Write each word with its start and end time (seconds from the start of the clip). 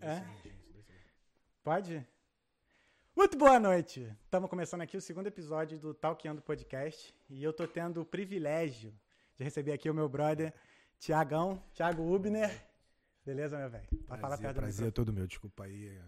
É? 0.00 0.20
Dois 0.20 0.42
dois. 0.42 0.86
Pode? 1.64 2.06
Muito 3.16 3.38
boa 3.38 3.58
noite! 3.58 4.14
Estamos 4.22 4.50
começando 4.50 4.82
aqui 4.82 4.98
o 4.98 5.00
segundo 5.00 5.28
episódio 5.28 5.78
do 5.78 5.94
Talkando 5.94 6.42
Podcast 6.42 7.14
e 7.30 7.42
eu 7.42 7.54
tô 7.54 7.66
tendo 7.66 8.02
o 8.02 8.04
privilégio 8.04 8.92
de 9.34 9.44
receber 9.44 9.72
aqui 9.72 9.88
o 9.88 9.94
meu 9.94 10.10
brother 10.10 10.52
Tiagão, 10.98 11.62
Thiago 11.72 12.02
Ubner. 12.02 12.66
Beleza, 13.24 13.56
meu 13.56 13.70
velho? 13.70 13.88
Pode 14.06 14.20
falar 14.20 14.36
perto 14.36 14.56
do 14.56 14.60
prazer 14.60 14.88
é 14.88 14.90
todo 14.90 15.10
meu. 15.10 15.26
Desculpa 15.26 15.64
aí. 15.64 15.88
é. 15.88 16.02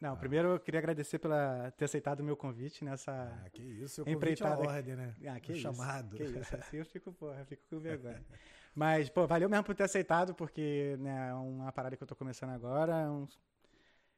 Não, 0.00 0.16
primeiro 0.16 0.48
eu 0.48 0.58
queria 0.58 0.80
agradecer 0.80 1.20
por 1.20 1.30
ter 1.76 1.84
aceitado 1.84 2.20
o 2.20 2.24
meu 2.24 2.36
convite 2.36 2.84
nessa. 2.84 3.12
Ah, 3.12 3.50
que 3.50 3.62
isso, 3.62 3.96
seu 3.96 4.04
convite 4.04 4.42
é 4.42 4.46
aqui. 4.46 4.66
ordem, 4.66 4.96
né? 4.96 5.14
Ah, 5.28 5.38
que 5.38 5.52
Um 5.52 5.54
isso. 5.54 5.62
chamado. 5.62 6.16
Que 6.16 6.24
isso, 6.24 6.56
assim 6.56 6.78
eu 6.78 6.84
fico, 6.86 7.12
porra, 7.12 7.38
eu 7.38 7.46
fico 7.46 7.62
com 7.70 7.78
vergonha. 7.78 8.24
Mas, 8.74 9.08
pô, 9.10 9.26
valeu 9.26 9.48
mesmo 9.48 9.64
por 9.64 9.74
ter 9.74 9.82
aceitado, 9.84 10.34
porque 10.34 10.96
né, 11.00 11.30
é 11.30 11.34
uma 11.34 11.72
parada 11.72 11.96
que 11.96 12.02
eu 12.02 12.06
tô 12.06 12.14
começando 12.16 12.50
agora. 12.50 12.92
É, 12.92 13.10
um- 13.10 13.28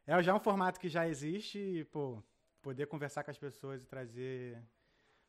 é 0.07 0.23
já 0.23 0.35
um 0.35 0.41
formato 0.41 0.79
que 0.79 0.89
já 0.89 1.09
existe 1.09 1.59
e, 1.59 1.85
pô, 1.85 2.23
poder 2.61 2.87
conversar 2.87 3.25
com 3.25 3.31
as 3.31 3.39
pessoas 3.39 3.83
e 3.83 3.87
trazer. 3.87 4.63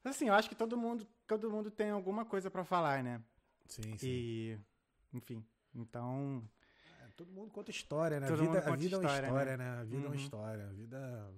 Assim, 0.04 0.28
eu 0.28 0.34
acho 0.34 0.50
que 0.50 0.56
todo 0.56 0.78
mundo, 0.78 1.08
todo 1.26 1.50
mundo 1.50 1.72
tem 1.72 1.90
alguma 1.90 2.26
coisa 2.26 2.52
pra 2.52 2.64
falar, 2.66 3.02
né? 3.04 3.22
Sim, 3.66 3.98
sim. 3.98 4.08
E, 4.08 4.60
enfim, 5.14 5.44
então. 5.74 6.44
É, 7.02 7.08
todo 7.16 7.32
mundo 7.32 7.50
conta 7.52 7.72
história, 7.72 8.20
né? 8.20 8.28
Todo 8.28 8.40
a 8.40 8.42
vida, 8.42 8.58
mundo 8.60 8.74
a 8.74 8.76
vida 8.76 8.96
é 8.96 9.00
uma 9.00 9.06
história, 9.06 9.28
história, 9.28 9.58
né? 9.58 9.64
né? 9.64 9.80
A 9.80 9.84
vida 9.84 9.96
é 9.96 10.00
Uhum. 10.02 10.06
uma 10.08 10.16
história. 10.16 10.66
A 10.68 10.74
vida. 10.74 11.34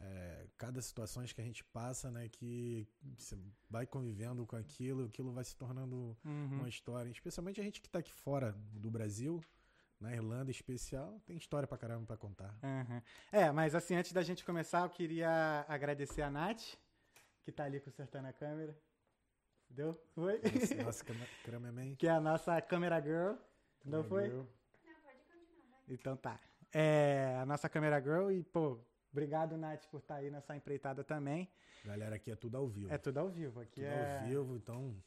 É, 0.00 0.46
cada 0.56 0.80
situação 0.80 1.24
que 1.24 1.40
a 1.40 1.44
gente 1.44 1.64
passa, 1.64 2.10
né? 2.10 2.28
Que 2.28 2.86
você 3.16 3.36
vai 3.68 3.86
convivendo 3.86 4.46
com 4.46 4.56
aquilo, 4.56 5.06
aquilo 5.06 5.32
vai 5.32 5.44
se 5.44 5.56
tornando 5.56 6.16
uhum. 6.24 6.58
uma 6.58 6.68
história. 6.68 7.10
Especialmente 7.10 7.60
a 7.60 7.64
gente 7.64 7.80
que 7.80 7.88
tá 7.88 7.98
aqui 7.98 8.12
fora 8.12 8.52
do 8.72 8.90
Brasil, 8.90 9.40
na 10.00 10.12
Irlanda 10.12 10.50
em 10.50 10.52
especial, 10.52 11.20
tem 11.26 11.36
história 11.36 11.66
pra 11.66 11.76
caramba 11.76 12.06
pra 12.06 12.16
contar. 12.16 12.56
Aham. 12.62 13.02
É, 13.32 13.50
mas 13.50 13.74
assim, 13.74 13.96
antes 13.96 14.12
da 14.12 14.22
gente 14.22 14.44
começar, 14.44 14.82
eu 14.82 14.90
queria 14.90 15.64
agradecer 15.68 16.22
a 16.22 16.30
Nath, 16.30 16.76
que 17.42 17.50
tá 17.50 17.64
ali 17.64 17.80
consertando 17.80 18.28
a 18.28 18.32
câmera. 18.32 18.78
Deu? 19.68 19.94
Foi? 20.14 20.40
Nossa, 20.40 20.74
nossa 20.84 21.04
cameraman. 21.44 21.94
que 21.96 22.06
é 22.06 22.10
a 22.10 22.20
nossa 22.20 22.60
câmera 22.62 23.00
girl. 23.00 23.34
Não 23.84 24.02
foi? 24.04 24.28
Valeu. 24.28 24.48
Então 25.88 26.16
tá. 26.16 26.40
É 26.72 27.36
a 27.40 27.46
nossa 27.46 27.68
câmera 27.68 28.00
girl 28.00 28.30
e, 28.30 28.42
pô, 28.44 28.78
obrigado, 29.12 29.56
Nath, 29.56 29.86
por 29.86 30.00
estar 30.00 30.16
aí 30.16 30.30
nessa 30.30 30.56
empreitada 30.56 31.04
também. 31.04 31.48
Galera, 31.84 32.16
aqui 32.16 32.30
é 32.30 32.36
tudo 32.36 32.56
ao 32.56 32.68
vivo. 32.68 32.92
É 32.92 32.98
tudo 32.98 33.18
ao 33.18 33.28
vivo. 33.28 33.60
Aqui 33.60 33.80
tudo 33.80 33.86
é. 33.86 34.18
ao 34.18 34.26
vivo, 34.26 34.56
então 34.56 35.02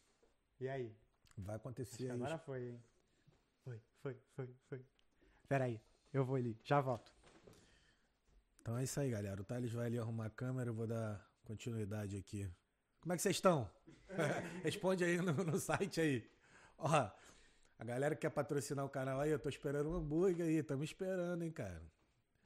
E 0.59 0.67
aí? 0.67 0.95
vai 1.37 1.55
acontecer 1.55 2.05
aí. 2.05 2.11
agora 2.11 2.37
foi, 2.37 2.69
hein? 2.69 2.83
Foi, 3.63 3.81
foi, 4.01 4.17
foi, 4.35 4.49
foi. 4.67 4.85
Pera 5.47 5.65
aí, 5.65 5.81
eu 6.13 6.23
vou 6.25 6.35
ali, 6.35 6.57
já 6.63 6.79
volto. 6.81 7.11
Então 8.61 8.77
é 8.77 8.83
isso 8.83 8.99
aí, 8.99 9.09
galera. 9.09 9.41
O 9.41 9.43
Thales 9.43 9.71
vai 9.71 9.87
ali 9.87 9.97
arrumar 9.97 10.27
a 10.27 10.29
câmera, 10.29 10.69
eu 10.69 10.73
vou 10.73 10.87
dar 10.87 11.27
continuidade 11.43 12.15
aqui. 12.15 12.49
Como 13.01 13.13
é 13.13 13.15
que 13.15 13.21
vocês 13.21 13.35
estão? 13.35 13.69
Responde 14.63 15.03
aí 15.03 15.17
no, 15.17 15.33
no 15.33 15.59
site 15.59 15.99
aí. 15.99 16.29
Ó, 16.77 17.11
a 17.79 17.83
galera 17.83 18.15
que 18.15 18.21
quer 18.21 18.29
patrocinar 18.29 18.85
o 18.85 18.89
canal 18.89 19.19
aí, 19.19 19.31
eu 19.31 19.39
tô 19.39 19.49
esperando 19.49 19.89
um 19.89 19.95
hambúrguer 19.95 20.45
aí. 20.45 20.61
Tamo 20.61 20.83
esperando, 20.83 21.43
hein, 21.43 21.51
cara. 21.51 21.81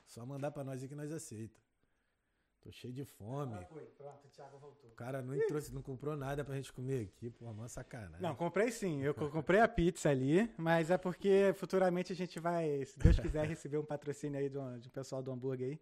Só 0.06 0.26
mandar 0.26 0.52
pra 0.52 0.64
nós 0.64 0.82
aí 0.82 0.88
que 0.90 0.96
nós 0.96 1.12
aceita. 1.12 1.60
Tô 2.62 2.72
cheio 2.72 2.92
de 2.94 3.06
fome. 3.06 3.64
foi, 3.66 3.84
pronto, 3.96 4.26
o 4.26 4.30
Thiago 4.30 4.58
voltou. 4.58 4.90
O 4.90 4.96
cara 4.96 5.22
não 5.22 5.38
trouxe, 5.48 5.72
não 5.74 5.84
comprou 5.84 6.16
nada 6.18 6.44
pra 6.44 6.56
gente 6.56 6.74
comer 6.74 7.04
aqui, 7.04 7.30
pô, 7.30 7.46
uma 7.46 7.68
sacanagem. 7.68 8.20
Não, 8.22 8.36
comprei 8.36 8.72
sim. 8.72 9.04
Eu 9.04 9.14
co- 9.14 9.30
comprei 9.30 9.60
a 9.60 9.68
pizza 9.68 10.10
ali, 10.10 10.52
mas 10.58 10.90
é 10.90 10.98
porque 10.98 11.54
futuramente 11.58 12.12
a 12.12 12.16
gente 12.16 12.40
vai, 12.40 12.84
se 12.86 12.98
Deus 12.98 13.20
quiser, 13.20 13.46
receber 13.48 13.78
um 13.78 13.86
patrocínio 13.86 14.40
aí 14.40 14.50
do, 14.50 14.80
de 14.80 14.88
um 14.88 14.92
pessoal 14.92 15.22
do 15.22 15.32
hambúrguer 15.32 15.70
aí. 15.72 15.80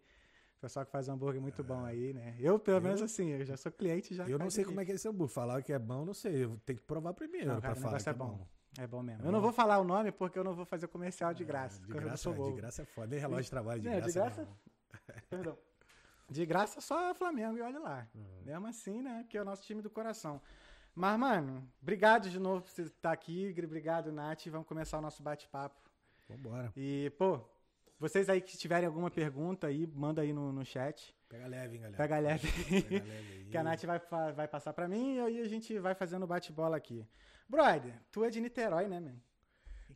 Pessoal 0.60 0.84
que 0.84 0.92
faz 0.92 1.08
um 1.08 1.12
hambúrguer 1.14 1.40
muito 1.40 1.62
bom 1.64 1.84
aí, 1.84 2.12
né? 2.12 2.36
Eu, 2.38 2.58
pelo 2.58 2.78
Eu- 2.78 2.82
menos 2.82 3.00
assim, 3.02 3.28
eu 3.30 3.44
já 3.46 3.56
sou 3.56 3.72
cliente 3.72 4.14
já. 4.14 4.28
Eu 4.28 4.38
não 4.38 4.50
sei 4.50 4.64
como 4.64 4.78
é 4.80 4.84
que 4.84 4.92
é 4.92 4.94
esse 4.94 5.08
hambúrguer. 5.08 5.32
Falar 5.34 5.62
que 5.62 5.72
é 5.72 5.78
bom, 5.78 6.04
não 6.04 6.14
sei. 6.14 6.44
Eu 6.44 6.58
tenho 6.66 6.78
que 6.78 6.84
provar 6.84 7.12
primeiro 7.14 7.46
Não, 7.48 7.60
pra 7.60 7.70
cara, 7.70 7.72
o 7.74 7.76
falar 7.82 7.92
negócio 7.92 8.04
que 8.04 8.08
é 8.10 8.12
é 8.12 8.14
bom. 8.16 8.36
bom. 8.38 8.48
É 8.78 8.86
bom 8.86 9.02
mesmo. 9.02 9.22
É 9.22 9.28
eu 9.28 9.32
não 9.32 9.38
bom? 9.40 9.44
vou 9.46 9.52
falar 9.52 9.78
o 9.78 9.84
nome 9.84 10.10
porque 10.12 10.38
eu 10.38 10.44
não 10.44 10.54
vou 10.54 10.64
fazer 10.64 10.88
comercial 10.88 11.32
de 11.32 11.44
graça. 11.44 11.80
De 11.80 11.92
graça, 11.92 12.16
sou 12.16 12.50
de 12.50 12.56
graça 12.56 12.82
é 12.82 12.84
foda. 12.84 13.06
Nem 13.08 13.18
relógio 13.20 13.44
de 13.44 13.50
trabalho 13.50 13.80
de 13.80 13.88
Não, 13.88 13.96
graça. 13.96 14.08
de 14.12 14.18
graça- 14.18 14.42
não. 14.42 14.56
Perdão. 15.30 15.58
De 16.28 16.46
graça 16.46 16.80
só 16.80 17.14
Flamengo 17.14 17.56
e 17.58 17.60
olha 17.62 17.78
lá. 17.78 18.08
Uhum. 18.14 18.42
Mesmo 18.44 18.66
assim, 18.66 19.02
né? 19.02 19.24
Que 19.28 19.36
é 19.38 19.42
o 19.42 19.44
nosso 19.44 19.62
time 19.62 19.82
do 19.82 19.90
coração. 19.90 20.40
Mas, 20.94 21.18
mano, 21.18 21.68
obrigado 21.82 22.30
de 22.30 22.38
novo 22.38 22.62
por 22.62 22.70
você 22.70 22.82
estar 22.82 23.12
aqui. 23.12 23.54
Obrigado, 23.64 24.10
Nath. 24.12 24.46
Vamos 24.46 24.66
começar 24.66 24.98
o 24.98 25.02
nosso 25.02 25.22
bate-papo. 25.22 25.76
Vambora. 26.28 26.72
E, 26.76 27.10
pô, 27.18 27.40
vocês 27.98 28.28
aí 28.28 28.40
que 28.40 28.56
tiverem 28.56 28.86
alguma 28.86 29.10
pergunta 29.10 29.66
aí, 29.66 29.86
manda 29.86 30.22
aí 30.22 30.32
no, 30.32 30.52
no 30.52 30.64
chat. 30.64 31.14
Pega 31.28 31.46
leve, 31.46 31.74
hein, 31.76 31.82
galera. 31.82 31.96
Pega 31.96 32.18
leve. 32.18 32.48
Pega 32.82 33.04
leve 33.04 33.32
aí. 33.34 33.44
Que 33.50 33.56
a 33.58 33.62
Nath 33.62 33.82
vai, 33.84 34.00
vai 34.32 34.48
passar 34.48 34.72
pra 34.72 34.88
mim 34.88 35.16
e 35.16 35.20
aí 35.20 35.40
a 35.40 35.48
gente 35.48 35.78
vai 35.78 35.94
fazendo 35.94 36.26
bate-bola 36.26 36.76
aqui. 36.76 37.06
Brother, 37.48 38.00
tu 38.10 38.24
é 38.24 38.30
de 38.30 38.40
Niterói, 38.40 38.88
né, 38.88 39.00
man? 39.00 39.16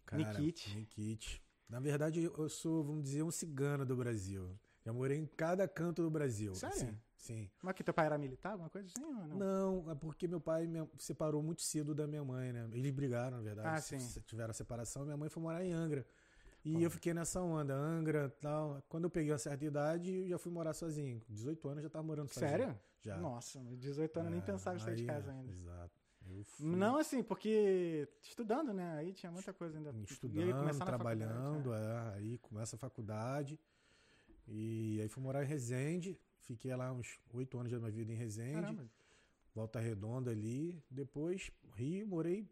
Cara, 0.05 0.39
Nikit. 0.39 0.77
Nikit. 0.77 1.43
Na 1.69 1.81
verdade, 1.81 2.23
eu 2.23 2.49
sou, 2.49 2.83
vamos 2.83 3.03
dizer, 3.03 3.23
um 3.23 3.31
cigano 3.31 3.85
do 3.85 3.97
Brasil. 3.97 4.59
Já 4.85 4.93
morei 4.93 5.19
em 5.19 5.27
cada 5.27 5.69
canto 5.69 6.03
do 6.03 6.11
Brasil. 6.11 6.55
Sério? 6.55 6.75
Assim, 6.75 6.99
sim. 7.17 7.51
Mas 7.63 7.75
que 7.75 7.85
teu 7.85 7.93
pai 7.93 8.07
era 8.07 8.17
militar, 8.17 8.53
alguma 8.53 8.71
coisa 8.71 8.89
assim 8.89 9.05
ou 9.05 9.13
não? 9.13 9.27
Não, 9.37 9.91
é 9.91 9.95
porque 9.95 10.27
meu 10.27 10.41
pai 10.41 10.67
me 10.67 10.89
separou 10.99 11.43
muito 11.43 11.61
cedo 11.61 11.95
da 11.95 12.07
minha 12.07 12.25
mãe, 12.25 12.53
né? 12.53 12.67
Eles 12.73 12.91
brigaram, 12.91 13.37
na 13.37 13.43
verdade. 13.43 13.69
Ah, 13.69 13.81
sim. 13.81 13.99
Tiveram 14.23 14.51
a 14.51 14.55
separação, 14.55 15.05
minha 15.05 15.17
mãe 15.17 15.29
foi 15.29 15.43
morar 15.43 15.63
em 15.63 15.73
Angra. 15.73 16.07
E 16.65 16.83
eu 16.83 16.91
fiquei 16.91 17.13
nessa 17.15 17.41
onda, 17.41 17.75
Angra 17.75 18.31
tal. 18.41 18.83
Quando 18.89 19.05
eu 19.05 19.11
peguei 19.11 19.33
uma 19.33 19.39
certa 19.39 19.65
idade, 19.65 20.11
eu 20.11 20.29
já 20.29 20.39
fui 20.39 20.53
morar 20.53 20.73
sozinho. 20.73 21.21
Com 21.21 21.33
18 21.35 21.69
anos 21.69 21.79
eu 21.79 21.83
já 21.85 21.91
tava 21.91 22.07
morando 22.07 22.29
sozinho. 22.29 22.51
Sério? 22.51 22.81
Já. 23.01 23.17
Nossa, 23.19 23.61
18 23.77 24.17
anos 24.21 24.27
eu 24.27 24.31
nem 24.33 24.41
É, 24.41 24.45
pensava 24.45 24.77
em 24.77 24.81
sair 24.81 24.97
de 24.97 25.03
aí, 25.03 25.07
casa 25.07 25.31
ainda. 25.31 25.51
Exato. 25.51 25.98
Fui 26.45 26.67
Não 26.77 26.97
assim, 26.97 27.23
porque 27.23 28.09
estudando, 28.23 28.73
né? 28.73 28.97
Aí 28.99 29.13
tinha 29.13 29.31
muita 29.33 29.53
coisa 29.53 29.77
ainda. 29.79 29.95
Estudando, 30.05 30.79
trabalhando, 30.85 31.63
faculdade, 31.65 32.15
é, 32.15 32.15
aí 32.19 32.39
começa 32.39 32.77
a 32.77 32.79
faculdade. 32.79 33.59
E 34.47 34.99
aí 35.01 35.09
fui 35.09 35.23
morar 35.23 35.43
em 35.45 35.47
Resende. 35.47 36.19
Fiquei 36.41 36.75
lá 36.75 36.93
uns 36.93 37.19
oito 37.35 37.59
anos 37.59 37.71
da 37.71 37.79
minha 37.79 37.91
vida 37.91 38.13
em 38.13 38.17
né? 38.17 38.23
Resende. 38.23 38.55
Caramba. 38.55 38.91
Volta 39.55 39.81
Redonda 39.81 40.31
ali. 40.31 40.83
Depois, 40.91 41.51
Rio, 41.75 42.07
morei 42.07 42.49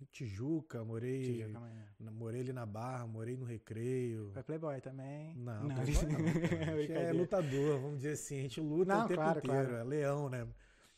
em 0.00 0.04
Tijuca, 0.10 0.84
morei, 0.84 1.44
aí. 1.44 1.52
na- 1.98 2.10
morei 2.10 2.40
ali 2.40 2.52
na 2.52 2.66
Barra, 2.66 3.06
morei 3.06 3.36
no 3.36 3.44
Recreio. 3.44 4.30
Foi 4.32 4.42
Playboy 4.42 4.80
também? 4.80 5.34
Não, 5.36 5.64
não. 5.68 5.74
Playboy 5.76 6.08
não, 6.88 6.98
é 7.00 7.12
lutador, 7.12 7.78
vamos 7.80 7.96
dizer 7.98 8.12
assim. 8.12 8.38
A 8.38 8.42
gente 8.42 8.60
luta 8.60 8.92
Não, 8.94 9.04
o 9.04 9.08
tempo 9.08 9.20
claro, 9.20 9.38
inteiro. 9.38 9.68
claro. 9.68 9.76
É 9.76 9.84
leão, 9.84 10.28
né? 10.28 10.46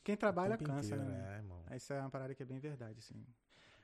Quem 0.04 0.16
trabalha 0.16 0.56
cansa, 0.59 0.94
inteiro, 0.94 1.04
né? 1.04 1.34
É, 1.34 1.37
irmão. 1.38 1.62
Isso 1.75 1.92
é 1.92 2.00
uma 2.00 2.10
parada 2.10 2.34
que 2.34 2.42
é 2.42 2.47
bem 2.47 2.59
verdade, 2.59 3.03
sim. 3.03 3.25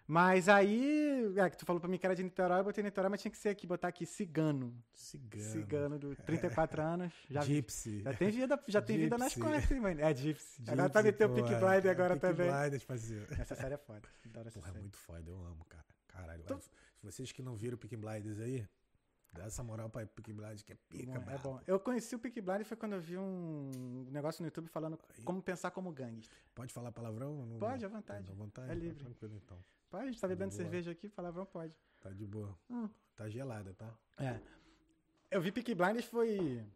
Mas 0.06 0.48
aí, 0.48 1.32
é, 1.36 1.48
que 1.48 1.56
tu 1.56 1.64
falou 1.64 1.81
pra 1.81 1.88
mim 1.88 1.97
que 1.97 2.04
era 2.04 2.16
de 2.16 2.25
Niterói, 2.25 2.58
eu 2.58 2.64
botei 2.64 2.82
Niterói, 2.82 3.08
mas 3.08 3.22
tinha 3.22 3.31
que 3.31 3.38
ser 3.38 3.50
aqui, 3.50 3.64
botar 3.64 3.86
aqui 3.88 4.04
cigano. 4.04 4.76
Cigano. 4.92 5.44
Cigano, 5.44 5.98
do 6.00 6.16
34 6.16 6.82
anos. 6.82 7.12
Já, 7.30 7.41
Gypsy. 7.42 8.03
já 8.03 8.12
tem 8.12 8.30
vida, 8.30 8.60
já 8.66 8.82
tem 8.82 8.98
vida 8.98 9.16
nas 9.16 9.34
costas, 9.34 9.70
hein, 9.70 9.80
mano. 9.80 10.00
É 10.00 10.12
Gypsy. 10.12 10.62
Agora 10.62 10.82
Gypsy, 10.82 10.92
tá 10.92 11.03
metendo 11.03 11.34
o 11.34 11.38
é. 11.38 11.42
Blind 11.42 11.86
agora 11.86 12.16
Peaky 12.16 12.36
também. 12.36 12.50
Blinders, 12.50 12.84
parceiro. 12.84 13.26
Essa 13.38 13.54
série 13.54 13.75
é 13.75 13.78
foda. 13.78 14.03
Adoro 14.26 14.48
essa 14.48 14.59
Porra, 14.59 14.69
é 14.69 14.72
série. 14.72 14.82
muito 14.82 14.97
foda, 14.97 15.30
eu 15.30 15.41
amo, 15.44 15.64
cara. 15.69 15.84
Caralho. 16.09 16.44
Se 16.44 17.06
vocês 17.06 17.30
que 17.30 17.41
não 17.41 17.54
viram 17.54 17.76
o 17.76 17.78
Peaky 17.78 17.97
Blinders 17.97 18.41
aí, 18.41 18.66
dá 19.32 19.44
essa 19.44 19.62
moral 19.62 19.88
pra 19.88 20.04
Peaky 20.06 20.32
Blinders 20.32 20.62
que 20.62 20.72
é 20.72 20.76
pica, 20.88 21.18
Bom, 21.18 21.30
é 21.30 21.38
bom. 21.38 21.60
Eu 21.66 21.78
conheci 21.78 22.14
o 22.14 22.18
Peak 22.18 22.41
Blind 22.41 22.64
foi 22.64 22.76
quando 22.76 22.94
eu 22.94 23.00
vi 23.00 23.16
um 23.16 24.08
negócio 24.10 24.42
no 24.42 24.46
YouTube 24.48 24.68
falando 24.68 24.98
como 25.24 25.42
pensar 25.42 25.70
como 25.70 25.92
gangster. 25.92 26.36
Pode 26.54 26.72
falar 26.72 26.92
palavrão? 26.92 27.56
Pode, 27.58 27.84
à 27.84 27.88
vontade. 27.88 28.30
À 28.30 28.34
vontade? 28.34 28.66
É 28.66 28.74
Tá 28.74 28.74
livre. 28.74 29.04
Tranquilo, 29.04 29.36
então. 29.36 29.64
Pode, 29.88 30.04
a 30.04 30.06
gente 30.06 30.20
tá 30.20 30.28
bebendo 30.28 30.50
boa. 30.50 30.62
cerveja 30.62 30.91
aqui, 30.91 31.08
palavrão 31.08 31.46
pode. 31.46 31.74
Tá 32.00 32.10
de 32.10 32.26
boa. 32.26 32.59
Hum. 32.68 32.88
Tá 33.16 33.28
gelada, 33.28 33.74
tá? 33.74 33.94
É. 34.18 34.41
Eu 35.30 35.41
vi 35.41 35.53
Blinders 35.53 36.06
foi. 36.06 36.66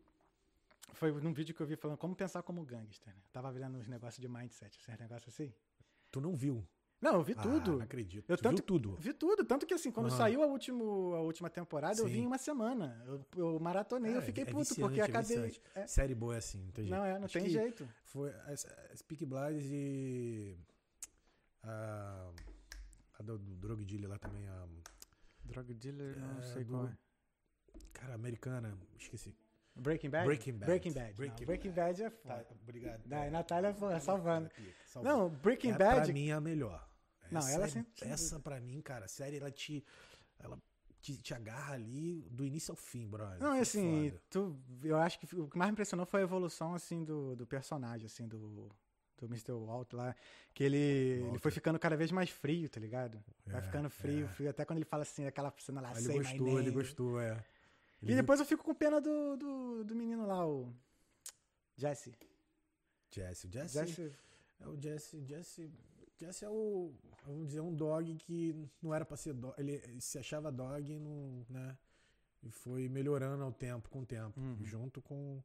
Foi 0.93 1.11
num 1.21 1.33
vídeo 1.33 1.55
que 1.55 1.61
eu 1.61 1.67
vi 1.67 1.75
falando 1.77 1.99
como 1.99 2.15
pensar 2.15 2.43
como 2.43 2.65
gangster, 2.65 3.13
né? 3.13 3.21
Tava 3.33 3.51
vendo 3.51 3.79
uns 3.79 3.89
negócios 3.89 4.21
de 4.21 4.29
mindset, 4.29 4.79
esses 4.79 4.99
negócios 4.99 5.35
assim. 5.35 5.53
Tu 6.11 6.21
não 6.21 6.35
viu? 6.37 6.65
Não, 7.05 7.17
eu 7.17 7.23
vi 7.23 7.35
Ah, 7.37 7.43
tudo. 7.43 7.73
não 7.73 7.81
acredito. 7.83 8.25
Eu 8.31 8.37
tu 8.39 8.43
tanto- 8.43 8.57
viu 8.57 8.65
tudo? 8.65 8.97
Vi 8.97 9.13
tudo. 9.13 9.45
Tanto 9.45 9.67
que 9.67 9.75
assim, 9.75 9.91
quando 9.91 10.07
Aham. 10.07 10.17
saiu 10.17 10.43
a, 10.43 10.47
último, 10.47 11.13
a 11.15 11.21
última 11.21 11.51
temporada, 11.51 12.01
eu 12.01 12.07
vi 12.07 12.15
Sim. 12.15 12.21
em 12.23 12.27
uma 12.27 12.39
semana. 12.39 13.05
Eu, 13.07 13.27
eu 13.37 13.61
maratonei, 13.61 14.15
eu 14.15 14.21
É, 14.21 14.23
fiquei 14.23 14.45
é 14.45 14.47
puto, 14.47 14.61
viciante, 14.61 14.81
porque 14.81 15.01
é 15.01 15.05
acabei. 15.05 15.61
é. 15.75 15.87
Série 15.87 16.15
boa 16.15 16.35
é 16.35 16.39
assim, 16.39 16.63
não 16.63 16.71
tem 16.73 16.85
jeito. 16.87 16.97
não, 16.97 17.05
é, 17.05 17.19
não 17.19 17.25
Acho 17.27 17.39
tem 17.39 17.49
jeito. 17.51 17.87
Foi 18.05 18.31
as, 18.47 18.65
as 18.91 19.03
Blinders 19.03 19.67
e 19.71 20.57
a, 21.63 22.31
a 23.19 23.23
do, 23.23 23.39
do 23.39 23.55
Drug 23.57 23.85
Dealer 23.85 24.09
lá 24.09 24.19
também, 24.19 24.47
a 24.49 24.67
Drug 25.45 25.75
dealer, 25.75 26.19
não 26.19 26.39
É, 26.39 26.43
sei 26.43 26.65
do- 26.65 26.73
qual 26.73 26.87
é. 26.87 26.97
cara 27.93 28.15
americana, 28.15 28.79
esqueci. 28.99 29.37
Breaking 29.77 30.09
Bad? 30.09 30.25
Breaking 30.25 30.53
Bad. 30.53 30.67
Breaking 30.67 30.93
Bad. 30.93 31.09
Não, 31.11 31.17
Breaking 31.17 31.45
Breaking, 31.47 31.71
Bad. 31.73 32.03
é 32.03 32.09
Tá, 32.11 32.17
foda. 32.39 32.47
obrigado. 32.63 33.03
Da 33.07 33.29
Natália 33.31 33.75
foi 33.75 33.99
salvando. 34.01 34.49
Pica, 34.51 34.73
salvando. 34.87 35.17
Não, 35.19 35.29
Breaking 35.29 35.73
é, 35.73 35.77
Bad. 35.79 36.05
Pra 36.05 36.13
mim 36.15 36.29
é 36.29 36.33
a 36.33 36.41
melhor. 36.41 36.89
Não, 37.31 37.41
Essa 37.41 37.51
ela 37.53 37.65
é- 37.65 37.69
sem- 37.69 37.87
sem 37.95 38.11
Essa 38.11 38.41
pra 38.41 38.61
mim, 38.61 38.81
cara, 38.81 39.05
a 39.07 39.09
série, 39.09 39.37
ela 39.39 39.51
te. 39.51 39.85
Ela 40.39 40.59
te, 41.01 41.19
te 41.19 41.35
agarra 41.35 41.75
ali 41.75 42.23
do 42.31 42.45
início 42.47 42.73
ao 42.73 42.77
fim, 42.77 43.07
brother. 43.07 43.39
Não, 43.39 43.55
e 43.57 43.61
assim, 43.61 44.09
foda. 44.11 44.23
tu, 44.31 44.59
eu 44.83 44.97
acho 44.97 45.19
que 45.19 45.37
o 45.37 45.49
que 45.49 45.59
mais 45.59 45.69
me 45.69 45.73
impressionou 45.73 46.07
foi 46.07 46.21
a 46.21 46.23
evolução, 46.23 46.75
assim, 46.75 47.05
do, 47.05 47.37
do 47.37 47.47
personagem, 47.47 48.07
assim, 48.07 48.27
do, 48.27 48.71
do 49.19 49.27
Mr. 49.27 49.53
Walt 49.53 49.93
lá. 49.93 50.17
Que 50.55 50.65
ele, 50.65 50.79
ele 50.79 51.39
foi 51.39 51.51
ficando 51.51 51.79
cada 51.79 51.95
vez 51.95 52.11
mais 52.11 52.31
frio, 52.31 52.71
tá 52.71 52.81
ligado? 52.81 53.23
Vai 53.47 53.59
É, 53.59 53.63
ficando 53.63 53.91
frio, 53.91 54.25
é. 54.25 54.29
frio. 54.29 54.49
Até 54.51 54.65
quando 54.65 54.79
ele 54.79 54.87
fala 54.87 55.03
assim, 55.03 55.27
aquela 55.27 55.53
cena 55.59 55.81
lá, 55.83 55.91
Aí 55.95 56.03
ele 56.05 56.15
gostou, 56.15 56.59
ele 56.59 56.71
gostou, 56.71 57.21
é. 57.21 57.33
Ele 57.33 57.43
E 58.03 58.07
viu- 58.07 58.17
depois 58.17 58.41
eu 58.41 58.47
fico 58.47 58.65
com 58.65 58.75
pena 58.75 58.99
do, 58.99 59.37
do, 59.37 59.85
do 59.85 59.95
menino 59.95 60.27
lá, 60.27 60.47
o 60.49 60.73
Jesse. 61.77 62.15
Jesse, 63.11 63.47
o 63.47 63.51
Jesse, 63.53 63.75
Jesse, 63.79 64.13
é 64.61 64.67
o 64.69 64.81
Jesse, 64.81 65.23
Jesse, 65.25 65.71
Jesse 66.17 66.45
é 66.45 66.49
o, 66.49 66.95
vamos 67.27 67.49
dizer, 67.49 67.61
um 67.61 67.75
dog 67.75 68.15
que 68.17 68.55
não 68.81 68.95
era 68.95 69.05
pra 69.05 69.17
ser 69.17 69.33
dog, 69.35 69.55
ele, 69.59 70.01
se 70.01 70.19
achava 70.19 70.51
dog 70.53 70.91
e 70.93 70.99
não, 70.99 71.45
né, 71.49 71.77
e 72.43 72.51
foi 72.51 72.89
melhorando 72.89 73.43
ao 73.43 73.53
tempo, 73.53 73.89
com 73.89 74.01
o 74.03 74.07
tempo, 74.07 74.39
Uhum. 74.41 74.59
junto 74.65 75.03
com, 75.03 75.43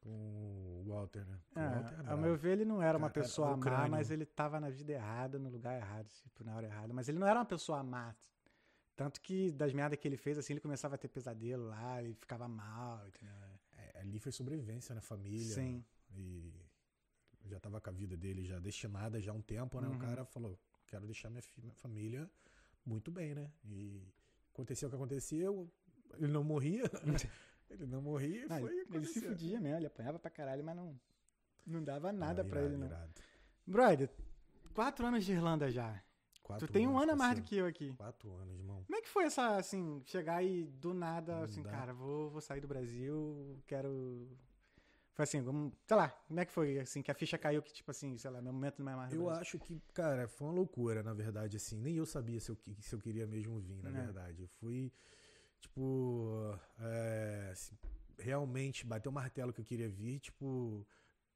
com 0.00 0.10
o 0.10 0.84
Walter, 0.86 1.24
né? 1.26 1.40
É, 1.54 1.68
Walter 1.68 2.00
é 2.04 2.10
ao 2.10 2.18
meu 2.18 2.36
ver, 2.36 2.52
ele 2.52 2.64
não 2.64 2.82
era 2.82 2.98
uma 2.98 3.08
Cara, 3.08 3.20
era 3.20 3.28
pessoa 3.28 3.54
o 3.54 3.58
má, 3.58 3.88
mas 3.88 4.10
ele 4.10 4.26
tava 4.26 4.58
na 4.60 4.70
vida 4.70 4.92
errada, 4.92 5.38
no 5.38 5.48
lugar 5.48 5.76
errado, 5.76 6.08
tipo, 6.08 6.42
na 6.44 6.54
hora 6.56 6.66
errada. 6.66 6.92
Mas 6.92 7.08
ele 7.08 7.18
não 7.18 7.26
era 7.26 7.38
uma 7.38 7.46
pessoa 7.46 7.82
má. 7.82 8.14
Tanto 8.96 9.20
que 9.20 9.50
das 9.50 9.72
merdas 9.72 9.98
que 9.98 10.06
ele 10.06 10.16
fez, 10.16 10.38
assim, 10.38 10.52
ele 10.52 10.60
começava 10.60 10.94
a 10.94 10.98
ter 10.98 11.08
pesadelo 11.08 11.66
lá, 11.66 12.02
ele 12.02 12.14
ficava 12.14 12.46
mal? 12.46 13.02
É, 13.76 14.00
ali 14.00 14.18
foi 14.18 14.30
sobrevivência 14.30 14.94
na 14.94 15.00
família. 15.00 15.54
Sim. 15.54 15.84
E 16.14 16.52
já 17.46 17.58
tava 17.60 17.80
com 17.80 17.90
a 17.90 17.92
vida 17.92 18.16
dele 18.16 18.44
já 18.44 18.58
destinada 18.58 19.20
já 19.20 19.32
há 19.32 19.34
um 19.34 19.42
tempo, 19.42 19.80
né? 19.80 19.88
Uhum. 19.88 19.96
O 19.96 19.98
cara 19.98 20.24
falou, 20.24 20.58
quero 20.86 21.06
deixar 21.06 21.30
minha, 21.30 21.42
minha 21.58 21.74
família 21.74 22.30
muito 22.84 23.10
bem, 23.10 23.34
né? 23.34 23.50
E 23.64 24.02
aconteceu 24.52 24.88
o 24.88 24.90
que 24.90 24.96
aconteceu, 24.96 25.70
ele 26.18 26.28
não 26.32 26.44
morria, 26.44 26.84
ele 27.70 27.86
não 27.86 28.00
morria 28.02 28.42
e 28.42 28.52
Ah, 28.52 28.60
foi 28.60 28.86
ele 28.92 29.06
se 29.06 29.20
fudia 29.20 29.60
mesmo, 29.60 29.78
ele 29.78 29.86
apanhava 29.86 30.18
pra 30.18 30.30
caralho, 30.30 30.62
mas 30.64 30.76
não, 30.76 30.98
não 31.66 31.82
dava 31.82 32.12
nada 32.12 32.42
Ah, 32.42 32.44
pra 32.44 32.60
irado, 32.60 32.74
ele, 32.74 32.80
não. 32.80 32.86
irado. 32.86 33.12
Brother, 33.66 34.10
quatro 34.74 35.06
anos 35.06 35.24
de 35.24 35.32
Irlanda 35.32 35.70
já. 35.70 36.02
Quatro 36.42 36.66
tu 36.66 36.72
tem 36.72 36.86
um 36.86 36.98
ano 36.98 37.12
a 37.12 37.16
mais 37.16 37.36
do 37.36 37.42
que 37.42 37.56
eu 37.56 37.64
aqui. 37.64 37.94
Quatro 37.94 38.30
anos, 38.34 38.54
irmão. 38.58 38.84
Como 38.84 38.98
é 38.98 39.00
que 39.00 39.08
foi 39.08 39.24
essa, 39.24 39.56
assim, 39.56 40.02
chegar 40.04 40.36
aí 40.36 40.64
do 40.66 40.92
nada, 40.92 41.36
Não 41.36 41.42
assim, 41.44 41.62
dá. 41.62 41.70
cara, 41.70 41.94
vou, 41.94 42.28
vou 42.28 42.40
sair 42.42 42.60
do 42.60 42.68
Brasil, 42.68 43.58
quero... 43.66 44.28
Foi 45.14 45.22
assim, 45.22 45.42
sei 45.86 45.96
lá, 45.96 46.08
como 46.08 46.40
é 46.40 46.44
que 46.44 46.50
foi, 46.52 46.78
assim, 46.80 47.00
que 47.00 47.10
a 47.10 47.14
ficha 47.14 47.38
caiu, 47.38 47.62
que 47.62 47.72
tipo 47.72 47.88
assim, 47.90 48.18
sei 48.18 48.30
lá, 48.30 48.42
meu 48.42 48.52
momento 48.52 48.82
não 48.82 48.92
é 48.92 48.96
mais 48.96 49.12
Eu 49.12 49.30
acho 49.30 49.58
que, 49.60 49.80
cara, 49.92 50.26
foi 50.26 50.48
uma 50.48 50.54
loucura, 50.54 51.04
na 51.04 51.14
verdade, 51.14 51.56
assim. 51.56 51.76
Nem 51.80 51.94
eu 51.96 52.04
sabia 52.04 52.40
se 52.40 52.50
eu, 52.50 52.58
se 52.80 52.92
eu 52.94 52.98
queria 52.98 53.24
mesmo 53.26 53.60
vir, 53.60 53.80
na 53.80 53.90
É. 53.90 53.92
verdade. 53.92 54.42
Eu 54.42 54.48
fui, 54.48 54.92
tipo, 55.60 56.58
é, 56.80 57.50
assim, 57.52 57.78
realmente 58.18 58.84
bater 58.84 59.08
o 59.08 59.12
martelo 59.12 59.52
que 59.52 59.60
eu 59.60 59.64
queria 59.64 59.88
vir, 59.88 60.18
tipo, 60.18 60.84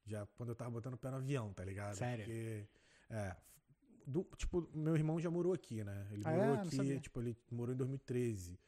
já 0.05 0.25
quando 0.35 0.49
eu 0.49 0.55
tava 0.55 0.71
botando 0.71 0.95
o 0.95 0.97
pé 0.97 1.09
no 1.09 1.17
avião, 1.17 1.53
tá 1.53 1.63
ligado? 1.63 1.95
Sério? 1.95 2.25
Porque, 2.25 2.67
é, 3.09 3.35
do- 4.05 4.27
tipo, 4.35 4.69
meu 4.73 4.95
irmão 4.95 5.21
já 5.21 5.31
morou 5.31 5.53
aqui, 5.53 5.85
né? 5.85 6.05
Ele 6.11 6.23
Ah, 6.25 6.31
morou 6.31 6.53
é? 6.55 6.61
Aqui, 6.61 6.99
tipo, 6.99 7.21
ele 7.21 7.37
morou 7.49 7.73
em 7.73 7.77
2013 7.77 8.59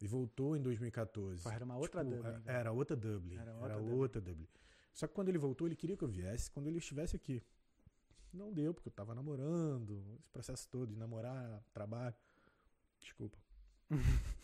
e 0.00 0.06
voltou 0.06 0.56
em 0.56 0.60
2014. 0.62 1.42
Pô, 1.42 1.50
era 1.50 1.64
uma 1.64 1.76
outra 1.76 2.04
Tipo, 2.04 2.16
Dublin, 2.16 2.30
é- 2.32 2.36
então. 2.38 2.54
Era 2.54 2.72
outra 2.72 2.96
Dublin. 2.96 3.34
Era 3.36 3.50
Era 3.50 3.58
outra 3.60 3.76
outra, 3.78 4.20
Dublin. 4.20 4.44
Dublin. 4.44 4.48
Só 4.92 5.06
que 5.06 5.14
quando 5.14 5.28
ele 5.28 5.38
voltou, 5.38 5.66
ele 5.66 5.74
queria 5.76 5.96
que 5.96 6.04
eu 6.04 6.08
viesse 6.08 6.50
quando 6.50 6.66
ele 6.68 6.78
estivesse 6.78 7.16
aqui. 7.16 7.42
Não 8.32 8.52
deu, 8.52 8.74
porque 8.74 8.88
eu 8.88 8.92
tava 8.92 9.14
namorando, 9.14 10.04
esse 10.18 10.28
processo 10.30 10.68
todo 10.68 10.88
de 10.88 10.96
namorar, 10.96 11.62
trabalho. 11.72 12.14
Desculpa. 13.00 13.38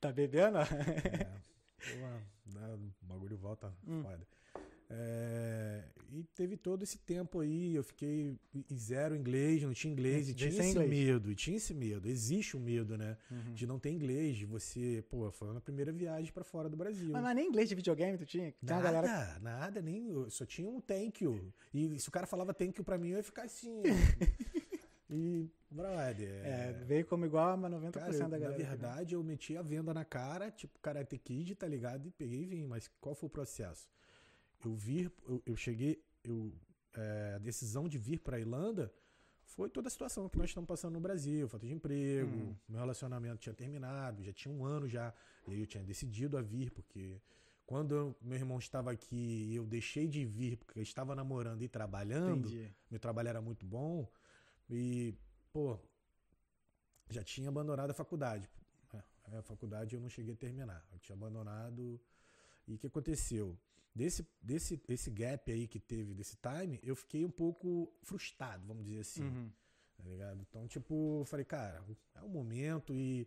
Tá 0.00 0.12
bebendo? 0.12 0.58
É, 0.58 0.64
porra, 1.80 2.26
né, 2.44 2.74
o 3.02 3.06
bagulho 3.06 3.38
volta 3.38 3.74
Hum. 3.86 4.02
foda. 4.02 4.26
É, 4.90 5.82
e 6.12 6.22
teve 6.34 6.56
todo 6.56 6.82
esse 6.82 6.98
tempo 6.98 7.40
aí, 7.40 7.74
eu 7.74 7.82
fiquei 7.82 8.38
em 8.54 8.76
zero 8.76 9.16
inglês, 9.16 9.62
não 9.62 9.72
tinha 9.72 9.92
inglês, 9.92 10.28
e 10.28 10.34
tinha 10.34 10.48
esse 10.50 10.62
inglês. 10.62 10.90
medo, 10.90 11.30
e 11.30 11.34
tinha 11.34 11.56
esse 11.56 11.74
medo. 11.74 12.08
Existe 12.08 12.56
o 12.56 12.60
medo, 12.60 12.96
né? 12.96 13.16
Uhum. 13.30 13.54
De 13.54 13.66
não 13.66 13.78
ter 13.78 13.90
inglês, 13.90 14.36
de 14.36 14.46
você, 14.46 15.04
pô, 15.10 15.30
foi 15.30 15.48
a 15.48 15.50
minha 15.52 15.60
primeira 15.60 15.90
viagem 15.90 16.32
pra 16.32 16.44
fora 16.44 16.68
do 16.68 16.76
Brasil. 16.76 17.10
Mas, 17.10 17.22
mas 17.22 17.34
nem 17.34 17.48
inglês 17.48 17.68
de 17.68 17.74
videogame 17.74 18.16
tu 18.18 18.26
tinha? 18.26 18.54
Uma 18.62 18.76
Nada, 18.76 18.92
galera... 18.92 19.38
nada, 19.40 19.82
nem. 19.82 20.08
Eu 20.08 20.30
só 20.30 20.46
tinha 20.46 20.68
um 20.68 20.80
thank 20.80 21.24
you. 21.24 21.52
E 21.72 21.98
se 21.98 22.08
o 22.08 22.12
cara 22.12 22.26
falava 22.26 22.54
thank 22.54 22.78
you 22.78 22.84
pra 22.84 22.98
mim, 22.98 23.10
eu 23.10 23.16
ia 23.16 23.22
ficar 23.22 23.44
assim. 23.44 23.82
e, 25.10 25.50
brother. 25.70 26.46
É, 26.46 26.72
veio 26.84 27.04
como 27.06 27.24
igual 27.24 27.54
a 27.54 27.56
90% 27.56 27.90
Cara, 27.90 28.12
da 28.12 28.18
na 28.18 28.28
galera. 28.28 28.52
aqui, 28.52 28.62
né? 28.62 28.68
verdade, 28.68 29.14
eu 29.14 29.22
meti 29.24 29.56
a 29.56 29.62
venda 29.62 29.92
na 29.92 30.04
cara, 30.04 30.50
tipo 30.50 30.78
Karate 30.80 31.18
Kid, 31.18 31.56
tá 31.56 31.66
ligado? 31.66 32.06
E 32.06 32.10
peguei 32.12 32.42
e 32.42 32.46
vim. 32.46 32.66
Mas 32.66 32.88
qual 33.00 33.14
foi 33.14 33.26
o 33.26 33.30
processo? 33.30 33.88
Eu 34.64 34.74
vir, 34.74 35.12
eu, 35.26 35.42
eu 35.44 35.56
cheguei, 35.56 36.02
eu, 36.22 36.52
é, 36.94 37.34
a 37.36 37.38
decisão 37.38 37.88
de 37.88 37.98
vir 37.98 38.18
pra 38.20 38.38
Irlanda 38.38 38.92
foi 39.44 39.68
toda 39.68 39.88
a 39.88 39.90
situação 39.90 40.28
que 40.28 40.38
nós 40.38 40.48
estamos 40.50 40.66
passando 40.66 40.94
no 40.94 41.00
Brasil, 41.00 41.46
falta 41.48 41.66
de 41.66 41.72
emprego, 41.72 42.30
Hum. 42.34 42.56
meu 42.68 42.80
relacionamento 42.80 43.36
tinha 43.38 43.54
terminado, 43.54 44.22
já 44.24 44.32
tinha 44.32 44.52
um 44.52 44.64
ano 44.64 44.88
já, 44.88 45.12
e 45.46 45.52
aí 45.52 45.60
eu 45.60 45.66
tinha 45.66 45.84
decidido 45.84 46.38
a 46.38 46.42
vir, 46.42 46.70
porque 46.70 47.20
quando 47.66 47.94
eu- 47.94 48.16
meu 48.22 48.38
irmão 48.38 48.58
estava 48.58 48.90
aqui 48.90 49.50
e 49.50 49.54
eu 49.56 49.66
deixei 49.66 50.08
de 50.08 50.24
vir 50.24 50.56
porque 50.56 50.78
eu 50.78 50.82
estava 50.82 51.14
namorando 51.14 51.62
e 51.62 51.68
trabalhando, 51.68 52.48
Entendi. 52.48 52.74
meu 52.90 52.98
trabalho 52.98 53.28
era 53.28 53.40
muito 53.42 53.66
bom 53.66 54.10
e, 54.70 55.14
pô, 55.52 55.78
já 57.10 57.22
tinha 57.22 57.48
abandonado 57.48 57.90
a 57.90 57.94
faculdade. 57.94 58.48
É, 59.32 59.38
a 59.38 59.42
faculdade 59.42 59.94
eu 59.94 60.00
não 60.00 60.08
cheguei 60.08 60.34
a 60.34 60.36
terminar. 60.36 60.86
Eu 60.92 60.98
tinha 60.98 61.16
abandonado. 61.16 61.98
E 62.68 62.74
o 62.74 62.78
que 62.78 62.86
aconteceu? 62.86 63.58
Desse, 63.94 64.26
desse 64.42 64.82
esse 64.88 65.08
gap 65.08 65.52
aí 65.52 65.68
que 65.68 65.78
teve, 65.78 66.14
desse 66.14 66.36
time, 66.36 66.80
eu 66.82 66.96
fiquei 66.96 67.24
um 67.24 67.30
pouco 67.30 67.92
frustrado, 68.02 68.66
vamos 68.66 68.84
dizer 68.84 69.00
assim. 69.00 69.22
Uhum. 69.22 69.50
Tá 69.96 70.10
ligado? 70.10 70.40
Então, 70.40 70.66
tipo, 70.66 71.22
falei, 71.26 71.44
cara, 71.44 71.82
é 72.16 72.22
um 72.22 72.28
momento 72.28 72.92
e. 72.92 73.26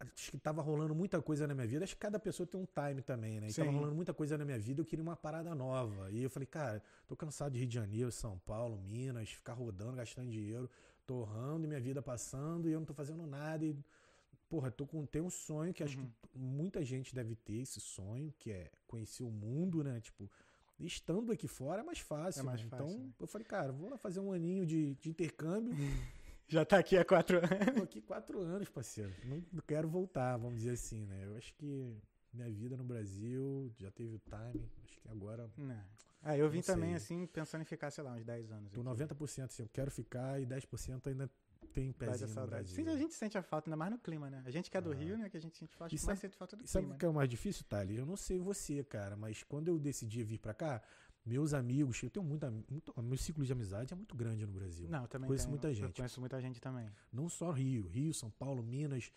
Acho 0.00 0.30
que 0.30 0.38
tava 0.38 0.62
rolando 0.62 0.94
muita 0.94 1.20
coisa 1.20 1.46
na 1.46 1.54
minha 1.54 1.66
vida. 1.66 1.84
Acho 1.84 1.94
que 1.94 2.00
cada 2.00 2.20
pessoa 2.20 2.46
tem 2.46 2.60
um 2.60 2.64
time 2.66 3.02
também, 3.02 3.40
né? 3.40 3.48
E 3.48 3.52
tava 3.52 3.68
Sim. 3.68 3.76
rolando 3.76 3.96
muita 3.96 4.14
coisa 4.14 4.38
na 4.38 4.44
minha 4.44 4.58
vida. 4.58 4.80
Eu 4.80 4.84
queria 4.84 5.02
uma 5.02 5.16
parada 5.16 5.52
nova. 5.56 6.08
E 6.12 6.22
eu 6.22 6.30
falei, 6.30 6.46
cara, 6.46 6.80
tô 7.06 7.16
cansado 7.16 7.52
de 7.52 7.58
Rio 7.58 7.68
de 7.68 7.74
Janeiro, 7.74 8.12
São 8.12 8.38
Paulo, 8.38 8.78
Minas, 8.78 9.30
ficar 9.30 9.54
rodando, 9.54 9.96
gastando 9.96 10.30
dinheiro, 10.30 10.70
torrando 11.04 11.64
e 11.64 11.66
minha 11.66 11.80
vida 11.80 12.00
passando 12.00 12.68
e 12.68 12.72
eu 12.72 12.78
não 12.78 12.86
tô 12.86 12.94
fazendo 12.94 13.26
nada. 13.26 13.64
E, 13.64 13.76
porra, 14.48 14.70
tô 14.70 14.86
com, 14.86 15.04
tem 15.06 15.20
um 15.22 15.30
sonho 15.30 15.72
que 15.74 15.82
acho 15.82 15.98
Uhum. 15.98 16.10
que 16.30 16.38
muita 16.38 16.84
gente 16.84 17.14
deve 17.14 17.34
ter 17.36 17.56
esse 17.62 17.80
sonho, 17.80 18.32
que 18.38 18.50
é 18.50 18.70
conhecer 18.86 19.22
o 19.22 19.30
mundo, 19.30 19.82
né? 19.84 20.00
Tipo, 20.00 20.30
estando 20.78 21.32
aqui 21.32 21.48
fora 21.48 21.80
é 21.82 21.84
mais 21.84 21.98
fácil. 21.98 22.40
É 22.40 22.42
mais 22.42 22.62
né? 22.62 22.68
fácil, 22.68 22.86
então, 22.86 23.04
né? 23.06 23.12
eu 23.20 23.26
falei, 23.26 23.46
cara, 23.46 23.72
vou 23.72 23.90
lá 23.90 23.98
fazer 23.98 24.20
um 24.20 24.32
aninho 24.32 24.64
de, 24.64 24.94
de 24.96 25.10
intercâmbio. 25.10 25.72
Já 26.50 26.64
tá 26.64 26.78
aqui 26.78 26.96
há 26.96 27.04
quatro 27.04 27.36
anos. 27.38 27.74
Tô 27.76 27.82
aqui 27.82 28.00
quatro 28.00 28.40
anos, 28.40 28.70
parceiro. 28.70 29.12
Não, 29.22 29.60
quero 29.66 29.86
voltar, 29.86 30.34
vamos 30.38 30.56
dizer 30.60 30.70
assim, 30.70 31.04
né? 31.04 31.26
Eu 31.26 31.36
acho 31.36 31.52
que 31.54 31.94
minha 32.32 32.48
vida 32.50 32.74
no 32.74 32.84
Brasil 32.84 33.70
já 33.76 33.90
teve 33.90 34.14
o 34.14 34.18
time. 34.18 34.66
Acho 34.82 34.98
que 34.98 35.08
agora 35.10 35.50
Não. 35.58 35.84
Ah, 36.22 36.36
eu 36.36 36.48
vim 36.48 36.62
também, 36.62 36.94
assim, 36.94 37.26
pensando 37.26 37.62
em 37.62 37.64
ficar, 37.64 37.90
sei 37.90 38.02
lá, 38.02 38.14
uns 38.14 38.24
10 38.24 38.50
anos. 38.50 38.72
tô 38.72 38.80
aqui. 38.80 38.90
90% 39.04 39.44
assim, 39.44 39.62
eu 39.62 39.68
quero 39.68 39.90
ficar 39.90 40.40
e 40.40 40.46
10% 40.46 41.06
ainda 41.06 41.30
tem 41.80 41.92
pezinho 41.92 42.28
no 42.28 42.34
saudade. 42.34 42.64
Brasil. 42.64 42.84
Sim, 42.84 42.90
a 42.90 42.96
gente 42.96 43.14
sente 43.14 43.36
a 43.38 43.42
falta, 43.42 43.68
ainda 43.68 43.76
mais 43.76 43.90
no 43.92 43.98
clima, 43.98 44.28
né? 44.30 44.42
A 44.44 44.50
gente 44.50 44.70
que 44.70 44.76
é 44.76 44.80
do 44.80 44.92
Ah. 44.92 44.94
Rio, 44.94 45.16
né? 45.18 45.28
Que 45.30 45.36
a 45.36 45.40
gente 45.40 45.56
sente 45.56 45.74
falta, 45.74 45.94
mais 46.06 46.18
sente 46.18 46.36
falta 46.36 46.56
do 46.56 46.64
E 46.64 46.66
sabe 46.68 46.84
clima. 46.84 46.94
o 46.94 46.98
que 46.98 47.04
é 47.04 47.08
o 47.08 47.14
mais 47.14 47.28
difícil, 47.28 47.64
Thales? 47.68 47.98
Eu 47.98 48.06
não 48.06 48.16
sei 48.16 48.38
você, 48.38 48.82
cara, 48.84 49.16
mas 49.16 49.42
quando 49.42 49.68
eu 49.68 49.78
decidi 49.78 50.22
vir 50.22 50.38
pra 50.38 50.54
cá, 50.54 50.82
meus 51.24 51.52
amigos, 51.52 52.02
eu 52.02 52.08
tenho 52.10 52.24
muita, 52.24 52.50
muito, 52.50 52.94
meu 53.02 53.18
ciclo 53.18 53.44
de 53.44 53.52
amizade 53.52 53.92
é 53.92 53.96
muito 53.96 54.14
grande 54.16 54.46
no 54.46 54.52
Brasil. 54.52 54.88
Não, 54.88 55.02
eu 55.02 55.08
também 55.08 55.26
Conheço 55.26 55.44
tenho. 55.44 55.50
muita 55.52 55.68
Eu 55.68 55.74
gente. 55.74 55.96
conheço 55.96 56.20
muita 56.20 56.40
gente 56.40 56.60
também. 56.60 56.90
Não 57.12 57.28
só 57.28 57.50
Rio, 57.50 57.86
Rio, 57.86 58.14
São 58.14 58.30
Paulo, 58.30 58.62
Minas, 58.62 59.12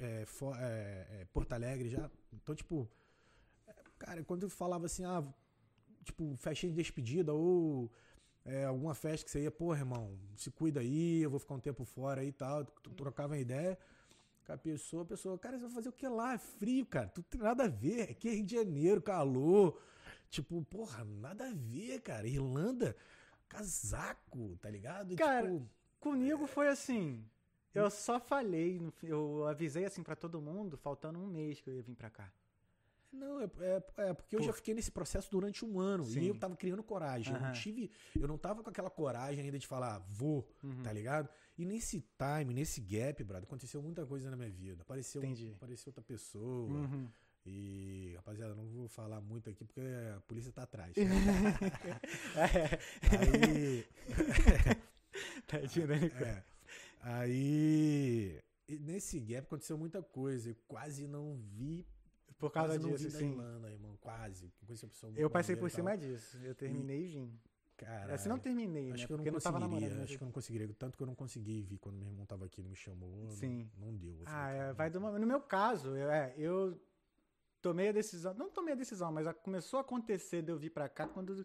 é, 0.00 0.24
Fo- 0.24 0.54
é, 0.54 1.06
é, 1.20 1.26
Porto 1.32 1.52
Alegre 1.52 1.88
já. 1.90 2.10
Então, 2.32 2.54
tipo, 2.54 2.90
é, 3.66 3.74
cara, 3.98 4.24
quando 4.24 4.44
eu 4.44 4.48
falava 4.50 4.86
assim, 4.86 5.04
ah, 5.04 5.22
tipo, 6.02 6.34
festinha 6.36 6.72
de 6.72 6.76
despedida 6.76 7.32
ou 7.34 7.92
é, 8.44 8.64
alguma 8.64 8.94
festa 8.94 9.24
que 9.24 9.30
você 9.30 9.42
ia, 9.42 9.50
porra, 9.50 9.78
irmão, 9.78 10.18
se 10.36 10.50
cuida 10.50 10.80
aí, 10.80 11.22
eu 11.22 11.30
vou 11.30 11.38
ficar 11.38 11.54
um 11.54 11.60
tempo 11.60 11.84
fora 11.84 12.20
aí 12.20 12.28
e 12.28 12.32
tal, 12.32 12.64
tu 12.64 12.90
trocava 12.90 13.34
uma 13.34 13.40
ideia 13.40 13.78
com 14.44 14.52
a 14.52 14.58
pessoa, 14.58 15.02
a 15.02 15.06
pessoa, 15.06 15.38
cara, 15.38 15.58
você 15.58 15.64
vai 15.64 15.74
fazer 15.74 15.88
o 15.88 15.92
que 15.92 16.06
lá? 16.06 16.34
É 16.34 16.38
frio, 16.38 16.84
cara, 16.84 17.08
tu 17.08 17.22
tem 17.22 17.40
nada 17.40 17.64
a 17.64 17.68
ver, 17.68 18.10
aqui 18.10 18.28
é 18.28 18.32
Rio 18.32 18.44
de 18.44 18.54
Janeiro, 18.54 19.00
calor, 19.00 19.80
tipo, 20.28 20.62
porra, 20.64 21.04
nada 21.04 21.48
a 21.48 21.52
ver, 21.52 22.00
cara, 22.02 22.28
Irlanda, 22.28 22.94
casaco, 23.48 24.56
tá 24.60 24.68
ligado? 24.68 25.16
Cara, 25.16 25.50
tipo, 25.50 25.66
Comigo 26.04 26.46
foi 26.46 26.68
assim. 26.68 27.24
Eu 27.74 27.90
só 27.90 28.20
falei, 28.20 28.78
eu 29.02 29.46
avisei 29.48 29.86
assim 29.86 30.02
pra 30.02 30.14
todo 30.14 30.38
mundo, 30.38 30.76
faltando 30.76 31.18
um 31.18 31.26
mês 31.26 31.62
que 31.62 31.70
eu 31.70 31.74
ia 31.74 31.82
vir 31.82 31.96
pra 31.96 32.10
cá. 32.10 32.30
Não, 33.14 33.40
é, 33.40 33.44
é- 33.60 34.08
é 34.08 34.14
porque 34.14 34.36
eu 34.36 34.40
já 34.42 34.48
Por- 34.52 34.56
fiquei 34.56 34.74
nesse 34.74 34.90
processo 34.90 35.30
durante 35.30 35.64
um 35.64 35.78
ano 35.80 36.04
Sim. 36.04 36.20
e 36.20 36.28
eu 36.28 36.38
tava 36.38 36.56
criando 36.56 36.82
coragem. 36.82 37.32
Eu 37.34 37.40
não 37.40 37.52
tive, 37.52 37.90
eu 38.18 38.28
não 38.28 38.36
tava 38.36 38.62
com 38.62 38.70
aquela 38.70 38.90
coragem 38.90 39.44
ainda 39.44 39.58
de 39.58 39.66
falar, 39.66 39.98
vou, 40.10 40.46
Uhum. 40.62 40.82
tá 40.82 40.92
ligado? 40.92 41.28
E 41.56 41.64
nesse 41.64 42.00
time, 42.18 42.52
nesse 42.52 42.80
gap, 42.80 43.22
brother, 43.22 43.44
aconteceu 43.44 43.80
muita 43.82 44.04
coisa 44.04 44.28
na 44.30 44.36
minha 44.36 44.50
vida. 44.50 44.82
Apareceu, 44.82 45.22
Entendi. 45.22 45.52
apareceu 45.54 45.90
outra 45.90 46.02
pessoa. 46.02 46.68
Uhum. 46.70 47.08
E, 47.46 48.14
rapaziada, 48.16 48.54
não 48.54 48.66
vou 48.66 48.88
falar 48.88 49.20
muito 49.20 49.50
aqui 49.50 49.64
porque 49.64 49.80
a 50.16 50.20
polícia 50.22 50.50
tá 50.50 50.62
atrás. 50.62 50.94
É, 52.36 53.16
Aí. 53.16 53.86
né, 55.86 55.98
Nico? 56.00 56.16
é, 56.24 56.42
aí. 57.02 58.40
nesse 58.68 59.20
gap 59.20 59.44
aconteceu 59.46 59.78
muita 59.78 60.02
coisa. 60.02 60.50
Eu 60.50 60.56
quase 60.66 61.06
não 61.06 61.36
vi. 61.36 61.86
Por 62.48 62.52
causa 62.54 62.78
quase 62.78 62.96
disso, 63.04 63.16
sim. 63.18 63.30
Irlanda, 63.32 63.70
irmão. 63.70 63.96
Quase. 64.00 64.52
Eu 65.16 65.30
passei 65.30 65.56
por 65.56 65.70
cima 65.70 65.96
disso. 65.96 66.36
Eu 66.42 66.54
terminei 66.54 67.04
e 67.04 67.06
vim. 67.08 67.40
Cara, 67.76 68.14
Assim, 68.14 68.28
não 68.28 68.38
terminei, 68.38 68.92
Acho 68.92 69.02
né? 69.02 69.06
que 69.08 69.12
eu 69.12 69.16
não 69.16 69.24
Porque 69.24 69.30
não 69.32 69.40
tava 69.40 69.58
conseguiria. 69.58 69.88
namorando. 69.88 70.04
acho 70.04 70.16
que 70.16 70.22
eu 70.22 70.26
não 70.26 70.32
conseguiria. 70.32 70.74
Tanto 70.78 70.96
que 70.96 71.02
eu 71.02 71.06
não 71.08 71.14
consegui 71.16 71.60
vir 71.62 71.78
quando 71.78 71.96
meu 71.96 72.06
irmão 72.08 72.24
tava 72.24 72.44
aqui, 72.44 72.60
ele 72.60 72.68
me 72.68 72.76
chamou. 72.76 73.28
Sim. 73.32 73.68
Não, 73.76 73.88
não 73.88 73.96
deu. 73.96 74.14
Eu 74.20 74.22
Ah, 74.26 74.48
é, 74.50 74.72
vai 74.72 74.88
do. 74.88 75.00
No 75.00 75.26
meu 75.26 75.40
caso, 75.40 75.88
eu, 75.96 76.08
é, 76.08 76.32
eu 76.38 76.80
tomei 77.60 77.88
a 77.88 77.92
decisão. 77.92 78.32
Não 78.34 78.48
tomei 78.48 78.74
a 78.74 78.76
decisão, 78.76 79.10
mas 79.10 79.26
começou 79.42 79.78
a 79.78 79.80
acontecer 79.80 80.40
de 80.42 80.52
eu 80.52 80.56
vir 80.58 80.70
pra 80.70 80.88
cá 80.88 81.08
quando, 81.08 81.44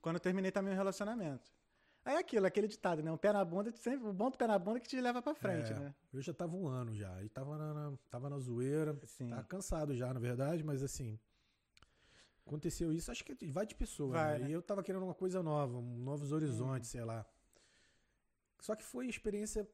quando 0.00 0.16
eu 0.16 0.20
terminei 0.20 0.50
também 0.50 0.72
o 0.72 0.76
relacionamento. 0.76 1.52
Aí 2.08 2.14
é 2.14 2.18
aquilo, 2.20 2.46
aquele 2.46 2.66
ditado, 2.66 3.02
né? 3.02 3.12
O 3.12 3.18
pé 3.18 3.30
na 3.34 3.44
bunda, 3.44 3.70
sempre, 3.72 4.08
o 4.08 4.14
bom 4.14 4.30
do 4.30 4.38
pé 4.38 4.46
na 4.46 4.58
bunda 4.58 4.78
é 4.78 4.80
que 4.80 4.88
te 4.88 4.98
leva 4.98 5.20
pra 5.20 5.34
frente, 5.34 5.70
É. 5.72 5.78
né? 5.78 5.94
Eu 6.10 6.22
já 6.22 6.32
tava 6.32 6.56
um 6.56 6.66
ano 6.66 6.94
já. 6.94 7.22
E 7.22 7.28
tava 7.28 7.58
na, 7.58 7.92
tava 8.08 8.30
na 8.30 8.38
zoeira. 8.38 8.98
Sim. 9.04 9.28
Tava 9.28 9.44
cansado 9.44 9.94
já, 9.94 10.14
na 10.14 10.18
verdade, 10.18 10.64
mas 10.64 10.82
assim. 10.82 11.20
Aconteceu 12.46 12.94
isso, 12.94 13.10
acho 13.10 13.22
que 13.22 13.36
vai 13.48 13.66
de 13.66 13.74
pessoa. 13.74 14.12
Vai, 14.14 14.38
né? 14.38 14.44
né? 14.46 14.50
E 14.50 14.52
eu 14.54 14.62
tava 14.62 14.82
querendo 14.82 15.02
uma 15.02 15.12
coisa 15.12 15.42
nova, 15.42 15.76
um 15.76 15.98
novos 15.98 16.32
horizontes, 16.32 16.88
sei 16.88 17.04
lá. 17.04 17.26
Só 18.58 18.74
que 18.74 18.82
foi 18.82 19.06
experiência. 19.06 19.68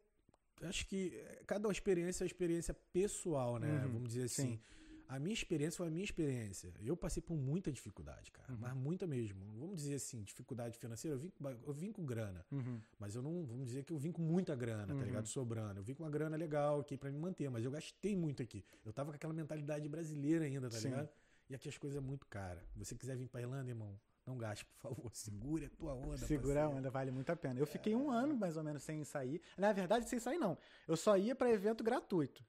Acho 0.61 0.89
que 0.89 1.13
cada 1.47 1.71
experiência 1.71 2.25
é 2.25 2.25
uma 2.25 2.27
experiência 2.27 2.75
pessoal, 2.93 3.61
né? 3.61 3.85
Uhum, 3.85 3.93
Vamos 3.93 4.09
dizer 4.09 4.25
assim. 4.25 4.57
sim. 4.57 4.61
A 5.09 5.19
minha 5.19 5.35
experiência 5.35 5.77
foi 5.77 5.87
a 5.89 5.91
minha 5.91 6.05
experiência. 6.05 6.73
Eu 6.81 6.97
passei 6.97 7.23
por 7.23 7.37
muita 7.37 7.71
dificuldade, 7.71 8.31
cara. 8.31 8.51
Uhum. 8.53 8.59
Mas 8.61 8.75
muita 8.75 9.07
mesmo. 9.07 9.45
Vamos 9.59 9.77
dizer 9.77 9.95
assim, 9.97 10.23
dificuldade 10.23 10.79
financeira, 10.79 11.15
eu 11.17 11.21
vim, 11.21 11.33
eu 11.67 11.73
vim 11.73 11.93
com 11.93 12.05
grana. 12.05 12.45
Uhum. 12.51 12.81
Mas 12.99 13.15
eu 13.15 13.23
não, 13.23 13.45
vamos 13.45 13.67
dizer 13.67 13.85
que 13.85 13.93
eu 13.93 13.99
vim 13.99 14.11
com 14.11 14.23
muita 14.23 14.55
grana, 14.57 14.93
Uhum. 14.93 14.99
tá 14.99 15.05
ligado? 15.05 15.27
Sobrando. 15.27 15.81
Eu 15.81 15.85
vim 15.85 15.95
com 15.95 16.03
uma 16.05 16.11
grana 16.11 16.37
legal 16.37 16.81
aqui 16.81 16.97
pra 16.97 17.11
me 17.11 17.19
manter, 17.19 17.49
mas 17.51 17.65
eu 17.65 17.71
gastei 17.71 18.17
muito 18.17 18.43
aqui. 18.43 18.65
Eu 18.85 18.93
tava 18.93 19.11
com 19.11 19.17
aquela 19.17 19.33
mentalidade 19.35 19.89
brasileira 19.89 20.45
ainda, 20.47 20.69
tá 20.71 20.79
Sim. 20.79 20.89
ligado? 20.89 21.09
E 21.51 21.55
aqui 21.55 21.69
as 21.69 21.77
coisas 21.77 21.97
é 21.99 22.01
muito 22.01 22.27
cara. 22.27 22.65
Você 22.77 22.95
quiser 22.95 23.17
vir 23.17 23.29
pra 23.29 23.43
Irlanda, 23.43 23.69
irmão, 23.71 24.01
não 24.27 24.39
gaste, 24.39 24.65
por 24.65 24.77
favor. 24.79 25.11
Segure 25.15 25.67
a 25.67 25.71
tua 25.71 25.93
onda. 25.95 26.17
Segura 26.17 26.65
a 26.65 26.69
onda, 26.71 26.91
vale 26.91 27.11
muito 27.11 27.29
a 27.29 27.37
pena. 27.37 27.61
Eu 27.61 27.67
fiquei 27.67 27.95
um 27.95 28.11
ano, 28.11 28.35
mais 28.35 28.57
ou 28.57 28.65
menos, 28.65 28.83
sem 28.83 29.05
sair. 29.05 29.43
Na 29.59 29.71
verdade, 29.71 30.09
sem 30.09 30.19
sair, 30.19 30.39
não. 30.39 30.57
Eu 30.89 30.97
só 30.97 31.19
ia 31.19 31.35
pra 31.35 31.51
evento 31.53 31.85
gratuito. 31.85 32.43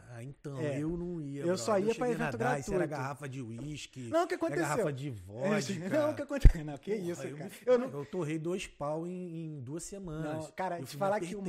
Ah, 0.00 0.22
então, 0.22 0.58
É. 0.60 0.78
eu 0.80 0.96
não 0.96 1.20
ia. 1.20 1.40
Eu 1.40 1.46
brother. 1.48 1.64
só 1.64 1.78
ia 1.78 1.86
na 1.86 1.90
evento 2.10 2.22
Era 2.22 2.36
gratuito. 2.36 2.88
garrafa 2.88 3.28
de 3.28 3.42
uísque. 3.42 4.08
Não, 4.08 4.24
o 4.24 4.26
que 4.26 4.34
Era 4.34 4.44
aconteceu? 4.46 4.62
garrafa 4.68 4.92
de 4.92 5.10
vodka. 5.10 5.48
Não, 5.90 6.10
o 6.10 6.14
que 6.14 6.22
aconteceu? 6.22 6.64
Não, 6.64 6.78
que 6.78 6.90
Porra, 6.96 7.10
isso, 7.12 7.22
eu 7.24 7.36
cara. 7.36 7.50
me- 7.50 7.56
Eu 7.66 7.78
não, 7.78 7.90
Eu 8.00 8.06
torrei 8.06 8.38
dois 8.38 8.66
pau 8.66 9.06
em, 9.06 9.44
em 9.56 9.60
duas 9.60 9.82
semanas. 9.82 10.44
Não, 10.44 10.52
cara, 10.52 10.80
eu 10.80 10.86
te 10.86 10.96
falar 10.96 11.20
que 11.20 11.34
o, 11.36 11.42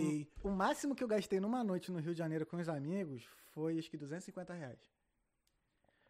o 0.43 0.49
máximo 0.51 0.95
que 0.95 1.03
eu 1.03 1.07
gastei 1.07 1.39
numa 1.39 1.63
noite 1.63 1.91
no 1.91 1.99
Rio 1.99 2.13
de 2.13 2.17
Janeiro 2.19 2.45
com 2.45 2.57
os 2.57 2.67
amigos 2.67 3.23
foi 3.53 3.77
acho 3.79 3.89
que 3.89 3.97
250 3.97 4.53
reais. 4.53 4.79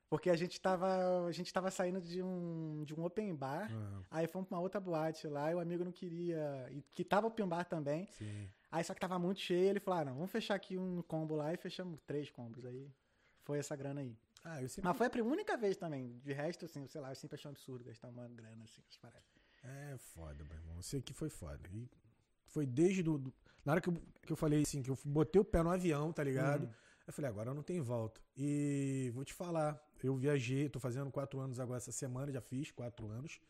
Porque 0.10 0.30
a 0.32 0.36
gente 0.36 0.60
tava, 0.60 1.28
a 1.28 1.32
gente 1.32 1.54
tava 1.54 1.70
saindo 1.70 2.02
de 2.02 2.24
um, 2.24 2.84
de 2.84 2.96
um 2.96 3.04
open 3.06 3.36
bar, 3.36 3.70
Ah, 3.72 4.02
aí 4.10 4.28
fomos 4.28 4.48
pra 4.48 4.58
uma 4.58 4.64
outra 4.64 4.80
boate 4.80 5.28
lá, 5.28 5.52
e 5.52 5.54
o 5.56 5.60
amigo 5.60 5.84
não 5.86 5.92
queria, 5.92 6.68
e 6.72 6.82
que 6.92 7.04
tava 7.04 7.28
open 7.28 7.48
bar 7.48 7.64
também, 7.66 8.08
sim. 8.08 8.50
Aí 8.72 8.84
só 8.84 8.94
que 8.94 9.00
tava 9.00 9.18
muito 9.20 9.40
cheio, 9.40 9.70
ele 9.70 9.80
falou, 9.80 10.00
ah, 10.02 10.06
não, 10.06 10.14
vamos 10.16 10.32
fechar 10.32 10.56
aqui 10.56 10.78
um 10.78 11.02
combo 11.02 11.36
lá, 11.36 11.54
e 11.54 11.58
fechamos 11.58 12.00
três 12.06 12.30
combos, 12.30 12.66
aí 12.66 12.90
foi 13.44 13.60
essa 13.60 13.76
grana 13.76 14.02
aí. 14.02 14.16
Ah, 14.44 14.62
eu 14.62 14.70
sempre. 14.70 14.88
Mas 14.88 14.98
foi 14.98 15.08
a 15.22 15.24
única 15.24 15.58
vez 15.58 15.76
também, 15.78 16.18
de 16.20 16.32
resto, 16.34 16.66
assim, 16.66 16.88
sei 16.88 17.02
lá, 17.02 17.12
eu 17.12 17.16
sempre 17.16 17.36
achei 17.36 17.50
um 17.50 17.52
absurdo 17.52 17.84
gastar 17.84 18.08
uma 18.10 18.28
grana 18.30 18.64
assim, 18.64 18.82
paradas. 19.02 19.24
É 19.64 19.98
foda, 19.98 20.44
meu 20.46 20.56
irmão. 20.58 20.80
Isso 20.80 20.96
aqui 20.96 21.14
foi 21.14 21.30
foda. 21.30 21.60
E 21.74 21.90
foi 22.46 22.66
desde 22.66 23.04
do, 23.04 23.18
do- 23.18 23.34
Na 23.66 23.74
hora 23.74 23.82
que 23.82 23.90
eu, 23.90 23.94
que 24.26 24.32
eu 24.32 24.38
falei 24.38 24.62
assim, 24.62 24.82
que 24.82 24.90
eu 24.90 24.98
botei 25.04 25.42
o 25.42 25.44
pé 25.44 25.62
no 25.62 25.70
avião, 25.70 26.14
tá 26.14 26.24
ligado? 26.24 26.64
Uhum. 26.64 26.74
Eu 27.06 27.12
falei, 27.14 27.30
agora 27.30 27.50
eu 27.50 27.54
não 27.54 27.64
tenho 27.64 27.84
volta. 27.84 28.22
E 28.38 29.12
vou 29.14 29.26
te 29.26 29.34
falar, 29.34 29.78
eu 30.02 30.16
viajei, 30.16 30.70
tô 30.70 30.80
fazendo 30.80 31.12
quatro 31.12 31.40
anos 31.40 31.60
agora 31.60 31.78
essa 31.78 31.92
semana, 31.92 32.32
já 32.32 32.40
fiz 32.40 32.72
quatro 32.72 33.10
anos. 33.10 33.42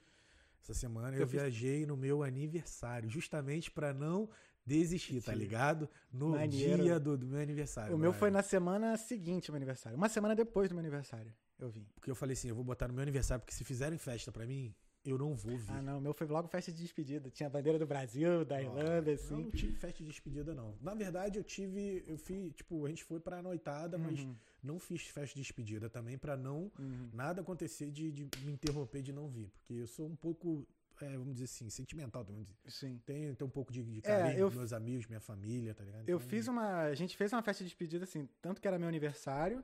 Essa 0.64 0.74
semana 0.74 1.16
eu, 1.16 1.22
Eu 1.22 1.28
fiz- 1.28 1.40
viajei 1.42 1.86
no 1.86 1.96
meu 1.96 2.24
aniversário, 2.24 3.08
justamente 3.10 3.70
pra 3.70 3.94
não 3.94 4.28
desistir, 4.66 5.22
tá 5.22 5.34
ligado? 5.34 5.90
No 6.12 6.30
Maneiro. 6.30 6.84
dia 6.84 7.00
do, 7.00 7.18
do 7.18 7.26
meu 7.26 7.40
aniversário. 7.42 7.96
O 7.96 7.98
meu 7.98 8.14
foi 8.14 8.30
na 8.30 8.42
semana 8.42 8.98
seguinte 8.98 9.50
ao 9.50 9.54
meu 9.54 9.58
aniversário, 9.58 9.98
uma 9.98 10.10
semana 10.10 10.36
depois 10.36 10.70
do 10.70 10.76
meu 10.76 10.82
aniversário, 10.82 11.34
eu 11.58 11.70
vim. 11.70 11.86
Porque 11.96 12.10
eu 12.12 12.16
falei 12.16 12.34
assim, 12.34 12.50
eu 12.50 12.56
vou 12.56 12.64
botar 12.64 12.88
no 12.88 12.94
meu 12.94 13.02
aniversário, 13.02 13.42
porque 13.42 13.54
se 13.54 13.64
fizerem 13.64 13.98
festa 13.98 14.32
pra 14.32 14.46
mim, 14.46 14.74
eu 15.04 15.18
não 15.18 15.34
vou 15.36 15.58
vir. 15.58 15.72
Ah, 15.72 15.82
não, 15.82 15.98
o 15.98 16.02
meu 16.02 16.14
foi 16.14 16.28
logo 16.28 16.48
festa 16.48 16.72
de 16.72 16.82
despedida. 16.82 17.30
Tinha 17.30 17.48
a 17.48 17.50
bandeira 17.50 17.80
do 17.80 17.88
Brasil, 17.88 18.44
da 18.44 18.62
Irlanda, 18.62 19.14
assim. 19.14 19.34
não 19.34 19.52
tive 19.52 19.74
festa 19.74 20.04
de 20.04 20.10
despedida, 20.10 20.54
não. 20.54 20.76
Na 20.82 20.94
verdade, 20.94 21.40
eu 21.40 21.44
tive. 21.44 22.04
Eu 22.06 22.18
fiz. 22.18 22.54
Tipo, 22.54 22.86
a 22.86 22.90
gente 22.90 23.04
foi 23.04 23.20
pra 23.20 23.42
noitada, 23.42 23.98
mas 23.98 24.20
Uhum, 24.20 24.36
não 24.62 24.78
fiz 24.78 25.04
festa 25.04 25.36
de 25.36 25.42
despedida 25.42 25.90
também 25.90 26.18
pra 26.18 26.36
não 26.36 26.72
uhum. 26.78 27.10
nada 27.14 27.42
acontecer 27.42 27.92
de, 27.92 28.12
de 28.12 28.30
me 28.44 28.52
interromper 28.52 29.02
de 29.02 29.14
não 29.14 29.30
vir. 29.30 29.50
Porque 29.60 29.74
eu 29.74 29.88
sou 29.88 30.06
um 30.06 30.16
pouco, 30.16 30.68
é, 31.02 31.18
vamos 31.18 31.34
dizer 31.34 31.46
assim, 31.46 31.70
sentimental, 31.70 32.24
vamos 32.24 32.44
dizer. 32.44 32.58
Sim. 32.68 33.02
Tenho, 33.06 33.36
tenho 33.36 33.48
um 33.48 33.52
pouco 33.52 33.72
de, 33.72 33.84
de 33.84 34.00
É, 34.00 34.02
carinho 34.02 34.40
eu- 34.40 34.48
dos 34.50 34.58
meus 34.58 34.74
amigos, 34.74 35.08
minha 35.08 35.20
família, 35.20 35.74
tá 35.74 35.84
ligado? 35.84 36.08
Eu 36.10 36.18
Então, 36.18 36.28
fiz 36.30 36.48
uma. 36.48 36.82
A 36.84 36.96
gente 36.96 37.16
fez 37.18 37.32
uma 37.34 37.42
festa 37.42 37.64
de 37.64 37.70
despedida, 37.70 38.04
assim, 38.04 38.28
tanto 38.42 38.60
que 38.62 38.68
era 38.68 38.78
meu 38.80 38.88
aniversário, 38.88 39.64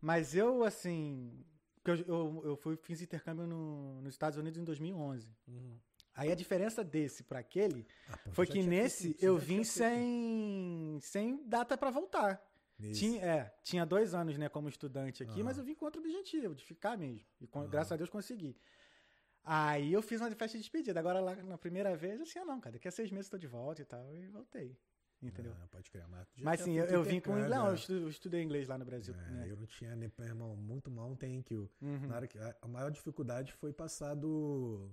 mas 0.00 0.34
eu, 0.34 0.64
assim. 0.64 1.44
Eu, 1.84 1.96
eu, 1.96 2.42
eu 2.44 2.56
fui, 2.56 2.76
fiz 2.76 3.00
intercâmbio 3.02 3.46
no- 3.46 4.00
nos 4.02 4.14
Estados 4.14 4.38
Unidos 4.38 4.58
em 4.60 4.64
2011. 4.64 5.28
Uhum. 5.48 5.76
Aí 6.14 6.30
a 6.30 6.34
diferença 6.34 6.84
desse 6.84 7.22
para 7.24 7.38
aquele 7.40 7.86
Ah, 8.08 8.16
pô, 8.18 8.32
foi 8.32 8.46
que 8.46 8.62
nesse 8.62 9.04
feito, 9.14 9.24
eu 9.24 9.36
vim 9.38 9.64
sem, 9.64 10.98
sem 11.00 11.42
data 11.48 11.76
para 11.76 11.90
voltar. 11.90 12.40
Nesse. 12.78 13.00
Tinha, 13.00 13.22
é, 13.24 13.54
tinha 13.62 13.84
dois 13.86 14.14
anos, 14.14 14.36
né, 14.36 14.48
como 14.48 14.68
estudante 14.68 15.22
aqui, 15.22 15.32
Aham. 15.34 15.44
mas 15.44 15.58
eu 15.58 15.64
vim 15.64 15.74
com 15.74 15.84
outro 15.84 16.00
objetivo, 16.00 16.54
de 16.54 16.64
ficar 16.64 16.96
mesmo. 16.98 17.26
E 17.40 17.46
com- 17.46 17.60
Aham. 17.60 17.68
graças 17.68 17.92
a 17.92 17.96
Deus 17.96 18.10
consegui. 18.10 18.56
Aí 19.44 19.92
eu 19.92 20.02
fiz 20.02 20.20
uma 20.20 20.30
festa 20.30 20.56
de 20.56 20.62
despedida. 20.62 20.98
Agora 21.00 21.20
lá 21.20 21.34
na 21.36 21.58
primeira 21.58 21.96
vez, 21.96 22.20
assim, 22.20 22.38
ah, 22.38 22.44
não, 22.44 22.60
cara, 22.60 22.74
daqui 22.74 22.86
a 22.86 22.90
seis 22.90 23.10
meses 23.10 23.26
eu 23.26 23.32
tô 23.32 23.38
de 23.38 23.46
volta 23.46 23.82
e 23.82 23.84
tal, 23.84 24.14
e 24.14 24.28
voltei. 24.28 24.76
Entendeu? 25.20 25.52
Ah, 25.62 25.68
pode 25.70 25.88
criar, 25.88 26.08
mas, 26.08 26.26
mas 26.40 26.60
sim, 26.60 26.72
eu, 26.72 26.84
eu 26.86 27.04
vim 27.04 27.20
com 27.20 27.32
inglês. 27.32 27.50
Não, 27.50 27.66
eu 27.66 27.72
é. 27.72 27.74
estu- 27.76 27.92
eu 27.92 28.08
estudei 28.08 28.42
inglês 28.42 28.66
lá 28.66 28.76
no 28.76 28.84
Brasil. 28.84 29.14
É, 29.14 29.30
né? 29.30 29.46
Eu 29.48 29.56
não 29.56 29.66
tinha, 29.66 29.94
nem- 29.94 30.10
meu 30.18 30.26
irmão, 30.28 30.56
muito 30.56 30.90
mal 30.90 31.14
thank 31.16 31.54
you. 31.54 31.70
Uhum. 31.80 32.08
Na 32.08 32.16
hora 32.16 32.26
que, 32.26 32.36
a, 32.38 32.56
a 32.60 32.66
maior 32.68 32.90
dificuldade 32.90 33.52
foi 33.52 33.72
passar 33.72 34.14
do. 34.14 34.90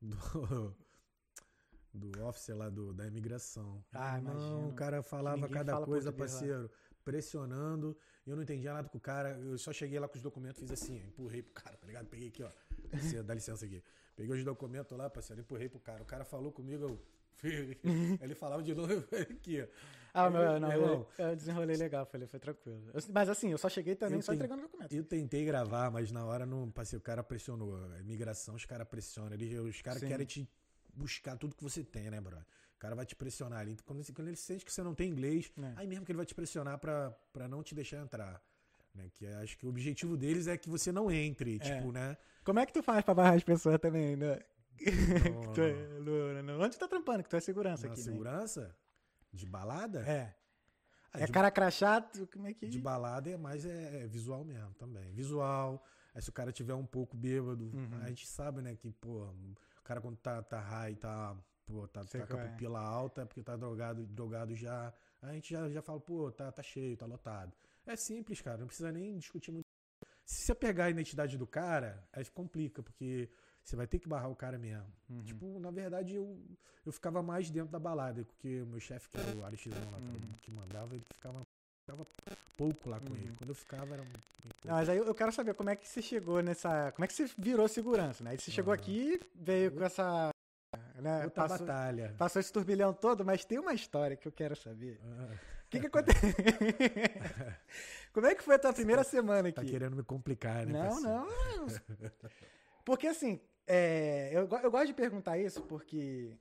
do. 0.00 0.76
do 1.94 2.24
officer 2.26 2.56
lá 2.56 2.68
do, 2.68 2.92
da 2.92 3.06
imigração. 3.06 3.82
Ah, 3.92 4.20
não, 4.20 4.68
o 4.68 4.74
cara 4.74 5.02
falava 5.02 5.48
cada 5.48 5.72
fala 5.72 5.86
coisa, 5.86 6.12
português 6.12 6.32
lá. 6.34 6.40
parceiro, 6.40 6.70
pressionando. 7.04 7.96
Eu 8.26 8.34
não 8.36 8.42
entendia 8.42 8.72
nada 8.72 8.88
com 8.88 8.98
o 8.98 9.00
cara. 9.00 9.38
Eu 9.38 9.56
só 9.56 9.72
cheguei 9.72 9.98
lá 9.98 10.08
com 10.08 10.16
os 10.16 10.22
documentos, 10.22 10.60
fiz 10.60 10.70
assim, 10.72 11.00
ó, 11.02 11.06
empurrei 11.06 11.42
pro 11.42 11.52
cara, 11.52 11.76
tá 11.76 11.86
ligado? 11.86 12.06
Peguei 12.06 12.28
aqui, 12.28 12.42
ó. 12.42 12.50
Licença, 12.92 13.22
dá 13.22 13.34
licença 13.34 13.64
aqui. 13.64 13.82
Peguei 14.16 14.36
os 14.36 14.44
documentos 14.44 14.96
lá, 14.96 15.10
parceiro, 15.10 15.40
empurrei 15.42 15.68
pro 15.68 15.80
cara. 15.80 16.02
O 16.02 16.06
cara 16.06 16.24
falou 16.24 16.52
comigo, 16.52 16.84
eu. 16.84 17.00
Ele 18.22 18.34
falava 18.34 18.62
de 18.62 18.74
novo, 18.74 19.04
aqui. 19.30 19.66
Ah, 20.14 20.30
meu, 20.30 20.60
não, 20.60 20.68
meu 20.68 20.78
eu, 20.78 20.82
irmão, 20.84 21.06
eu 21.18 21.36
desenrolei 21.36 21.76
legal, 21.76 22.06
falei, 22.06 22.26
foi 22.28 22.38
tranquilo. 22.38 22.80
Eu- 22.94 23.00
mas 23.12 23.28
assim, 23.28 23.50
eu 23.50 23.58
só 23.58 23.68
cheguei 23.68 23.96
também 23.96 24.22
só 24.22 24.32
entregando 24.32 24.62
documento. 24.62 24.92
Eu 24.94 25.04
tentei 25.04 25.44
gravar, 25.44 25.90
mas 25.90 26.12
na 26.12 26.24
hora 26.24 26.46
não 26.46 26.70
passei. 26.70 26.96
O 26.96 27.02
cara 27.02 27.22
pressionou. 27.24 27.74
A 27.92 27.98
imigração, 28.00 28.54
os 28.54 28.64
caras 28.64 28.86
pressionam. 28.86 29.32
Eles, 29.32 29.58
os 29.58 29.82
caras 29.82 30.02
querem 30.02 30.24
te 30.24 30.48
buscar 30.94 31.36
tudo 31.36 31.56
que 31.56 31.62
você 31.62 31.82
tem, 31.82 32.08
né, 32.10 32.20
brother? 32.20 32.46
O 32.76 32.78
cara 32.78 32.94
vai 32.94 33.04
te 33.04 33.16
pressionar 33.16 33.58
ali. 33.60 33.76
Quando, 33.84 33.98
ele- 34.00 34.12
quando 34.12 34.28
ele 34.28 34.36
sente 34.36 34.64
que 34.64 34.72
você 34.72 34.82
não 34.82 34.94
tem 34.94 35.10
inglês, 35.10 35.50
É. 35.58 35.72
aí 35.76 35.86
mesmo 35.88 36.04
que 36.06 36.12
ele 36.12 36.18
vai 36.18 36.26
te 36.26 36.34
pressionar 36.34 36.78
pra, 36.78 37.10
pra 37.32 37.48
não 37.48 37.62
te 37.62 37.74
deixar 37.74 37.96
entrar. 38.00 38.40
Né? 38.94 39.10
Que 39.12 39.26
acho 39.26 39.58
que 39.58 39.66
o 39.66 39.68
objetivo 39.68 40.16
deles 40.16 40.46
é 40.46 40.56
que 40.56 40.68
você 40.68 40.92
não 40.92 41.10
entre, 41.10 41.56
É. 41.56 41.58
tipo, 41.58 41.90
né? 41.90 42.16
Como 42.44 42.58
é 42.58 42.66
que 42.66 42.72
tu 42.72 42.82
faz 42.82 43.04
pra 43.04 43.14
barrar 43.14 43.34
as 43.34 43.42
pessoas 43.42 43.78
também, 43.80 44.16
né? 44.16 44.38
Tu 45.54 45.60
é- 45.60 46.42
no- 46.42 46.60
onde 46.62 46.76
tu 46.76 46.80
tá 46.80 46.88
trampando? 46.88 47.22
Que 47.22 47.28
tu 47.28 47.36
é 47.36 47.40
segurança 47.40 47.86
na 47.86 47.92
aqui, 47.92 48.02
segurança? 48.02 48.76
De 49.32 49.46
balada? 49.46 50.02
né? 50.02 50.12
É. 50.12 50.34
Ah, 51.12 51.20
É 51.20 51.26
de, 51.26 51.32
cara 51.32 51.50
crachado, 51.50 52.26
como 52.32 52.46
é 52.48 52.54
que... 52.54 52.66
de 52.68 52.78
balada 52.78 53.30
é 53.30 53.36
mais 53.36 53.64
é, 53.64 54.02
é 54.02 54.06
visual 54.06 54.44
mesmo 54.44 54.74
também. 54.74 55.12
Visual. 55.12 55.84
Aí 56.14 56.20
se 56.22 56.28
o 56.28 56.32
cara 56.32 56.52
tiver 56.52 56.74
um 56.74 56.86
pouco 56.86 57.16
bêbado, 57.16 57.64
Uhum. 57.72 58.00
a 58.02 58.08
gente 58.08 58.26
sabe, 58.26 58.62
né, 58.62 58.74
que, 58.76 58.90
pô, 58.90 59.24
o 59.26 59.82
cara 59.84 60.00
quando 60.00 60.16
tá, 60.16 60.42
tá 60.42 60.60
high, 60.60 60.94
tá, 60.96 61.36
pô, 61.66 61.86
tá, 61.88 62.04
Sei 62.04 62.20
tá 62.20 62.26
com 62.26 62.36
a 62.36 62.40
é. 62.40 62.48
pupila 62.48 62.80
alta, 62.80 63.22
é 63.22 63.24
porque 63.24 63.42
tá 63.42 63.56
drogado, 63.56 64.04
drogado 64.06 64.54
já. 64.56 64.92
A 65.22 65.32
gente 65.32 65.52
já, 65.52 65.68
já 65.70 65.82
fala, 65.82 66.00
pô, 66.00 66.30
tá, 66.32 66.50
tá 66.52 66.62
cheio, 66.62 66.96
tá 66.96 67.06
lotado. 67.06 67.52
É 67.86 67.96
simples, 67.96 68.40
cara, 68.40 68.58
não 68.58 68.66
precisa 68.66 68.90
nem 68.92 69.16
discutir 69.18 69.50
muito. 69.50 69.64
Se 70.24 70.42
você 70.42 70.54
pegar 70.54 70.86
a 70.86 70.90
identidade 70.90 71.36
do 71.36 71.46
cara, 71.46 72.02
aí 72.12 72.24
complica, 72.30 72.82
porque 72.82 73.28
Você 73.62 73.76
vai 73.76 73.86
ter 73.86 73.98
que 73.98 74.06
barrar 74.06 74.28
o 74.28 74.36
cara 74.36 74.58
mesmo. 74.58 74.86
Uhum. 75.08 75.22
Tipo, 75.22 75.58
na 75.58 75.70
verdade, 75.70 76.14
eu, 76.16 76.38
eu 76.84 76.92
ficava 76.92 77.22
mais 77.22 77.48
dentro 77.50 77.70
da 77.72 77.78
balada, 77.78 78.22
porque 78.22 78.60
o 78.60 78.66
meu 78.66 78.78
chefe, 78.78 79.08
que 79.08 79.16
era 79.18 79.34
o 79.34 79.42
Aristizão 79.42 79.90
lá, 79.90 79.98
que- 79.98 80.04
Uhum. 80.04 80.32
que 80.42 80.50
mandava, 80.50 80.94
ele 80.94 81.02
ficava, 81.10 81.42
ficava 81.80 82.06
pouco 82.58 82.90
lá 82.90 83.00
com 83.00 83.08
Uhum. 83.08 83.16
ele. 83.16 83.34
Quando 83.38 83.48
eu 83.48 83.54
ficava, 83.54 83.94
era 83.94 84.02
bem 84.02 84.12
pouco. 84.42 84.68
Não, 84.68 84.74
mas 84.74 84.86
aí 84.90 84.98
eu 84.98 85.14
quero 85.14 85.32
saber 85.32 85.54
como 85.54 85.70
é 85.70 85.76
que 85.76 85.88
você 85.88 86.02
chegou 86.02 86.42
nessa. 86.42 86.92
Como 86.92 87.06
é 87.06 87.08
que 87.08 87.14
você 87.14 87.24
virou 87.38 87.66
segurança, 87.66 88.22
né? 88.22 88.32
Aí 88.32 88.38
você 88.38 88.50
chegou 88.50 88.70
Ah. 88.70 88.76
aqui, 88.76 89.18
veio 89.34 89.72
com 89.72 89.82
essa. 89.82 90.28
Né, 90.96 91.24
Outra 91.24 91.48
passou, 91.48 91.66
batalha. 91.66 92.14
passou 92.18 92.40
esse 92.40 92.52
turbilhão 92.52 92.92
todo, 92.92 93.24
mas 93.24 93.46
tem 93.46 93.58
uma 93.58 93.72
história 93.72 94.14
que 94.14 94.28
eu 94.28 94.32
quero 94.32 94.54
saber. 94.54 95.00
O 95.02 95.53
que, 95.74 95.80
que 95.80 95.86
aconteceu? 95.86 96.30
como 98.12 98.26
é 98.26 98.34
que 98.34 98.42
foi 98.42 98.54
a 98.56 98.58
tua 98.58 98.72
primeira 98.72 99.04
semana 99.04 99.50
tá 99.52 99.60
aqui? 99.62 99.70
querendo 99.70 99.96
me 99.96 100.02
complicar, 100.02 100.66
né? 100.66 100.72
Não, 100.72 101.00
não. 101.00 101.26
Porque 102.84 103.06
assim, 103.06 103.40
é, 103.66 104.30
eu, 104.32 104.48
eu 104.62 104.70
gosto 104.70 104.86
de 104.86 104.94
perguntar 104.94 105.38
isso 105.38 105.62
porque 105.62 106.36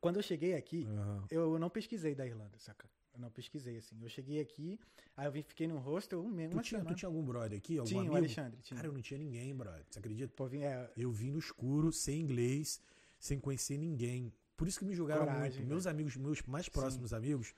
quando 0.00 0.16
eu 0.16 0.22
cheguei 0.22 0.54
aqui, 0.54 0.86
Aham. 0.86 1.24
eu 1.30 1.58
não 1.58 1.70
pesquisei 1.70 2.14
da 2.14 2.26
Irlanda, 2.26 2.58
saca? 2.58 2.88
Eu 3.14 3.20
não 3.20 3.30
pesquisei, 3.30 3.76
assim. 3.76 3.96
Eu 4.02 4.08
cheguei 4.08 4.40
aqui, 4.40 4.78
aí 5.16 5.26
eu 5.26 5.30
vim, 5.32 5.42
fiquei 5.42 5.68
num 5.68 5.78
hostel 5.78 6.20
um 6.20 6.28
mês, 6.28 6.50
Tu, 6.50 6.60
tinha, 6.62 6.84
tu 6.84 6.94
tinha 6.96 7.08
algum 7.08 7.22
brother 7.24 7.56
aqui? 7.56 7.78
Algum 7.78 7.88
Tinha, 7.88 8.00
amigo? 8.00 8.14
o 8.14 8.16
Alexandre, 8.16 8.60
tinha. 8.60 8.76
Cara, 8.76 8.88
eu 8.88 8.92
não 8.92 9.00
tinha 9.00 9.18
ninguém, 9.18 9.54
brother. 9.54 9.84
Você 9.88 10.00
acredita? 10.00 10.32
Pô, 10.34 10.48
vim, 10.48 10.62
é, 10.62 10.90
Eu 10.96 11.12
vim 11.12 11.30
no 11.30 11.38
escuro, 11.38 11.92
sem 11.92 12.20
inglês, 12.20 12.80
sem 13.20 13.38
conhecer 13.38 13.78
ninguém. 13.78 14.32
Por 14.56 14.66
isso 14.66 14.80
que 14.80 14.84
me 14.84 14.94
julgaram 14.94 15.26
Coragem, 15.26 15.42
muito. 15.42 15.54
velho. 15.58 15.68
Meus 15.68 15.86
amigos, 15.86 16.16
meus 16.16 16.42
mais 16.42 16.68
próximos 16.68 17.12
amigos, 17.14 17.54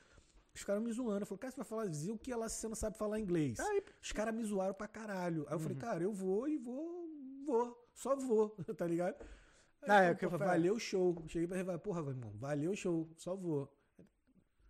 os 0.59 0.65
caras 0.65 0.83
me 0.83 0.93
zoando. 0.93 1.23
Eu 1.23 1.27
falei, 1.27 1.39
cara, 1.41 1.51
você 1.53 1.57
vai 1.57 1.67
falar 1.67 1.87
o 2.11 2.19
que 2.19 2.31
se 2.49 2.57
você 2.61 2.69
não 2.69 2.75
sabe 2.75 2.97
falar 2.97 3.21
inglês? 3.21 3.59
Aí- 3.61 3.83
Os 4.03 4.13
caras 4.13 4.35
me 4.35 4.45
zoaram 4.45 4.75
pra 4.75 4.89
caralho. 4.89 5.45
Aí 5.47 5.53
eu 5.53 5.57
Uhum. 5.57 5.63
falei, 5.63 5.77
cara, 5.79 6.03
eu 6.05 6.13
vou 6.13 6.49
e 6.49 6.57
vou, 6.57 7.09
vou. 7.45 7.89
Só 7.95 8.15
vou, 8.17 8.51
tá 8.77 8.87
ligado? 8.87 9.15
Aí 9.83 9.89
Ah, 9.91 10.03
é 10.05 10.11
o 10.13 10.17
que 10.17 10.25
eu 10.25 10.31
falei, 10.31 10.47
valeu 10.49 10.75
o 10.75 10.81
show. 10.81 11.23
Cheguei 11.29 11.47
pra 11.47 11.59
ele, 11.61 11.79
porra, 11.79 12.01
irmão, 12.11 12.33
valeu 12.37 12.73
o 12.73 12.77
show, 12.77 13.09
só 13.17 13.35
vou. 13.37 13.73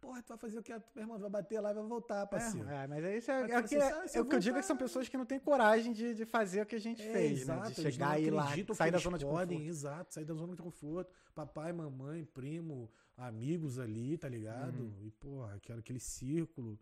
Porra, 0.01 0.23
tu 0.23 0.29
vai 0.29 0.39
fazer 0.39 0.59
o 0.59 0.63
que? 0.63 0.73
Meu 0.73 0.83
irmão, 1.05 1.19
vai 1.19 1.31
bater 1.31 1.59
lá 1.61 1.71
e 1.71 1.75
vai 1.75 1.83
voltar, 1.83 2.27
parceiro. 2.27 2.69
É, 2.69 2.85
é, 2.85 2.87
mas 2.87 3.05
é 3.05 3.17
isso 3.17 3.31
é, 3.31 3.41
Mas 3.43 3.51
é, 3.51 3.55
tu 3.55 3.65
o 3.65 3.69
que, 3.69 3.75
assim, 3.75 3.77
é, 3.77 3.91
sabe, 3.91 4.11
é 4.15 4.21
o 4.21 4.25
que 4.27 4.35
eu 4.37 4.39
digo 4.39 4.57
é 4.57 4.61
que 4.61 4.67
são 4.67 4.77
pessoas 4.77 5.09
que 5.09 5.17
não 5.17 5.27
têm 5.27 5.41
coragem 5.41 5.93
de, 5.93 6.15
de 6.15 6.25
fazer 6.25 6.61
o 6.63 6.67
que 6.67 6.77
a 6.77 6.81
gente 6.81 7.03
É, 7.03 7.11
fez, 7.13 7.41
exato, 7.41 7.61
né? 7.63 7.69
De 7.71 7.75
chegar 7.93 8.21
e 8.21 8.27
ir 8.27 8.31
lá, 8.31 8.47
sair 8.75 8.91
da 8.93 8.99
zona 8.99 9.19
de 9.19 9.25
podem, 9.25 9.59
conforto. 9.59 9.69
Exato, 9.71 10.15
sair 10.15 10.25
da 10.25 10.35
zona 10.35 10.55
de 10.55 10.63
conforto. 10.63 11.11
Papai, 11.35 11.73
mamãe, 11.73 12.25
primo, 12.25 12.93
amigos 13.17 13.79
ali, 13.79 14.17
tá 14.19 14.29
ligado? 14.29 14.79
Uhum. 14.79 15.07
E, 15.07 15.11
porra, 15.11 15.55
aquele, 15.55 15.81
aquele 15.81 16.01
círculo 16.01 16.79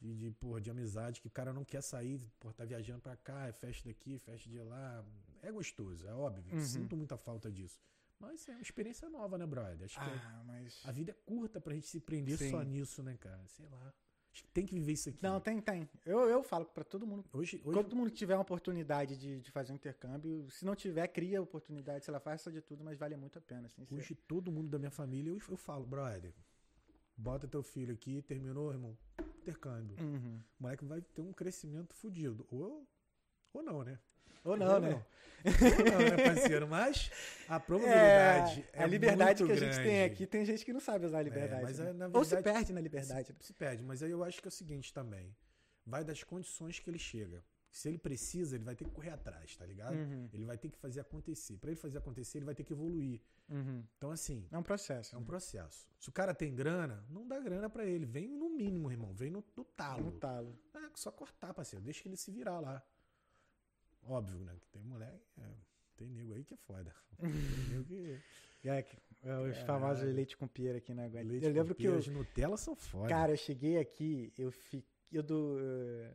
de, 0.00 0.14
de, 0.14 0.30
porra, 0.32 0.60
de 0.60 0.70
amizade 0.70 1.20
que 1.20 1.26
o 1.26 1.30
cara 1.30 1.52
não 1.52 1.64
quer 1.64 1.82
sair, 1.82 2.20
porra, 2.38 2.54
tá 2.54 2.64
viajando 2.64 3.00
pra 3.00 3.16
cá, 3.16 3.46
é 3.46 3.52
festa 3.52 3.88
daqui, 3.88 4.18
festa 4.18 4.48
de 4.48 4.60
lá. 4.60 5.04
É 5.42 5.50
gostoso, 5.50 6.06
é 6.06 6.14
óbvio. 6.14 6.54
Uhum. 6.54 6.64
Sinto 6.64 6.96
muita 6.96 7.16
falta 7.16 7.50
disso. 7.50 7.80
Mas 8.18 8.48
é 8.48 8.52
uma 8.52 8.62
experiência 8.62 9.08
nova, 9.08 9.36
né, 9.36 9.46
brother? 9.46 9.84
Acho 9.84 9.98
que 9.98 10.04
Ah, 10.04 10.42
mas... 10.46 10.80
a 10.84 10.92
vida 10.92 11.10
é 11.10 11.14
curta 11.14 11.60
pra 11.60 11.74
gente 11.74 11.86
se 11.86 12.00
prender 12.00 12.38
Sim. 12.38 12.50
só 12.50 12.62
nisso, 12.62 13.02
né, 13.02 13.16
cara? 13.18 13.46
Sei 13.48 13.66
lá. 13.66 13.92
Tem 14.52 14.66
que 14.66 14.74
viver 14.74 14.92
isso 14.92 15.08
aqui. 15.08 15.22
Não, 15.22 15.40
tem, 15.40 15.60
tem. 15.60 15.88
Eu, 16.04 16.20
eu 16.28 16.42
falo 16.42 16.64
pra 16.64 16.82
todo 16.82 17.06
mundo. 17.06 17.24
Hoje, 17.32 17.60
hoje 17.64 17.74
Todo 17.74 17.94
mundo 17.94 18.10
tiver 18.10 18.34
uma 18.34 18.42
oportunidade 18.42 19.16
de, 19.16 19.40
de 19.40 19.50
fazer 19.50 19.72
um 19.72 19.76
intercâmbio, 19.76 20.46
se 20.50 20.64
não 20.64 20.74
tiver, 20.74 21.06
cria 21.08 21.38
a 21.38 21.42
oportunidade, 21.42 22.04
sei 22.04 22.12
lá, 22.12 22.20
faça 22.20 22.50
de 22.50 22.60
tudo, 22.60 22.82
mas 22.82 22.98
vale 22.98 23.16
muito 23.16 23.38
a 23.38 23.42
pena, 23.42 23.66
assim. 23.66 23.86
Hoje 23.90 24.14
todo 24.14 24.50
mundo 24.50 24.68
da 24.68 24.78
minha 24.78 24.90
família, 24.90 25.30
eu, 25.30 25.38
eu 25.48 25.56
falo, 25.56 25.86
brother, 25.86 26.32
bota 27.16 27.46
teu 27.46 27.62
filho 27.62 27.94
aqui, 27.94 28.22
terminou, 28.22 28.70
irmão, 28.72 28.96
intercâmbio. 29.38 29.96
Uhum. 30.00 30.40
O 30.58 30.62
moleque 30.62 30.84
vai 30.84 31.00
ter 31.00 31.22
um 31.22 31.32
crescimento 31.32 31.94
fudido. 31.94 32.46
Ou, 32.50 32.86
ou 33.54 33.62
não, 33.62 33.82
né? 33.84 33.98
Ou 34.44 34.56
não, 34.56 34.74
Ou 34.74 34.80
né? 34.80 35.06
Ou 35.44 35.90
não, 35.90 35.98
né, 35.98 36.24
parceiro? 36.34 36.66
Mas 36.68 37.10
a 37.48 37.58
probabilidade 37.60 38.66
é, 38.72 38.82
a 38.82 38.86
liberdade 38.86 39.44
que 39.44 39.52
a 39.52 39.56
gente 39.56 39.76
tem 39.76 39.84
grande. 39.84 40.12
aqui, 40.12 40.26
tem 40.26 40.44
gente 40.44 40.64
que 40.64 40.72
não 40.72 40.80
sabe 40.80 41.06
usar 41.06 41.18
a 41.18 41.22
liberdade. 41.22 41.62
mas, 41.62 41.78
né? 41.78 41.90
é, 41.90 41.92
na 41.92 42.06
Ou 42.12 42.24
se 42.24 42.34
verdade, 42.34 42.56
perde 42.56 42.72
na 42.72 42.80
liberdade. 42.80 43.26
Se, 43.40 43.46
se 43.46 43.52
perde, 43.54 43.82
mas 43.82 44.02
aí 44.02 44.10
eu 44.10 44.22
acho 44.24 44.40
que 44.40 44.48
é 44.48 44.50
o 44.50 44.52
seguinte 44.52 44.92
também. 44.92 45.34
Vai 45.86 46.02
das 46.04 46.22
condições 46.22 46.78
que 46.78 46.88
ele 46.88 46.98
chega. 46.98 47.44
Se 47.70 47.88
ele 47.88 47.98
precisa, 47.98 48.54
ele 48.54 48.62
vai 48.64 48.76
ter 48.76 48.84
que 48.84 48.90
correr 48.92 49.10
atrás, 49.10 49.56
tá 49.56 49.66
ligado? 49.66 49.96
Uhum, 49.96 50.28
Ele 50.32 50.44
vai 50.44 50.56
ter 50.56 50.68
que 50.68 50.78
fazer 50.78 51.00
acontecer. 51.00 51.58
Pra 51.58 51.70
ele 51.70 51.76
fazer 51.76 51.98
acontecer, 51.98 52.38
ele 52.38 52.44
vai 52.44 52.54
ter 52.54 52.62
que 52.62 52.72
evoluir. 52.72 53.20
uhum. 53.48 53.84
Então, 53.98 54.12
assim, 54.12 54.46
É 54.52 54.56
um 54.56 54.62
processo. 54.62 55.16
É 55.16 55.18
um 55.18 55.22
né? 55.22 55.26
processo. 55.26 55.88
Se 55.98 56.08
o 56.08 56.12
cara 56.12 56.32
tem 56.32 56.54
grana, 56.54 57.04
não 57.10 57.26
dá 57.26 57.40
grana 57.40 57.68
pra 57.68 57.84
ele. 57.84 58.06
Vem 58.06 58.28
no 58.28 58.48
mínimo, 58.48 58.92
irmão. 58.92 59.12
Vem 59.12 59.28
no, 59.28 59.44
no 59.56 59.64
talo. 59.64 60.04
No 60.04 60.12
talo. 60.12 60.56
É 60.72 60.78
só 60.94 61.10
cortar, 61.10 61.52
parceiro. 61.52 61.84
Deixa 61.84 62.06
ele 62.06 62.16
se 62.16 62.30
virar 62.30 62.60
lá. 62.60 62.80
Óbvio, 64.06 64.38
né? 64.40 64.54
Que 64.60 64.68
tem 64.68 64.82
moleque. 64.84 65.22
é, 65.38 65.54
tem 65.96 66.08
nego 66.10 66.34
aí 66.34 66.44
que 66.44 66.54
é 66.54 66.56
foda. 66.56 66.92
Tem 67.18 67.30
nego 67.70 67.84
que. 67.84 68.20
Que- 68.60 68.98
é, 69.22 69.38
os 69.50 69.58
famosos 69.58 70.04
leite 70.14 70.36
com 70.36 70.46
pera 70.48 70.78
aqui 70.78 70.92
na 70.94 71.06
Guarda. 71.08 71.28
Leite 71.30 71.44
Eu 71.46 71.52
lembro 71.52 71.74
que 71.74 71.84
eu, 71.84 71.96
as 71.96 72.06
Nutella 72.08 72.56
são 72.56 72.74
foda. 72.74 73.08
Cara, 73.08 73.32
eu 73.32 73.36
cheguei 73.36 73.78
aqui, 73.78 74.32
eu 74.38 74.50
fiquei. 74.50 74.84
Eu, 75.12 75.22
do, 75.22 75.58
eh, 75.60 76.12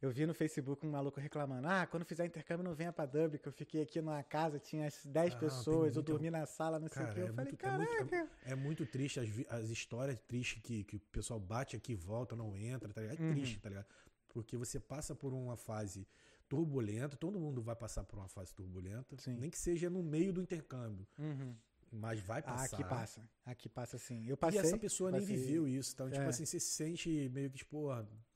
eu 0.00 0.10
vi 0.10 0.24
no 0.24 0.32
Facebook 0.32 0.86
um 0.86 0.90
maluco 0.90 1.20
reclamando: 1.20 1.66
Ah, 1.68 1.86
quando 1.86 2.04
fizer 2.04 2.24
intercâmbio 2.26 2.64
não 2.64 2.74
venha 2.74 2.92
pra 2.92 3.06
Dublin, 3.06 3.38
que 3.38 3.46
eu 3.48 3.52
fiquei 3.52 3.82
aqui 3.82 4.00
numa 4.00 4.22
casa, 4.22 4.58
tinha 4.58 4.86
as 4.86 5.04
10 5.04 5.34
Ah, 5.34 5.38
pessoas, 5.38 5.94
eu 5.96 6.02
dormi 6.02 6.30
na 6.30 6.46
sala, 6.46 6.78
não 6.78 6.88
sei 6.88 7.02
o 7.02 7.06
Cara, 7.06 7.14
quê. 7.14 7.20
Eu 7.22 7.26
é 7.26 7.32
falei: 7.32 7.50
muito- 7.50 7.66
é 7.66 7.76
muito- 7.76 7.90
Caraca. 8.10 8.30
É 8.44 8.54
muito 8.54 8.86
triste 8.86 9.20
as, 9.20 9.28
as 9.50 9.68
histórias 9.68 10.18
tristes 10.20 10.62
que, 10.62 10.84
que 10.84 10.96
o 10.96 11.00
pessoal 11.12 11.38
bate 11.40 11.76
aqui, 11.76 11.94
volta, 11.94 12.34
não 12.34 12.56
entra, 12.56 12.92
tá 12.94 13.00
ligado? 13.02 13.20
É 13.20 13.22
Uhum. 13.22 13.32
triste, 13.34 13.58
tá 13.60 13.68
ligado? 13.68 13.86
Porque 14.28 14.56
você 14.56 14.78
passa 14.80 15.14
por 15.14 15.32
uma 15.34 15.56
fase 15.56 16.06
turbulenta, 16.50 17.16
todo 17.16 17.38
mundo 17.38 17.62
vai 17.62 17.76
passar 17.76 18.02
por 18.04 18.18
uma 18.18 18.28
fase 18.28 18.52
turbulenta, 18.52 19.16
Sim. 19.16 19.36
nem 19.38 19.48
que 19.48 19.56
seja 19.58 19.88
no 19.88 20.02
meio 20.02 20.32
do 20.32 20.42
intercâmbio, 20.42 21.06
Uhum. 21.16 21.54
mas 21.92 22.20
vai 22.20 22.40
Ah, 22.40 22.42
passar. 22.42 22.76
aqui 22.76 22.84
passa. 22.84 23.30
Aqui 23.46 23.68
passa 23.68 23.98
sim. 23.98 24.26
Eu 24.26 24.34
E 24.34 24.36
passei. 24.36 24.60
essa 24.60 24.76
pessoa 24.76 25.12
nem 25.12 25.20
passei- 25.20 25.36
viveu 25.36 25.68
isso. 25.68 25.92
Então, 25.94 26.10
tipo 26.10 26.20
É. 26.22 26.26
assim, 26.26 26.44
você 26.44 26.58
se 26.58 26.72
sente 26.72 27.08
meio 27.28 27.48
que, 27.50 27.58
tipo, 27.58 27.86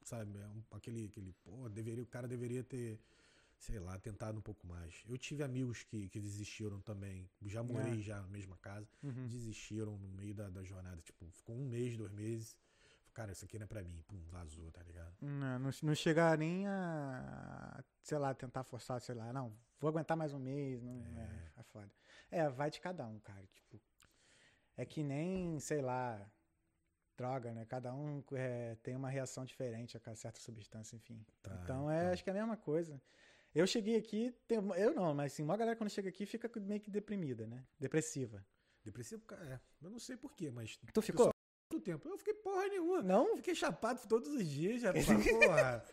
sabe, 0.04 0.38
é 0.38 0.48
aquele, 0.70 1.06
aquele, 1.06 1.32
pô, 1.42 1.68
deveria, 1.68 2.04
o 2.04 2.06
cara 2.06 2.28
deveria 2.28 2.62
ter, 2.62 3.00
sei 3.58 3.80
lá, 3.80 3.98
tentado 3.98 4.38
um 4.38 4.42
pouco 4.42 4.64
mais. 4.64 5.02
Eu 5.08 5.18
tive 5.18 5.42
amigos 5.42 5.82
que, 5.82 6.08
que 6.08 6.20
desistiram 6.20 6.80
também. 6.82 7.28
Já 7.42 7.64
morei 7.64 7.98
É. 7.98 8.02
já 8.02 8.20
na 8.20 8.28
mesma 8.28 8.56
casa, 8.58 8.88
Uhum. 9.02 9.26
desistiram 9.26 9.98
no 9.98 10.08
meio 10.08 10.34
da, 10.34 10.48
da 10.48 10.62
jornada. 10.62 11.02
Tipo, 11.02 11.28
ficou 11.32 11.56
um 11.56 11.66
mês, 11.68 11.96
dois 11.96 12.12
meses. 12.12 12.56
Cara, 13.14 13.30
isso 13.30 13.44
aqui 13.44 13.58
não 13.58 13.64
é 13.64 13.68
pra 13.68 13.82
mim. 13.82 14.02
Pum, 14.08 14.20
vazou, 14.30 14.70
tá 14.72 14.82
ligado? 14.82 15.14
Não, 15.20 15.58
não, 15.60 15.70
não 15.82 15.94
chega 15.94 16.36
nem 16.36 16.66
a, 16.66 17.82
sei 18.02 18.18
lá, 18.18 18.34
tentar 18.34 18.64
forçar, 18.64 19.00
sei 19.00 19.14
lá, 19.14 19.32
não, 19.32 19.56
vou 19.78 19.88
aguentar 19.88 20.16
mais 20.16 20.34
um 20.34 20.38
mês, 20.38 20.82
não, 20.82 21.00
é, 21.16 21.52
é 21.56 21.62
foda. 21.62 21.90
É, 22.28 22.48
vai 22.48 22.70
de 22.70 22.80
cada 22.80 23.06
um, 23.06 23.20
cara, 23.20 23.46
tipo, 23.54 23.80
é 24.76 24.84
que 24.84 25.04
nem, 25.04 25.60
sei 25.60 25.80
lá, 25.80 26.28
droga, 27.16 27.52
né, 27.52 27.64
cada 27.64 27.94
um 27.94 28.22
é, 28.32 28.74
tem 28.82 28.96
uma 28.96 29.08
reação 29.08 29.44
diferente 29.44 29.96
a 29.96 30.16
certa 30.16 30.40
substância, 30.40 30.96
enfim. 30.96 31.24
Tá, 31.40 31.60
então, 31.62 31.88
é, 31.88 32.06
tá. 32.06 32.12
acho 32.12 32.24
que 32.24 32.30
é 32.30 32.32
a 32.32 32.36
mesma 32.36 32.56
coisa. 32.56 33.00
Eu 33.54 33.68
cheguei 33.68 33.94
aqui, 33.94 34.32
tem- 34.48 34.58
eu 34.58 34.92
não, 34.92 35.14
mas 35.14 35.32
assim, 35.32 35.44
uma 35.44 35.56
galera 35.56 35.76
quando 35.76 35.90
chega 35.90 36.08
aqui 36.08 36.26
fica 36.26 36.50
meio 36.60 36.80
que 36.80 36.90
deprimida, 36.90 37.46
né, 37.46 37.64
depressiva. 37.78 38.44
Depressivo, 38.84 39.22
é. 39.32 39.60
Eu 39.80 39.88
não 39.90 39.98
sei 39.98 40.16
porquê, 40.16 40.50
mas. 40.50 40.76
Tu 40.92 41.00
ficou? 41.00 41.33
Muito 41.70 41.84
tempo. 41.84 42.08
Eu 42.08 42.16
fiquei 42.18 42.34
porra 42.34 42.66
nenhuma. 42.68 43.02
Não? 43.02 43.36
Fiquei 43.36 43.54
chapado 43.54 44.06
todos 44.08 44.28
os 44.28 44.46
dias, 44.48 44.82
já. 44.82 44.92
Porra. 44.94 45.84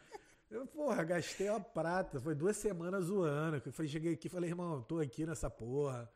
Eu, 0.49 0.67
porra, 0.67 1.03
gastei 1.05 1.49
uma 1.49 1.61
prata. 1.61 2.19
Foi 2.19 2.35
duas 2.35 2.57
semanas 2.57 3.05
zoando. 3.05 3.61
Eu 3.65 3.71
falei, 3.71 3.89
cheguei 3.89 4.13
aqui 4.13 4.27
e 4.27 4.29
falei, 4.29 4.49
irmão, 4.49 4.81
tô 4.81 4.99
aqui 4.99 5.25
nessa 5.25 5.49
porra. 5.49 6.11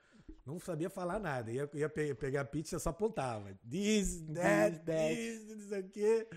Não 0.45 0.59
sabia 0.59 0.89
falar 0.89 1.19
nada. 1.19 1.51
Ia, 1.51 1.69
ia 1.73 1.87
pe- 1.87 2.13
pegar 2.15 2.41
a 2.41 2.45
pizza, 2.45 2.77
só 2.77 2.89
apontava. 2.89 3.53
This, 3.69 4.21
that, 4.33 4.79
This, 4.79 4.85
that. 4.85 5.15
this, 5.15 5.57
não 5.57 5.67
sei 5.69 5.79
o 5.79 5.89
quê. 5.89 6.27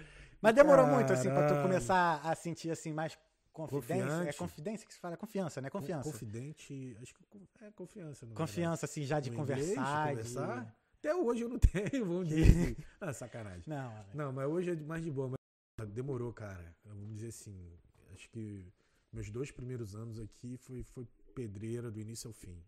Mas 0.40 0.54
demorou 0.54 0.86
muito, 0.86 1.12
assim, 1.12 1.28
pra 1.28 1.48
tu 1.48 1.60
começar 1.60 2.20
a 2.22 2.34
sentir, 2.36 2.70
assim, 2.70 2.92
mais 2.92 3.18
confidência. 3.52 4.04
É 4.04 4.06
Confiante. 4.06 4.36
confidência 4.38 4.86
que 4.86 4.94
se 4.94 5.00
fala? 5.00 5.16
Confiança, 5.16 5.60
né? 5.60 5.68
Confiança. 5.68 6.08
Confidente. 6.12 6.96
Acho 7.02 7.12
que 7.14 7.22
é 7.64 7.70
confiança. 7.72 8.26
na 8.26 8.34
Confiança, 8.34 8.86
assim, 8.86 9.02
já 9.04 9.18
de. 9.18 9.30
No 9.32 9.40
inglês, 9.42 9.74
conversar. 9.74 10.14
de 10.14 10.22
de- 10.22 10.34
conversar. 10.34 10.76
Até 10.98 11.14
hoje 11.14 11.42
eu 11.42 11.48
não 11.48 11.58
tenho, 11.92 12.04
vamos 12.04 12.28
dizer. 12.28 12.42
assim. 12.50 12.76
Ah, 13.00 13.12
sacanagem. 13.12 13.64
Não. 13.66 14.04
Não, 14.14 14.32
mas 14.32 14.48
hoje 14.48 14.70
é 14.70 14.76
mais 14.76 15.02
de 15.02 15.10
boa. 15.10 15.32
Mas 15.80 15.88
demorou, 15.90 16.32
cara. 16.32 16.74
Vamos 16.84 17.08
dizer 17.14 17.28
assim. 17.28 17.72
Acho 18.12 18.28
que 18.30 18.66
meus 19.12 19.30
dois 19.30 19.50
primeiros 19.50 19.94
anos 19.94 20.18
aqui 20.18 20.56
foi, 20.56 20.82
foi 20.82 21.06
pedreira 21.34 21.90
do 21.90 22.00
início 22.00 22.28
ao 22.28 22.32
fim. 22.34 22.60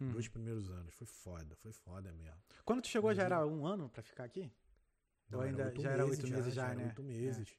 Hum. 0.00 0.10
Dois 0.10 0.26
primeiros 0.28 0.68
anos. 0.70 0.92
Foi 0.94 1.06
foda, 1.06 1.54
foi 1.56 1.72
foda 1.72 2.12
mesmo. 2.12 2.36
Quando 2.64 2.82
tu 2.82 2.88
chegou, 2.88 3.14
já 3.14 3.22
era 3.22 3.46
um 3.46 3.64
ano 3.66 3.88
pra 3.88 4.02
ficar 4.02 4.24
aqui? 4.24 4.50
Ou 5.32 5.40
ainda- 5.40 5.72
já 5.78 5.90
era 5.90 6.04
oito 6.06 6.28
meses 6.28 6.54
já, 6.54 6.66
era 6.66 6.74
né? 6.74 6.84
Oito 6.86 7.02
meses. 7.02 7.56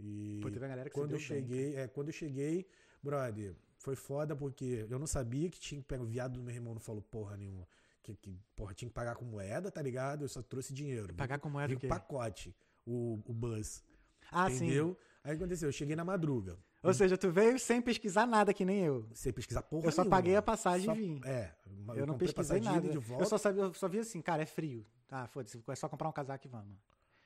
E 0.00 0.40
Pô, 0.42 0.48
teve 0.50 0.60
uma 0.64 0.68
galera 0.68 0.88
que 0.90 0.94
quando 0.94 1.12
eu 1.12 1.18
deu 1.18 1.28
bem, 1.28 1.40
cheguei, 1.42 1.76
é, 1.76 1.86
quando 1.88 2.08
eu 2.08 2.12
cheguei, 2.12 2.66
brother, 3.02 3.54
foi 3.78 3.94
foda 3.94 4.34
porque 4.34 4.86
eu 4.88 4.98
não 4.98 5.06
sabia 5.06 5.48
que 5.50 5.60
tinha 5.60 5.80
que 5.80 5.86
pegar 5.86 6.02
o 6.02 6.06
viado 6.06 6.34
do 6.34 6.42
meu 6.42 6.52
irmão, 6.54 6.74
não 6.74 6.80
falou 6.80 7.02
porra 7.02 7.36
nenhuma. 7.36 7.68
Que, 8.02 8.16
que, 8.16 8.36
porra, 8.56 8.74
tinha 8.74 8.88
que 8.88 8.94
pagar 8.94 9.14
com 9.14 9.24
moeda, 9.24 9.70
tá 9.70 9.80
ligado? 9.80 10.24
Eu 10.24 10.28
só 10.28 10.42
trouxe 10.42 10.72
dinheiro. 10.74 11.14
Pagar 11.14 11.38
com 11.38 11.48
moeda 11.48 11.74
com 11.76 11.86
pacote, 11.88 12.54
o, 12.84 13.20
o 13.24 13.32
bus. 13.32 13.84
Ah, 14.30 14.50
entendeu? 14.50 14.96
Aí 15.22 15.34
o 15.34 15.38
que 15.38 15.44
aconteceu? 15.44 15.68
Eu 15.68 15.72
cheguei 15.72 15.94
na 15.94 16.04
madruga. 16.04 16.58
Ou 16.82 16.92
seja, 16.92 17.16
tu 17.16 17.30
veio 17.30 17.56
sem 17.60 17.80
pesquisar 17.80 18.26
nada, 18.26 18.52
que 18.52 18.64
nem 18.64 18.80
eu. 18.84 19.06
Sem 19.14 19.32
pesquisar 19.32 19.62
porra 19.62 19.86
Eu 19.86 19.92
só 19.92 20.02
nenhuma. 20.02 20.16
paguei 20.16 20.34
a 20.34 20.42
passagem 20.42 20.86
Só- 20.86 20.94
e 20.96 21.00
vim. 21.00 21.20
É. 21.24 21.54
Eu 21.94 22.06
não 22.06 22.14
comprei 22.14 22.32
pesquisei 22.32 22.58
de 22.58 22.66
nada. 22.66 22.88
de 22.88 22.94
Eu 22.96 23.00
volta. 23.00 23.24
só, 23.26 23.38
sabia, 23.38 23.62
eu 23.62 23.74
só 23.74 23.88
vi 23.88 24.00
assim, 24.00 24.20
cara, 24.20 24.42
é 24.42 24.46
frio. 24.46 24.84
Ah, 25.08 25.28
foda-se, 25.28 25.62
é 25.68 25.74
só 25.76 25.88
comprar 25.88 26.08
um 26.08 26.12
casaco 26.12 26.44
e 26.44 26.50
vamos. 26.50 26.76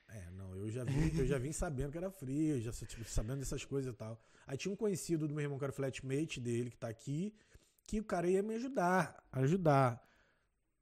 É, 0.09 0.29
não, 0.31 0.55
eu 0.55 0.69
já 0.69 0.83
vim, 0.83 1.17
eu 1.17 1.25
já 1.25 1.37
vim 1.39 1.51
sabendo 1.51 1.91
que 1.91 1.97
era 1.97 2.11
frio, 2.11 2.61
já 2.61 2.71
tipo, 2.71 3.03
sabendo 3.05 3.39
dessas 3.39 3.65
coisas 3.65 3.91
e 3.93 3.97
tal. 3.97 4.21
Aí 4.45 4.55
tinha 4.57 4.71
um 4.71 4.75
conhecido 4.75 5.27
do 5.27 5.33
meu 5.33 5.43
irmão 5.43 5.57
que 5.57 5.63
era 5.65 5.73
flatmate 5.73 6.39
dele, 6.39 6.69
que 6.69 6.77
tá 6.77 6.87
aqui, 6.87 7.33
que 7.85 7.99
o 7.99 8.03
cara 8.03 8.29
ia 8.29 8.43
me 8.43 8.55
ajudar, 8.55 9.23
ajudar. 9.31 10.06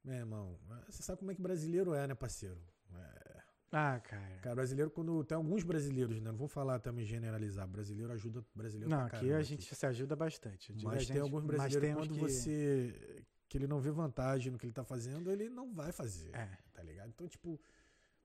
Meu 0.06 0.14
irmão, 0.16 0.60
você 0.88 1.02
sabe 1.02 1.20
como 1.20 1.32
é 1.32 1.36
que 1.36 1.42
brasileiro 1.42 1.94
é, 1.94 2.06
né, 2.08 2.14
parceiro? 2.14 2.62
É, 2.94 3.42
Ah, 3.72 4.00
cara. 4.00 4.38
cara, 4.42 4.56
brasileiro, 4.56 4.92
quando 4.92 5.24
tem 5.24 5.36
alguns 5.36 5.64
brasileiros, 5.64 6.22
né? 6.22 6.30
Não 6.32 6.38
vou 6.38 6.48
falar 6.48 6.80
também 6.80 7.04
generalizar. 7.06 7.68
Brasileiro 7.68 8.14
ajuda 8.14 8.46
brasileiro 8.54 8.90
Não, 8.90 9.02
aqui 9.06 9.34
a 9.34 9.42
gente 9.42 9.74
se 9.74 9.86
ajuda 9.86 10.16
bastante. 10.16 10.72
Digo 10.74 10.88
Mas 10.90 11.08
tem 11.08 11.16
gente, 11.16 11.20
alguns 11.24 11.44
mas 11.44 11.58
brasileiros 11.58 11.98
quando 12.08 12.14
que- 12.14 12.20
você. 12.20 13.26
que 13.50 13.58
ele 13.58 13.68
não 13.68 13.80
vê 13.82 13.90
vantagem 13.92 14.52
no 14.52 14.58
que 14.60 14.66
ele 14.66 14.74
tá 14.74 14.84
fazendo, 14.84 15.32
ele 15.32 15.50
não 15.50 15.74
vai 15.74 15.92
fazer. 15.92 16.30
É. 16.36 16.58
Tá 16.72 16.84
ligado? 16.84 17.10
Então, 17.10 17.28
tipo, 17.28 17.60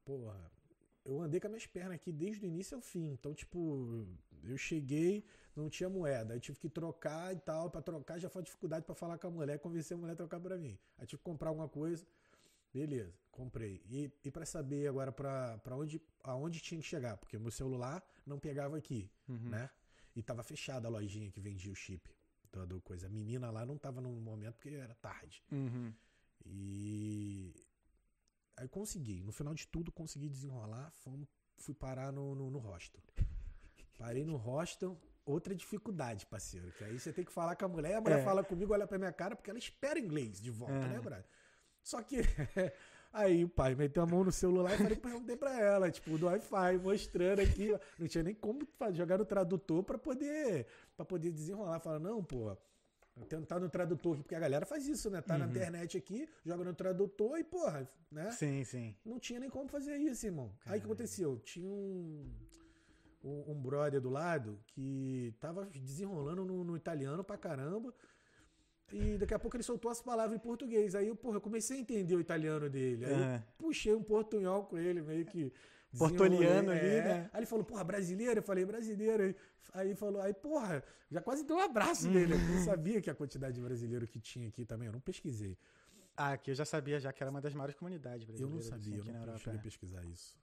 porra, 0.05 0.39
eu 1.05 1.21
andei 1.23 1.41
com 1.41 1.47
as 1.47 1.51
minhas 1.53 1.67
pernas 1.67 1.95
aqui 1.95 2.13
desde 2.13 2.45
o 2.45 2.47
início 2.47 2.75
ao 2.77 2.81
fim. 2.83 3.11
Então, 3.13 3.33
tipo, 3.35 4.07
eu 4.45 4.57
cheguei, 4.57 5.25
não 5.55 5.69
tinha 5.69 5.89
moeda. 5.89 6.35
Aí 6.35 6.41
tive 6.41 6.59
que 6.59 6.69
trocar 6.69 7.35
e 7.35 7.39
tal. 7.41 7.71
Pra 7.71 7.83
trocar 7.83 8.19
já 8.19 8.29
foi 8.29 8.43
dificuldade 8.43 8.85
pra 8.85 8.95
falar 8.95 9.19
com 9.19 9.27
a 9.27 9.31
mulher 9.31 9.59
convencer 9.59 9.97
a 9.97 10.01
mulher 10.01 10.13
a 10.13 10.17
trocar 10.17 10.41
pra 10.41 10.57
mim. 10.59 10.79
Aí 10.99 11.07
tive 11.07 11.19
que 11.19 11.25
comprar 11.25 11.49
alguma 11.51 11.69
coisa. 11.69 12.07
Beleza, 12.73 13.13
comprei. 13.33 13.83
E, 13.89 14.11
e 14.25 14.31
para 14.31 14.47
saber 14.47 14.87
agora 14.89 15.11
pra, 15.11 15.59
pra 15.59 15.77
onde, 15.77 16.01
aonde 16.23 16.61
tinha 16.61 16.81
que 16.81 16.87
chegar, 16.87 17.17
porque 17.17 17.37
meu 17.37 17.51
celular 17.51 18.01
não 18.25 18.39
pegava 18.39 18.77
aqui, 18.77 19.11
Uhum. 19.29 19.49
né? 19.51 19.69
E 20.15 20.23
tava 20.23 20.43
fechada 20.43 20.87
a 20.87 20.91
lojinha 20.91 21.31
que 21.31 21.41
vendia 21.41 21.71
o 21.73 21.75
chip. 21.75 22.09
Do 22.69 22.81
coisa. 22.81 23.07
A 23.07 23.09
menina 23.11 23.49
lá 23.51 23.65
não 23.65 23.79
tava 23.79 24.01
no 24.01 24.11
momento 24.11 24.55
porque 24.55 24.71
era 24.71 24.93
tarde. 24.97 25.41
Uhum. 25.53 25.93
E 26.45 27.55
aí 28.57 28.69
consegui. 28.69 29.23
No 29.23 29.31
final 29.33 29.55
de 29.55 29.67
tudo, 29.69 29.93
consegui 29.93 30.29
desenrolar. 30.29 30.91
Fomos, 30.97 31.29
fui 31.57 31.75
parar 31.75 32.13
no, 32.13 32.35
no, 32.35 32.51
no 32.51 32.59
hostel. 32.59 33.01
Parei 34.01 34.25
no 34.25 34.37
hostel. 34.37 34.97
Outra 35.27 35.55
dificuldade, 35.55 36.25
parceiro. 36.27 36.73
Que 36.73 36.83
aí 36.85 36.99
você 36.99 37.13
tem 37.13 37.23
que 37.25 37.31
falar 37.31 37.55
com 37.55 37.67
a 37.67 37.69
mulher, 37.69 37.97
a 37.97 38.01
mulher 38.01 38.21
É. 38.21 38.25
fala 38.25 38.43
comigo, 38.43 38.73
olha 38.73 38.87
pra 38.87 38.99
minha 38.99 39.13
cara, 39.13 39.37
porque 39.37 39.51
ela 39.51 39.59
espera 39.59 39.99
inglês 39.99 40.41
de 40.41 40.51
volta, 40.51 40.75
É. 40.75 40.89
né, 40.89 40.99
brother? 40.99 41.25
Só 41.85 42.03
que 42.03 42.17
aí 43.13 43.45
o 43.45 43.49
pai 43.49 43.75
meteu 43.75 44.03
a 44.03 44.07
mão 44.07 44.25
no 44.25 44.33
celular 44.33 44.75
e 44.75 44.79
falei, 44.79 44.97
perguntei 44.97 45.37
pra 45.37 45.61
ela, 45.61 45.91
tipo, 45.91 46.17
do 46.17 46.27
Wi-Fi, 46.27 46.79
mostrando 46.79 47.41
aqui. 47.41 47.69
Não 47.99 48.09
tinha 48.09 48.25
nem 48.25 48.35
como 48.35 48.67
jogar 48.93 49.19
no 49.19 49.25
tradutor 49.27 49.85
pra 49.85 49.99
poder, 49.99 50.67
pra 50.97 51.05
poder 51.05 51.31
desenrolar. 51.31 51.79
Fala, 51.81 51.99
não, 51.99 52.25
pô, 52.25 52.57
tentar 53.29 53.61
no 53.61 53.69
tradutor 53.69 54.15
aqui, 54.15 54.23
porque 54.23 54.35
a 54.35 54.41
galera 54.41 54.65
faz 54.65 54.87
isso, 54.89 55.11
né? 55.11 55.21
Tá 55.21 55.37
na 55.37 55.45
Uhum. 55.45 55.51
internet 55.51 55.97
aqui, 55.99 56.27
joga 56.45 56.65
no 56.65 56.75
tradutor 56.75 57.39
e, 57.39 57.45
porra, 57.45 57.89
né? 58.11 58.31
Sim, 58.33 58.65
sim. 58.65 58.97
Não 59.05 59.19
tinha 59.21 59.39
nem 59.39 59.51
como 59.51 59.69
fazer 59.69 59.97
isso, 59.99 60.27
irmão. 60.27 60.51
Aí 60.65 60.79
o 60.79 60.81
que 60.81 60.87
aconteceu? 60.87 61.39
Tinha 61.41 61.69
um, 61.69 62.27
um, 63.23 63.53
um 63.53 63.55
brother 63.61 64.01
do 64.01 64.09
lado 64.11 64.59
que 64.69 65.35
tava 65.41 65.67
desenrolando 65.67 66.45
no, 66.45 66.65
no 66.65 66.77
italiano 66.77 67.23
pra 67.25 67.37
caramba. 67.37 67.93
E 68.93 69.17
daqui 69.19 69.33
a 69.35 69.39
pouco 69.39 69.57
ele 69.57 69.63
soltou 69.63 69.91
as 69.91 70.03
palavras 70.03 70.37
em 70.37 70.41
português. 70.41 70.95
Aí 70.95 71.07
eu, 71.09 71.15
porra, 71.15 71.37
eu 71.37 71.41
comecei 71.41 71.77
a 71.77 71.81
entender 71.81 72.17
o 72.17 72.21
italiano 72.21 72.69
dele. 72.69 73.05
Aí 73.05 73.13
eu 73.13 73.19
É. 73.19 73.45
puxei 73.57 73.95
um 73.95 74.03
portunhol 74.03 74.65
com 74.65 74.77
ele, 74.79 75.01
meio 75.03 75.25
que. 75.25 75.53
Portoliano 75.97 76.71
ali, 76.71 76.81
é. 76.87 77.03
né? 77.05 77.31
Aí 77.33 77.41
ele 77.41 77.47
falou, 77.47 77.65
porra, 77.65 77.83
brasileiro? 77.83 78.39
Eu 78.39 78.43
falei, 78.45 78.65
brasileiro. 78.65 79.35
Aí- 79.75 79.95
falou, 79.95 80.21
aí, 80.23 80.33
porra, 80.33 80.83
já 81.11 81.21
quase 81.21 81.45
deu 81.45 81.57
um 81.57 81.61
abraço 81.61 82.09
nele. 82.09 82.35
Eu 82.35 82.39
não 82.39 82.65
sabia 82.65 83.01
que 83.01 83.11
a 83.11 83.15
quantidade 83.15 83.55
de 83.55 83.61
brasileiro 83.61 84.07
que 84.07 84.21
tinha 84.21 84.49
aqui 84.49 84.65
também, 84.65 84.87
eu 84.87 84.93
não 84.93 85.01
pesquisei. 85.01 85.57
Ah, 86.17 86.33
aqui 86.33 86.51
eu 86.51 86.55
já 86.55 86.65
sabia 86.65 86.99
já 87.01 87.13
que 87.13 87.23
era 87.23 87.31
uma 87.31 87.41
das 87.41 87.55
maiores 87.55 87.75
comunidades 87.77 88.23
Eu 88.23 88.27
brasileiras. 88.29 88.53
não 88.53 88.77
assim, 88.77 88.85
sabia, 88.85 88.97
eu 88.99 89.03
aqui 89.03 89.13
na 89.13 89.27
não 89.27 89.39
cheguei 89.39 89.55
a 89.59 89.61
é. 89.61 89.63
pesquisar 89.63 90.05
isso. 90.05 90.37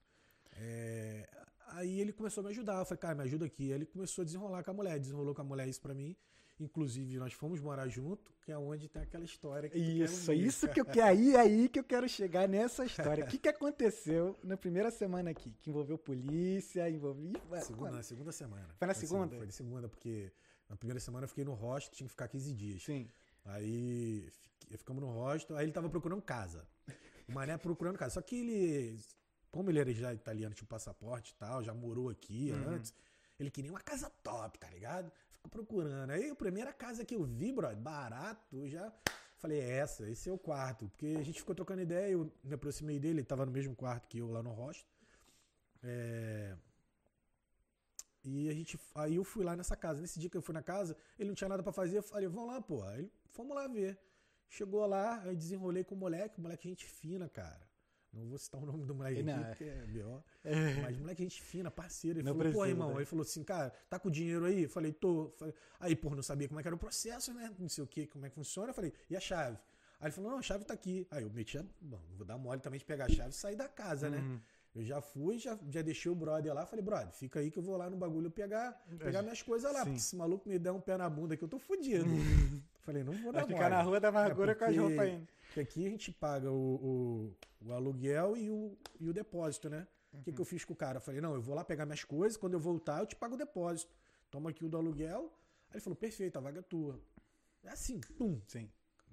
É, 0.56 1.28
aí 1.72 2.00
ele 2.00 2.12
começou 2.12 2.42
a 2.42 2.44
me 2.44 2.50
ajudar. 2.50 2.78
Eu 2.78 2.84
falei, 2.84 2.98
cara, 3.00 3.14
me 3.14 3.22
ajuda 3.22 3.46
aqui. 3.46 3.64
Aí 3.64 3.72
ele 3.72 3.86
começou 3.86 4.22
a 4.22 4.24
desenrolar 4.24 4.62
com 4.62 4.70
a 4.70 4.74
mulher. 4.74 4.98
Desenrolou 4.98 5.34
com 5.34 5.40
a 5.42 5.44
mulher 5.44 5.68
isso 5.68 5.80
pra 5.80 5.94
mim. 5.94 6.16
Inclusive, 6.60 7.18
nós 7.18 7.32
fomos 7.32 7.60
morar 7.60 7.86
junto, 7.86 8.32
que 8.44 8.50
é 8.50 8.58
onde 8.58 8.88
tem 8.88 9.00
aquela 9.02 9.24
história 9.24 9.68
que 9.68 9.78
Isso, 9.78 10.32
ouvir. 10.32 10.44
isso 10.44 10.68
que 10.68 10.80
eu 10.80 10.84
quero. 10.84 11.06
Aí, 11.06 11.36
aí 11.36 11.68
que 11.68 11.78
eu 11.78 11.84
quero 11.84 12.08
chegar 12.08 12.48
nessa 12.48 12.84
história. 12.84 13.24
O 13.24 13.28
que, 13.28 13.38
que 13.38 13.48
aconteceu 13.48 14.36
na 14.42 14.56
primeira 14.56 14.90
semana 14.90 15.30
aqui? 15.30 15.54
Que 15.60 15.70
envolveu 15.70 15.96
polícia, 15.96 16.90
envolveu. 16.90 17.32
Segunda, 17.62 17.92
na 17.92 18.02
segunda 18.02 18.32
semana. 18.32 18.66
Foi 18.76 18.88
na 18.88 18.94
Foi 18.94 19.06
segunda? 19.06 19.36
Foi 19.36 19.46
na 19.46 19.52
segunda, 19.52 19.88
porque 19.88 20.32
na 20.68 20.76
primeira 20.76 20.98
semana 20.98 21.24
eu 21.24 21.28
fiquei 21.28 21.44
no 21.44 21.54
hostel, 21.54 21.94
tinha 21.94 22.06
que 22.06 22.10
ficar 22.10 22.26
15 22.26 22.52
dias. 22.52 22.82
Sim. 22.82 23.08
Aí 23.44 24.28
ficamos 24.76 25.00
no 25.00 25.10
hostel, 25.12 25.56
aí 25.56 25.64
ele 25.64 25.72
tava 25.72 25.88
procurando 25.88 26.20
casa. 26.22 26.66
O 27.28 27.32
Mané 27.32 27.56
procurando 27.56 27.96
casa. 27.96 28.14
Só 28.14 28.20
que 28.22 28.34
ele, 28.34 28.98
como 29.50 29.70
ele 29.70 29.78
era 29.78 29.92
já 29.92 30.12
italiano, 30.14 30.54
tinha 30.54 30.64
um 30.64 30.68
passaporte 30.68 31.32
e 31.32 31.34
tal, 31.36 31.62
já 31.62 31.74
morou 31.74 32.08
aqui 32.08 32.52
Uhum. 32.52 32.74
antes, 32.74 32.92
ele 33.38 33.50
queria 33.50 33.70
uma 33.70 33.80
casa 33.80 34.10
top, 34.22 34.58
tá 34.58 34.68
ligado? 34.70 35.10
Ficou 35.30 35.50
procurando. 35.50 36.10
Aí 36.10 36.30
a 36.30 36.34
primeira 36.34 36.72
casa 36.72 37.04
que 37.04 37.14
eu 37.14 37.24
vi, 37.24 37.52
bro, 37.52 37.74
barato, 37.76 38.56
eu 38.56 38.68
já 38.68 38.92
falei, 39.36 39.60
é 39.60 39.70
essa, 39.78 40.08
esse 40.10 40.28
é 40.28 40.32
o 40.32 40.38
quarto. 40.38 40.88
Porque 40.88 41.16
a 41.18 41.22
gente 41.22 41.38
ficou 41.40 41.54
trocando 41.54 41.80
ideia, 41.82 42.12
eu 42.12 42.30
me 42.42 42.54
aproximei 42.54 42.98
dele, 42.98 43.20
ele 43.20 43.26
tava 43.26 43.46
no 43.46 43.52
mesmo 43.52 43.74
quarto 43.76 44.08
que 44.08 44.18
eu 44.18 44.30
lá 44.30 44.42
no 44.42 44.50
hostel. 44.50 44.86
É... 45.82 46.56
E 48.24 48.48
a 48.48 48.52
gente, 48.52 48.78
aí 48.96 49.14
eu 49.14 49.24
fui 49.24 49.44
lá 49.44 49.56
nessa 49.56 49.76
casa. 49.76 50.00
Nesse 50.00 50.18
dia 50.18 50.28
que 50.28 50.36
eu 50.36 50.42
fui 50.42 50.52
na 50.52 50.62
casa, 50.62 50.96
ele 51.18 51.28
não 51.28 51.34
tinha 51.36 51.48
nada 51.48 51.62
pra 51.62 51.72
fazer. 51.72 51.98
Eu 51.98 52.02
falei, 52.02 52.28
vamos 52.28 52.52
lá, 52.52 52.60
pô. 52.60 52.82
Aí 52.82 53.10
fomos 53.30 53.54
lá 53.54 53.66
ver. 53.68 53.98
Chegou 54.50 54.84
lá, 54.86 55.22
aí 55.22 55.36
desenrolei 55.36 55.84
com 55.84 55.94
o 55.94 55.98
moleque. 55.98 56.40
Moleque, 56.40 56.68
gente 56.68 56.86
fina, 56.86 57.28
cara. 57.28 57.67
Não 58.12 58.26
vou 58.26 58.38
citar 58.38 58.60
o 58.62 58.66
nome 58.66 58.84
do 58.86 58.94
moleque 58.94 59.22
Não, 59.22 59.34
aqui, 59.34 59.42
é. 59.42 59.48
porque 59.48 59.64
é 59.64 59.86
B.O. 59.86 60.24
Mas 60.82 60.96
moleque, 60.96 61.22
gente 61.22 61.42
fina, 61.42 61.70
parceiro. 61.70 62.18
Ele 62.18 62.26
Não 62.26 62.34
falou, 62.36 62.52
pô, 62.52 62.66
irmão. 62.66 62.88
né? 62.90 62.96
Ele 62.96 63.04
falou 63.04 63.22
assim, 63.22 63.44
cara, 63.44 63.70
tá 63.88 63.98
com 63.98 64.10
dinheiro 64.10 64.44
aí? 64.46 64.62
Eu 64.62 64.70
falei, 64.70 64.92
tô. 64.92 65.30
Falei, 65.36 65.54
aí, 65.78 65.94
pô, 65.94 66.10
não 66.14 66.22
sabia 66.22 66.48
como 66.48 66.58
é 66.58 66.62
que 66.62 66.68
era 66.68 66.74
o 66.74 66.78
processo, 66.78 67.32
né? 67.34 67.54
Não 67.58 67.68
sei 67.68 67.84
o 67.84 67.86
que, 67.86 68.06
como 68.06 68.24
é 68.24 68.28
que 68.30 68.34
funciona. 68.34 68.70
Eu 68.70 68.74
falei, 68.74 68.92
e 69.10 69.16
a 69.16 69.20
chave? 69.20 69.58
Aí 70.00 70.06
ele 70.06 70.12
falou, 70.12 70.30
não, 70.30 70.38
a 70.38 70.42
chave 70.42 70.64
tá 70.64 70.72
aqui. 70.74 71.06
Aí 71.10 71.22
eu 71.22 71.30
meti 71.30 71.58
a. 71.58 71.64
Bom, 71.80 72.00
vou 72.16 72.24
dar 72.24 72.38
mole 72.38 72.60
também 72.60 72.78
de 72.78 72.84
pegar 72.84 73.04
a 73.04 73.08
chave 73.08 73.30
e 73.30 73.34
sair 73.34 73.56
da 73.56 73.68
casa, 73.68 74.08
né? 74.08 74.18
Uhum. 74.18 74.40
Eu 74.74 74.84
já 74.84 75.00
fui, 75.00 75.38
já, 75.38 75.58
já 75.70 75.82
deixei 75.82 76.10
o 76.10 76.14
brother 76.14 76.54
lá. 76.54 76.64
Falei, 76.64 76.84
brother, 76.84 77.12
fica 77.12 77.40
aí 77.40 77.50
que 77.50 77.58
eu 77.58 77.62
vou 77.62 77.76
lá 77.76 77.90
no 77.90 77.96
bagulho 77.96 78.30
pegar, 78.30 78.72
pegar 78.98 79.22
minhas 79.22 79.42
coisas 79.42 79.70
lá. 79.72 79.80
Sim. 79.80 79.84
Porque 79.86 79.98
esse 79.98 80.16
maluco 80.16 80.48
me 80.48 80.58
der 80.58 80.70
um 80.72 80.80
pé 80.80 80.96
na 80.96 81.10
bunda 81.10 81.34
aqui, 81.34 81.42
eu 81.44 81.48
tô 81.48 81.58
fudido. 81.58 82.04
Falei, 82.88 83.04
não 83.04 83.12
vou 83.12 83.30
dar 83.30 83.40
Vai 83.44 83.48
ficar 83.48 83.68
na 83.68 83.82
rua 83.82 84.00
da 84.00 84.08
amargura 84.08 84.52
É 84.52 84.54
com 84.54 84.64
as 84.64 84.70
porque- 84.74 84.80
roupas 84.80 84.98
ainda. 85.06 85.28
Porque 85.42 85.60
aqui 85.60 85.86
a 85.86 85.90
gente 85.90 86.10
paga 86.10 86.50
o, 86.50 87.34
o, 87.62 87.66
o 87.66 87.72
aluguel 87.74 88.34
e 88.34 88.48
o, 88.50 88.78
e 88.98 89.06
o 89.10 89.12
depósito, 89.12 89.68
né? 89.68 89.86
O 90.10 90.22
que, 90.22 90.32
que 90.32 90.40
eu 90.40 90.44
fiz 90.46 90.64
com 90.64 90.72
o 90.72 90.76
cara? 90.76 90.96
Eu 90.96 91.02
falei, 91.02 91.20
não, 91.20 91.34
eu 91.34 91.42
vou 91.42 91.54
lá 91.54 91.62
pegar 91.62 91.84
minhas 91.84 92.02
coisas, 92.02 92.38
quando 92.38 92.54
eu 92.54 92.58
voltar 92.60 93.00
eu 93.00 93.06
te 93.06 93.14
pago 93.14 93.34
o 93.34 93.36
depósito. 93.36 93.94
Toma 94.30 94.48
aqui 94.48 94.64
o 94.64 94.70
do 94.70 94.78
aluguel. 94.78 95.30
Aí 95.68 95.74
ele 95.74 95.80
falou, 95.82 95.96
perfeito, 95.96 96.38
a 96.38 96.40
vaga 96.40 96.60
é 96.60 96.62
tua. 96.62 96.98
É 97.62 97.68
assim, 97.68 98.00
pum. 98.16 98.40
Sim. 98.46 98.70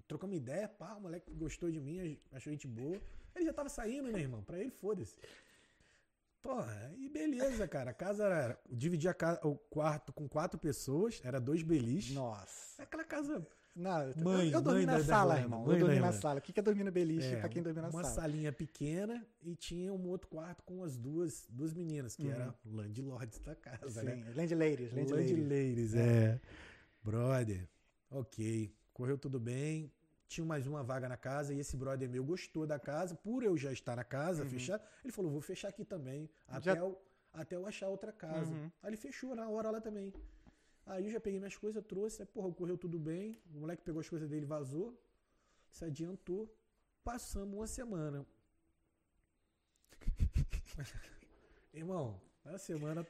Trocamos 0.08 0.38
ideia, 0.38 0.70
pá, 0.70 0.94
o 0.94 1.02
moleque 1.02 1.34
gostou 1.34 1.70
de 1.70 1.82
mim, 1.82 2.18
achou 2.32 2.54
gente 2.54 2.68
boa. 2.68 3.02
Ele 3.36 3.44
já 3.44 3.52
tava 3.52 3.68
saindo, 3.68 4.10
né, 4.10 4.22
irmão? 4.22 4.42
Pra 4.42 4.58
ele, 4.58 4.70
foda-se. 4.72 5.18
Porra, 6.42 6.94
e 6.98 7.10
beleza, 7.10 7.68
cara. 7.68 7.92
A 7.92 7.94
casa 7.94 8.24
era. 8.26 8.60
Dividia 8.72 9.14
a 9.20 9.48
o 9.48 9.58
quarto 9.58 10.14
com 10.14 10.30
quatro 10.30 10.58
pessoas, 10.58 11.20
era 11.26 11.42
dois 11.42 11.62
beliches. 11.62 12.16
Nossa. 12.16 12.84
Aquela 12.84 13.04
casa. 13.04 13.46
Não, 13.76 14.04
eu- 14.04 14.14
Mãe, 14.24 14.48
eu, 14.48 14.54
eu 14.54 14.62
dormi 14.62 14.86
na 14.86 15.04
sala, 15.04 15.38
irmão. 15.38 15.70
Eu 15.70 15.78
dormi 15.80 16.00
na 16.00 16.14
sala. 16.14 16.40
O 16.40 16.42
que 16.42 16.58
é 16.58 16.64
dormir 16.64 16.84
no 16.86 16.92
beliche 16.94 17.34
é, 17.36 17.40
pra 17.40 17.50
quem 17.50 17.62
dormiu 17.62 17.82
na 17.84 17.90
uma 17.90 18.04
sala? 18.04 18.16
salinha 18.16 18.54
pequena 18.54 19.26
e 19.44 19.54
tinha 19.54 19.92
um 19.94 20.08
outro 20.08 20.30
quarto 20.30 20.64
com 20.64 20.82
as 20.82 20.96
duas, 20.98 21.46
duas 21.50 21.74
meninas, 21.74 22.16
que 22.16 22.24
Uhum. 22.24 22.32
era 22.32 22.56
landlords 22.66 23.38
da 23.40 23.54
casa, 23.54 24.02
né? 24.02 24.16
Sim, 24.16 24.24
landladies, 24.34 24.94
landladies. 24.94 25.32
Landladies, 25.40 25.94
é. 25.96 26.40
Brother, 27.04 27.68
ok. 28.10 28.74
Correu 28.94 29.18
tudo 29.18 29.40
bem. 29.42 29.92
Tinha 30.28 30.46
mais 30.46 30.66
uma 30.66 30.82
vaga 30.82 31.08
na 31.10 31.18
casa 31.18 31.54
e 31.54 31.60
esse 31.60 31.76
brother 31.76 32.10
meu 32.10 32.24
gostou 32.24 32.66
da 32.66 32.80
casa. 32.80 33.14
Por 33.14 33.44
eu 33.44 33.58
já 33.58 33.72
estar 33.74 33.96
na 33.98 34.04
casa, 34.06 34.44
Uhum. 34.44 34.50
fechar, 34.50 34.82
ele 35.04 35.12
falou: 35.12 35.30
vou 35.32 35.42
fechar 35.42 35.68
aqui 35.68 35.84
também. 35.84 36.30
Já- 36.62 36.72
Até, 36.72 36.80
eu, 36.80 37.02
até 37.34 37.56
eu 37.58 37.66
achar 37.68 37.90
outra 37.90 38.12
casa. 38.14 38.54
Uhum. 38.54 38.72
Aí 38.82 38.90
ele 38.90 38.98
fechou 38.98 39.36
na 39.36 39.50
hora 39.50 39.70
lá 39.70 39.82
também. 39.82 40.14
Aí 40.86 41.06
eu 41.06 41.12
já 41.12 41.20
peguei 41.20 41.40
minhas 41.40 41.58
coisas, 41.58 41.84
trouxe. 41.86 42.22
Aí, 42.22 42.26
porra, 42.28 42.54
correu 42.54 42.78
tudo 42.78 43.00
bem. 43.00 43.40
O 43.54 43.60
moleque 43.60 43.84
pegou 43.84 44.00
as 44.00 44.08
coisas 44.10 44.30
dele, 44.30 44.46
vazou. 44.46 44.96
Se 45.72 45.84
adiantou. 45.86 46.54
Passamos 47.04 47.56
uma 47.56 47.68
semana. 47.68 48.26
Irmão, 51.74 52.20
uma 52.44 52.58
semana 52.58 53.06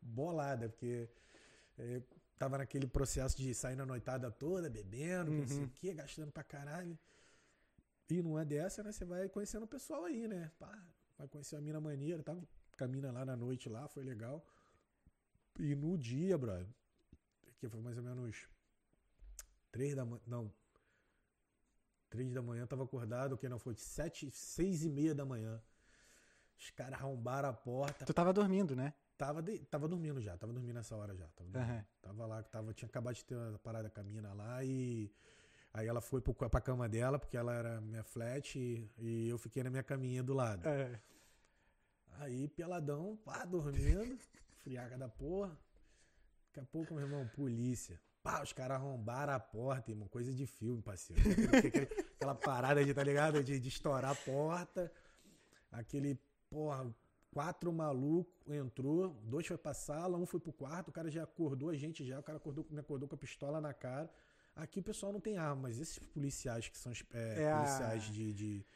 bolada, 0.00 0.68
porque 0.68 1.08
é, 1.78 2.02
tava 2.38 2.58
naquele 2.58 2.86
processo 2.86 3.36
de 3.36 3.54
sair 3.54 3.76
na 3.76 3.84
noitada 3.86 4.30
toda, 4.30 4.68
bebendo, 4.70 5.30
não 5.32 5.46
sei 5.46 5.58
Uhum. 5.58 5.64
o 5.64 5.70
quê, 5.70 5.92
gastando 5.94 6.32
pra 6.32 6.42
caralho. 6.44 6.98
E 8.10 8.22
numa 8.22 8.44
dessa, 8.44 8.82
né, 8.82 8.92
você 8.92 9.04
vai 9.04 9.28
conhecendo 9.28 9.64
o 9.64 9.68
pessoal 9.68 10.04
aí, 10.04 10.28
né? 10.28 10.50
Pá, 10.58 10.78
vai 11.18 11.26
conhecer 11.28 11.56
a 11.56 11.60
mina 11.60 11.80
maneira, 11.80 12.22
tava 12.22 12.42
com 12.76 12.84
a 12.84 12.88
mina 12.88 13.10
lá 13.10 13.24
na 13.24 13.36
noite 13.36 13.68
lá, 13.68 13.88
foi 13.88 14.04
legal. 14.04 14.44
E 15.58 15.74
no 15.74 15.96
dia, 15.96 16.36
brother, 16.36 16.66
porque 17.62 17.68
foi 17.68 17.80
mais 17.80 17.96
ou 17.96 18.02
menos 18.02 18.48
três 19.70 19.94
da 19.94 20.04
manhã, 20.04 20.20
não, 20.26 20.52
três 22.10 22.32
da 22.32 22.42
manhã, 22.42 22.66
tava 22.66 22.82
acordado, 22.82 23.38
que 23.38 23.48
não 23.48 23.58
foi 23.58 23.76
sete, 23.76 24.28
seis 24.32 24.82
e 24.84 24.90
meia 24.90 25.14
da 25.14 25.24
manhã. 25.24 25.62
Os 26.58 26.70
caras 26.70 26.94
arrombaram 26.94 27.48
a 27.48 27.52
porta. 27.52 28.04
Tu 28.04 28.12
tava 28.12 28.32
dormindo, 28.32 28.74
né? 28.74 28.92
Tava, 29.16 29.40
de- 29.40 29.60
tava 29.66 29.86
dormindo 29.86 30.20
já, 30.20 30.36
tava 30.36 30.52
dormindo 30.52 30.74
nessa 30.74 30.96
hora 30.96 31.14
já. 31.14 31.28
Tava. 31.28 31.50
Aham. 31.56 31.84
tava 32.02 32.26
lá, 32.26 32.42
tava, 32.42 32.74
tinha 32.74 32.88
acabado 32.88 33.14
de 33.14 33.24
ter 33.24 33.36
uma 33.36 33.58
parada 33.60 33.88
com 33.88 34.00
a 34.00 34.02
mina 34.02 34.34
lá 34.34 34.64
e 34.64 35.08
aí 35.72 35.86
ela 35.86 36.00
foi 36.00 36.20
pro, 36.20 36.34
pra 36.34 36.60
cama 36.60 36.88
dela, 36.88 37.16
porque 37.16 37.36
ela 37.36 37.54
era 37.54 37.80
minha 37.80 38.02
flat 38.02 38.58
e, 38.58 38.90
e 38.98 39.28
eu 39.28 39.38
fiquei 39.38 39.62
na 39.62 39.70
minha 39.70 39.84
caminha 39.84 40.20
do 40.20 40.34
lado. 40.34 40.68
É. 40.68 41.00
Aí, 42.18 42.48
peladão, 42.48 43.16
pá, 43.24 43.44
dormindo, 43.44 44.18
friaca 44.64 44.98
da 44.98 45.08
porra. 45.08 45.56
Daqui 46.52 46.60
a 46.60 46.64
pouco, 46.70 46.92
meu 46.92 47.04
irmão, 47.04 47.26
polícia. 47.28 47.98
Pá, 48.22 48.42
os 48.42 48.52
caras 48.52 48.76
arrombaram 48.76 49.32
a 49.32 49.40
porta, 49.40 49.90
irmão. 49.90 50.06
Coisa 50.06 50.34
de 50.34 50.46
filme, 50.46 50.82
parceiro. 50.82 51.22
Aquela 52.16 52.34
parada 52.34 52.84
de, 52.84 52.92
tá 52.92 53.02
ligado? 53.02 53.42
De, 53.42 53.58
de 53.58 53.68
estourar 53.68 54.10
a 54.10 54.14
porta. 54.14 54.92
Aquele, 55.70 56.20
porra, 56.50 56.94
quatro 57.30 57.72
malucos 57.72 58.54
entrou, 58.54 59.18
dois 59.24 59.46
foi 59.46 59.56
pra 59.56 59.72
sala, 59.72 60.18
um 60.18 60.26
foi 60.26 60.38
pro 60.40 60.52
quarto, 60.52 60.88
o 60.88 60.92
cara 60.92 61.10
já 61.10 61.22
acordou 61.22 61.70
a 61.70 61.74
gente 61.74 62.04
já, 62.04 62.20
o 62.20 62.22
cara 62.22 62.36
acordou, 62.36 62.66
me 62.70 62.80
acordou 62.80 63.08
com 63.08 63.14
a 63.14 63.18
pistola 63.18 63.58
na 63.58 63.72
cara. 63.72 64.10
Aqui 64.54 64.80
o 64.80 64.82
pessoal 64.82 65.10
não 65.10 65.20
tem 65.20 65.38
arma, 65.38 65.62
mas 65.62 65.80
esses 65.80 65.98
policiais 65.98 66.68
que 66.68 66.76
são 66.76 66.92
é, 67.14 67.42
É 67.44 67.50
a- 67.50 67.56
policiais 67.56 68.02
de, 68.12 68.34
de, 68.34 68.66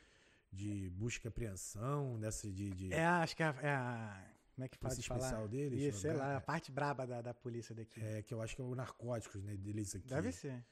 de 0.51 0.89
busca 0.97 1.27
e 1.27 1.29
apreensão, 1.29 2.19
dessa 2.19 2.51
de, 2.51 2.71
de 2.71 2.95
É, 2.95 3.05
a- 3.05 3.21
acho 3.21 3.37
que 3.37 3.43
é 3.43 3.47
a, 3.47 3.55
é 3.61 3.69
a- 3.69 4.25
Como 4.57 4.65
é 4.65 4.69
que 4.69 4.79
pode 4.79 4.95
polícia 4.95 5.09
falar? 5.09 5.21
especial 5.27 5.49
deles, 5.49 5.81
Isso, 5.83 6.01
sei 6.01 6.15
lá, 6.15 6.37
a 6.39 6.41
parte 6.41 6.73
braba 6.73 7.07
da, 7.07 7.21
da 7.21 7.33
polícia 7.35 7.75
daqui. 7.75 8.01
É, 8.03 8.23
que 8.23 8.33
eu 8.35 8.41
acho 8.43 8.57
que 8.57 8.63
é 8.63 8.65
o 8.65 8.75
narcóticos, 8.75 9.43
né, 9.45 9.55
deles 9.57 9.95
aqui. 9.95 10.09
Deve 10.09 10.33
ser. 10.33 10.65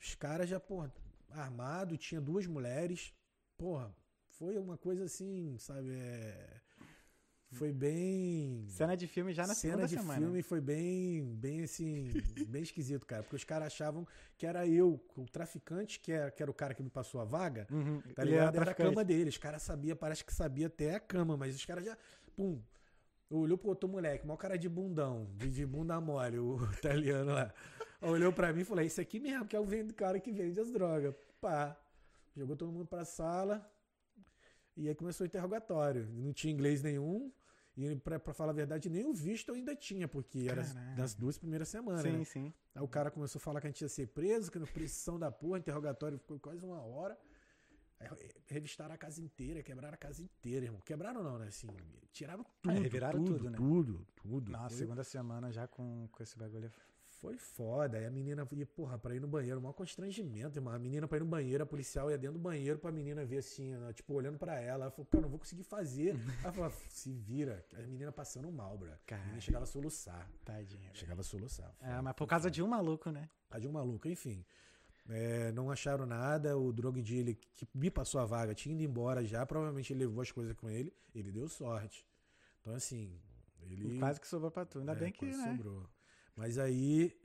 Os 0.00 0.14
caras 0.16 0.48
já, 0.48 0.58
porra, 0.58 0.92
armado, 1.30 1.96
tinha 1.96 2.20
duas 2.20 2.46
mulheres. 2.46 3.14
Porra, 3.56 3.94
foi 4.26 4.58
uma 4.58 4.76
coisa 4.76 5.04
assim, 5.04 5.56
sabe? 5.58 5.88
é, 5.92 6.60
Foi 7.52 7.70
bem. 7.72 8.64
Cena 8.68 8.96
de 8.96 9.06
filme 9.06 9.32
já 9.32 9.46
na 9.46 9.54
Cena 9.54 9.74
segunda 9.74 9.86
de 9.86 9.94
semana. 9.94 10.18
filme 10.20 10.42
foi 10.42 10.60
bem, 10.60 11.22
bem 11.36 11.62
assim, 11.62 12.10
bem 12.48 12.62
esquisito, 12.62 13.06
cara. 13.06 13.22
Porque 13.22 13.36
os 13.36 13.44
caras 13.44 13.66
achavam 13.68 14.04
que 14.36 14.46
era 14.46 14.66
eu, 14.66 15.00
o 15.16 15.26
traficante, 15.28 16.00
que 16.00 16.10
era, 16.10 16.30
que 16.30 16.42
era 16.42 16.50
o 16.50 16.54
cara 16.54 16.74
que 16.74 16.82
me 16.82 16.90
passou 16.90 17.20
a 17.20 17.24
vaga, 17.24 17.68
Uhum. 17.70 18.00
tá 18.16 18.24
ligado? 18.24 18.54
Era 18.56 18.62
a 18.62 18.64
traficante. 18.64 18.88
cama 18.90 19.04
dele. 19.04 19.28
Os 19.28 19.38
caras 19.38 19.62
sabiam, 19.62 19.96
parece 19.96 20.24
que 20.24 20.34
sabia 20.34 20.66
até 20.66 20.96
a 20.96 21.00
cama, 21.00 21.36
mas 21.36 21.54
os 21.54 21.64
caras 21.64 21.84
já. 21.84 21.96
Pum. 22.34 22.60
Olhou 23.34 23.56
pro 23.56 23.70
outro 23.70 23.88
moleque, 23.88 24.26
maior 24.26 24.36
cara 24.36 24.58
de 24.58 24.68
bundão, 24.68 25.26
de, 25.36 25.64
bunda 25.64 25.98
mole, 26.00 26.38
o 26.38 26.56
italiano 26.76 27.32
lá. 27.32 27.52
Olhou 28.02 28.32
pra 28.32 28.52
mim 28.52 28.60
e 28.60 28.64
falou: 28.64 28.84
Esse 28.84 29.00
aqui 29.00 29.18
mesmo, 29.18 29.46
que 29.46 29.56
é 29.56 29.60
o 29.60 29.66
cara 29.94 30.20
que 30.20 30.30
vende 30.30 30.60
as 30.60 30.70
drogas. 30.70 31.14
Pá. 31.40 31.76
Jogou 32.36 32.56
todo 32.56 32.70
mundo 32.70 32.86
pra 32.86 33.04
sala. 33.04 33.66
E 34.76 34.88
aí 34.88 34.94
começou 34.94 35.24
o 35.24 35.26
interrogatório. 35.26 36.08
Não 36.12 36.32
tinha 36.32 36.52
inglês 36.52 36.82
nenhum. 36.82 37.32
E 37.76 37.96
pra, 37.96 38.18
pra 38.18 38.34
falar 38.34 38.50
a 38.50 38.54
verdade, 38.54 38.90
nem 38.90 39.04
o 39.04 39.14
visto 39.14 39.48
eu 39.48 39.54
ainda 39.54 39.74
tinha, 39.74 40.06
porque 40.06 40.46
era 40.48 40.62
Caralho. 40.62 40.96
das 40.96 41.14
duas 41.14 41.38
primeiras 41.38 41.68
semanas. 41.68 42.02
Sim, 42.02 42.18
né? 42.18 42.24
sim. 42.24 42.52
Aí 42.74 42.82
o 42.82 42.88
cara 42.88 43.10
começou 43.10 43.38
a 43.38 43.42
falar 43.42 43.60
que 43.60 43.66
a 43.66 43.70
gente 43.70 43.80
ia 43.80 43.88
ser 43.88 44.08
preso, 44.08 44.50
que 44.50 44.58
no 44.58 44.66
pressão 44.66 45.18
da 45.18 45.30
porra, 45.30 45.58
interrogatório 45.58 46.18
ficou 46.18 46.38
quase 46.38 46.62
uma 46.64 46.82
hora. 46.82 47.18
Re- 48.08 48.30
revistaram 48.46 48.94
a 48.94 48.98
casa 48.98 49.20
inteira, 49.20 49.62
quebraram 49.62 49.94
a 49.94 49.98
casa 49.98 50.22
inteira, 50.22 50.64
irmão. 50.66 50.80
Quebraram 50.80 51.22
não, 51.22 51.38
né? 51.38 51.48
Assim, 51.48 51.68
tiraram 52.12 52.44
tudo. 52.60 52.74
reviraram 52.80 53.24
tudo, 53.24 53.36
tudo, 53.38 53.50
né? 53.50 53.56
Tudo, 53.56 54.06
tudo. 54.16 54.50
Na 54.52 54.68
Foi- 54.68 54.78
segunda 54.78 55.04
semana 55.04 55.50
já 55.52 55.66
com, 55.66 56.08
com 56.10 56.22
esse 56.22 56.36
bagulho. 56.38 56.70
foi 57.22 57.36
foda. 57.38 57.98
Aí 57.98 58.04
a 58.06 58.10
menina 58.10 58.44
ia, 58.52 58.66
porra, 58.66 58.98
pra 58.98 59.14
ir 59.14 59.20
no 59.20 59.28
banheiro, 59.28 59.60
o 59.60 59.62
maior 59.62 59.74
constrangimento, 59.74 60.58
irmão. 60.58 60.72
A 60.74 60.78
menina 60.78 61.06
pra 61.06 61.18
ir 61.18 61.20
no 61.20 61.26
banheiro, 61.26 61.62
a 61.62 61.66
policial 61.66 62.10
ia 62.10 62.18
dentro 62.18 62.36
do 62.38 62.42
banheiro 62.42 62.80
pra 62.80 62.90
menina 62.90 63.24
ver 63.24 63.38
assim, 63.38 63.70
tipo, 63.94 64.12
olhando 64.14 64.38
pra 64.38 64.58
ela. 64.60 64.84
Ela 64.86 64.90
falou, 64.90 65.06
cara, 65.06 65.22
não 65.22 65.28
vou 65.28 65.38
conseguir 65.38 65.62
fazer. 65.62 66.16
Ela 66.44 66.52
falou, 66.52 66.70
se 66.88 67.12
vira. 67.12 67.64
A 67.74 67.82
menina 67.82 68.10
passando 68.10 68.50
mal, 68.50 68.76
bro. 68.76 68.90
A 68.92 68.96
Caralho. 69.06 69.26
menina 69.26 69.40
chegava 69.40 69.62
a 69.62 69.66
soluçar. 69.68 70.28
Tadinha. 70.44 70.90
Chegava 70.94 71.20
a 71.20 71.24
soluçar. 71.24 71.72
É, 71.80 72.00
mas 72.00 72.12
por 72.14 72.26
causa 72.26 72.50
de 72.50 72.60
um 72.60 72.66
maluco, 72.66 73.10
né? 73.12 73.30
A 73.50 73.58
de 73.60 73.68
um 73.68 73.72
maluco, 73.72 74.08
enfim. 74.08 74.44
É, 75.08 75.50
não 75.52 75.70
acharam 75.70 76.06
nada. 76.06 76.56
O 76.56 76.72
Drog 76.72 77.02
de 77.02 77.16
ele 77.16 77.34
que 77.34 77.66
me 77.74 77.90
passou 77.90 78.20
a 78.20 78.24
vaga 78.24 78.54
tinha 78.54 78.74
ido 78.74 78.82
embora 78.82 79.24
já. 79.24 79.44
Provavelmente 79.44 79.92
ele 79.92 80.06
levou 80.06 80.22
as 80.22 80.30
coisas 80.30 80.54
com 80.54 80.70
ele. 80.70 80.92
Ele 81.14 81.30
deu 81.32 81.48
sorte. 81.48 82.06
Então, 82.60 82.74
assim, 82.74 83.20
ele. 83.62 83.98
Quase 83.98 84.20
que 84.20 84.26
sobrou 84.26 84.50
pra 84.50 84.64
tu. 84.64 84.78
Ainda 84.78 84.92
é, 84.92 84.96
bem 84.96 85.12
que, 85.12 85.26
né? 85.26 85.56
sobrou. 85.56 85.88
Mas 86.36 86.58
aí 86.58 87.16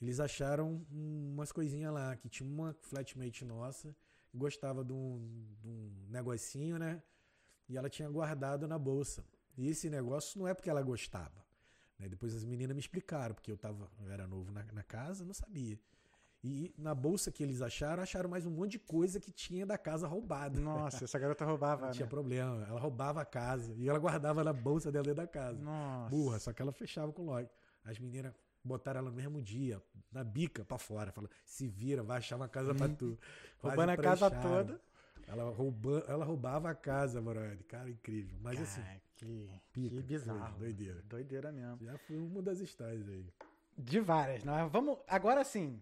eles 0.00 0.18
acharam 0.18 0.84
umas 0.90 1.52
coisinhas 1.52 1.92
lá, 1.94 2.16
que 2.16 2.28
tinha 2.28 2.48
uma 2.48 2.74
flatmate 2.80 3.44
nossa 3.44 3.94
que 4.28 4.36
gostava 4.36 4.82
de 4.84 4.92
um, 4.92 5.46
de 5.60 5.68
um 5.68 6.06
negocinho, 6.08 6.78
né? 6.78 7.02
E 7.68 7.76
ela 7.76 7.88
tinha 7.88 8.08
guardado 8.08 8.66
na 8.66 8.78
bolsa. 8.78 9.24
E 9.56 9.68
esse 9.68 9.88
negócio 9.90 10.38
não 10.38 10.48
é 10.48 10.54
porque 10.54 10.70
ela 10.70 10.82
gostava. 10.82 11.44
né? 11.98 12.08
Depois 12.08 12.34
as 12.34 12.44
meninas 12.44 12.74
me 12.74 12.80
explicaram, 12.80 13.34
porque 13.34 13.52
eu, 13.52 13.58
tava, 13.58 13.90
eu 14.00 14.10
era 14.10 14.26
novo 14.26 14.50
na, 14.50 14.64
na 14.72 14.82
casa, 14.82 15.24
não 15.24 15.34
sabia. 15.34 15.78
E 16.44 16.74
na 16.76 16.92
bolsa 16.92 17.30
que 17.30 17.40
eles 17.42 17.62
acharam, 17.62 18.02
acharam 18.02 18.28
mais 18.28 18.44
um 18.44 18.50
monte 18.50 18.72
de 18.72 18.78
coisa 18.80 19.20
que 19.20 19.30
tinha 19.30 19.64
da 19.64 19.78
casa 19.78 20.08
roubada. 20.08 20.58
Nossa, 20.60 21.04
essa 21.04 21.16
garota 21.18 21.44
roubava, 21.44 21.82
Não 21.82 21.88
né? 21.88 21.94
tinha 21.94 22.06
problema. 22.06 22.64
Ela 22.68 22.80
roubava 22.80 23.20
a 23.22 23.24
casa. 23.24 23.72
E 23.76 23.88
ela 23.88 23.98
guardava 23.98 24.42
na 24.42 24.52
bolsa 24.52 24.90
dela 24.90 25.04
dentro 25.04 25.22
da 25.22 25.26
casa. 25.28 25.62
Nossa. 25.62 26.10
Burra, 26.10 26.38
só 26.40 26.52
que 26.52 26.60
ela 26.60 26.72
fechava 26.72 27.12
com 27.12 27.22
o 27.22 27.26
lock. 27.26 27.48
As 27.84 27.96
meninas 27.98 28.34
botaram 28.64 28.98
ela 29.00 29.10
no 29.10 29.16
mesmo 29.16 29.40
dia, 29.40 29.80
na 30.10 30.24
bica 30.24 30.64
pra 30.64 30.78
fora. 30.78 31.12
Falaram, 31.12 31.32
se 31.44 31.68
vira, 31.68 32.02
vai 32.02 32.18
achar 32.18 32.34
uma 32.36 32.48
casa 32.48 32.74
pra 32.74 32.88
tu. 32.88 33.16
Roubando 33.62 33.90
a 33.90 33.96
casa 33.96 34.28
toda. 34.30 34.80
Ela, 35.28 35.48
rouba, 35.50 36.04
ela 36.08 36.24
roubava 36.24 36.70
a 36.70 36.74
casa, 36.74 37.20
brother. 37.20 37.62
Cara, 37.68 37.88
incrível. 37.88 38.36
Mas 38.42 38.60
assim, 38.60 38.82
Cara, 38.82 39.00
que, 39.14 39.48
pica, 39.72 39.94
que 39.96 40.02
bizarro. 40.02 40.58
doideira. 40.58 41.00
Doideira 41.02 41.52
mesmo. 41.52 41.78
já 41.84 41.96
foi 41.98 42.18
uma 42.18 42.42
das 42.42 42.58
histórias 42.58 43.08
aí. 43.08 43.24
De 43.78 44.00
várias, 44.00 44.42
não 44.42 44.58
é? 44.58 44.68
Vamos. 44.68 44.98
Agora 45.06 45.44
sim. 45.44 45.80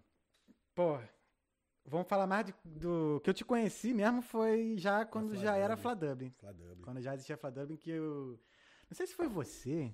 Pô. 0.74 0.98
Vamos 1.84 2.06
falar 2.08 2.26
mais 2.26 2.46
de- 2.46 2.54
do. 2.64 3.20
Que 3.24 3.30
eu 3.30 3.34
te 3.34 3.44
conheci 3.44 3.92
mesmo 3.94 4.22
foi 4.22 4.76
já 4.76 5.04
quando 5.04 5.34
já 5.36 5.56
era. 5.56 5.76
Fladubbin. 5.76 6.32
Quando 6.82 7.00
já 7.00 7.14
existia 7.14 7.36
Fladubbin, 7.36 7.76
que 7.76 7.90
eu. 7.90 8.38
Não 8.88 8.94
sei 8.96 9.06
se 9.06 9.14
foi 9.14 9.26
você. 9.28 9.92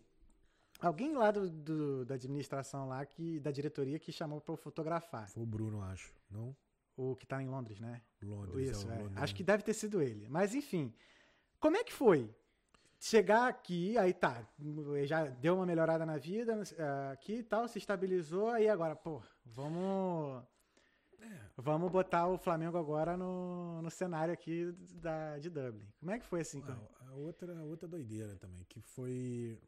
Alguém 0.80 1.14
lá 1.14 1.30
do, 1.30 1.48
do- 1.48 2.04
da 2.04 2.16
administração 2.16 2.88
lá, 2.88 3.04
que, 3.06 3.40
da 3.40 3.50
diretoria, 3.50 3.98
que 3.98 4.12
chamou 4.12 4.40
pra 4.40 4.52
eu 4.52 4.56
fotografar. 4.58 5.28
Foi 5.30 5.42
o 5.42 5.46
Bruno, 5.46 5.80
acho. 5.82 6.12
Não? 6.30 6.54
O 6.96 7.14
que 7.16 7.26
tá 7.26 7.42
em 7.42 7.48
Londres, 7.48 7.78
né? 7.80 8.02
Londres. 8.22 8.70
Isso, 8.70 8.90
é 8.90 8.94
é. 8.94 8.98
Londres. 8.98 9.16
Acho 9.22 9.34
que 9.34 9.42
deve 9.44 9.62
ter 9.62 9.72
sido 9.74 10.02
ele. 10.02 10.28
Mas 10.28 10.54
enfim, 10.54 10.92
como 11.60 11.76
é 11.76 11.84
que 11.84 11.92
foi? 11.92 12.34
Chegar 12.98 13.46
aqui, 13.48 13.96
aí 13.98 14.12
tá, 14.14 14.46
já 15.04 15.26
deu 15.26 15.54
uma 15.56 15.66
melhorada 15.66 16.04
na 16.06 16.16
vida 16.16 16.62
eh, 16.76 17.12
aqui 17.12 17.34
e 17.36 17.42
tal, 17.42 17.68
se 17.68 17.78
estabilizou, 17.78 18.48
aí 18.48 18.68
agora, 18.68 18.96
pô, 18.96 19.22
vamos. 19.44 20.42
É. 21.20 21.50
Vamos 21.57 21.90
botar 21.90 22.26
o 22.26 22.38
Flamengo 22.38 22.76
agora 22.76 23.16
no, 23.16 23.81
no 23.83 23.90
cenário 23.90 24.33
aqui 24.33 24.72
da, 24.94 25.38
de 25.38 25.48
Dublin. 25.48 25.87
Como 25.98 26.11
é 26.11 26.18
que 26.18 26.26
foi 26.26 26.40
assim? 26.40 26.62
Ah, 26.66 27.09
a 27.09 27.14
outra, 27.14 27.59
a 27.59 27.64
outra 27.64 27.88
doideira 27.88 28.37
também, 28.37 28.64
que 28.64 28.81
foi. 28.81 29.61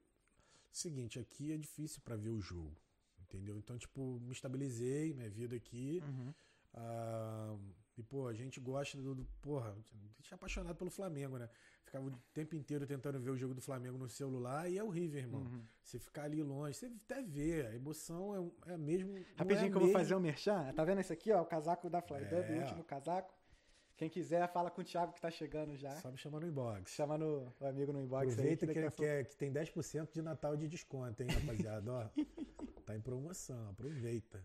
Seguinte, 0.70 1.18
aqui 1.18 1.52
é 1.52 1.56
difícil 1.56 2.02
pra 2.02 2.16
ver 2.16 2.30
o 2.30 2.40
jogo. 2.40 2.76
Entendeu? 3.20 3.58
Então, 3.58 3.76
tipo, 3.76 4.20
me 4.20 4.32
estabilizei, 4.32 5.12
minha 5.12 5.28
vida 5.30 5.56
aqui. 5.56 6.02
Uhum. 6.04 6.34
Ah, 6.74 7.56
e, 7.96 8.02
pô, 8.02 8.28
a 8.28 8.34
gente 8.34 8.60
gosta 8.60 8.96
do, 8.96 9.14
do. 9.14 9.24
Porra, 9.42 9.70
a 9.70 10.22
gente 10.22 10.32
é 10.32 10.34
apaixonado 10.34 10.76
pelo 10.76 10.90
Flamengo, 10.90 11.36
né? 11.36 11.48
Ficava 11.88 12.06
o 12.06 12.12
tempo 12.34 12.54
inteiro 12.54 12.86
tentando 12.86 13.18
ver 13.18 13.30
o 13.30 13.36
jogo 13.36 13.54
do 13.54 13.62
Flamengo 13.62 13.96
no 13.96 14.10
celular 14.10 14.70
e 14.70 14.76
é 14.76 14.84
horrível, 14.84 15.20
irmão. 15.20 15.40
Uhum. 15.40 15.62
Você 15.82 15.98
ficar 15.98 16.24
ali 16.24 16.42
longe, 16.42 16.74
você 16.74 16.92
até 17.04 17.22
vê, 17.22 17.66
a 17.66 17.74
emoção 17.74 18.52
é, 18.66 18.74
é 18.74 18.76
mesmo. 18.76 19.14
não 19.14 19.24
Rapidinho 19.36 19.68
é 19.68 19.70
que 19.70 19.76
eu 19.76 19.80
vou 19.80 19.90
fazer 19.90 20.14
um 20.14 20.20
merchan. 20.20 20.70
Tá 20.74 20.84
vendo 20.84 21.00
esse 21.00 21.14
aqui, 21.14 21.32
ó? 21.32 21.40
O 21.40 21.46
casaco 21.46 21.88
da 21.88 22.02
Fly 22.02 22.18
É. 22.24 22.58
O 22.58 22.60
último 22.60 22.84
casaco. 22.84 23.34
Quem 23.96 24.10
quiser, 24.10 24.46
fala 24.52 24.70
com 24.70 24.82
o 24.82 24.84
Thiago 24.84 25.14
que 25.14 25.20
tá 25.20 25.30
chegando 25.30 25.74
já. 25.76 25.96
Só 25.96 26.10
me 26.10 26.18
chamar 26.18 26.40
no 26.40 26.46
inbox. 26.46 26.92
Chama 26.92 27.16
no, 27.16 27.50
o 27.58 27.66
amigo 27.66 27.90
no 27.90 28.02
inbox 28.02 28.34
Aproveita 28.34 28.66
aí. 28.66 28.90
que, 28.90 29.04
é- 29.04 29.24
que 29.24 29.34
tem 29.36 29.50
10% 29.50 30.12
de 30.12 30.20
Natal 30.20 30.58
de 30.58 30.68
desconto, 30.68 31.22
hein, 31.22 31.30
rapaziada? 31.30 31.90
Ó, 31.90 32.06
tá 32.84 32.94
em 32.94 33.00
promoção, 33.00 33.70
aproveita. 33.70 34.44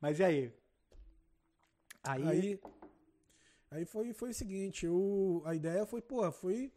Mas 0.00 0.18
e 0.18 0.24
aí? 0.24 0.52
Aí, 2.02 2.26
Aí, 2.26 2.60
aí 3.70 3.84
foi, 3.84 4.12
foi 4.12 4.30
o 4.30 4.34
seguinte, 4.34 4.86
eu, 4.86 5.42
a 5.44 5.54
ideia 5.54 5.86
foi, 5.86 6.00
pô, 6.00 6.30
foi 6.32 6.72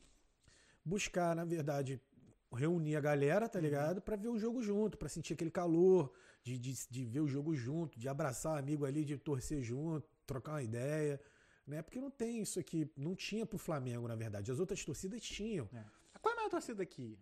buscar, 0.84 1.36
na 1.36 1.46
verdade, 1.46 2.02
reunir 2.54 2.96
a 2.96 3.02
galera, 3.02 3.48
tá 3.48 3.60
ligado? 3.60 4.02
Pra 4.02 4.16
ver 4.16 4.28
o 4.28 4.38
jogo 4.38 4.62
junto, 4.62 4.98
pra 4.98 5.08
sentir 5.08 5.34
aquele 5.34 5.52
calor, 5.52 6.12
de, 6.44 6.58
de, 6.58 6.74
de 6.90 7.06
ver 7.06 7.22
o 7.22 7.28
jogo 7.28 7.56
junto, 7.56 8.00
de 8.00 8.10
abraçar 8.10 8.54
o 8.54 8.58
amigo 8.58 8.86
ali, 8.86 9.06
de 9.06 9.18
torcer 9.18 9.62
junto, 9.62 10.08
trocar 10.26 10.54
uma 10.54 10.64
ideia, 10.64 11.22
né? 11.66 11.82
Porque 11.82 12.02
não 12.02 12.10
tem 12.10 12.42
isso 12.42 12.60
aqui, 12.60 12.90
não 12.98 13.16
tinha 13.16 13.46
pro 13.46 13.58
Flamengo, 13.58 14.08
na 14.08 14.16
verdade. 14.16 14.52
As 14.52 14.60
outras 14.60 14.84
torcidas 14.84 15.22
tinham. 15.22 15.70
É. 15.74 15.84
qual 16.20 16.34
é 16.34 16.34
a 16.34 16.38
maior 16.38 16.50
torcida 16.50 16.82
aqui? 16.82 17.18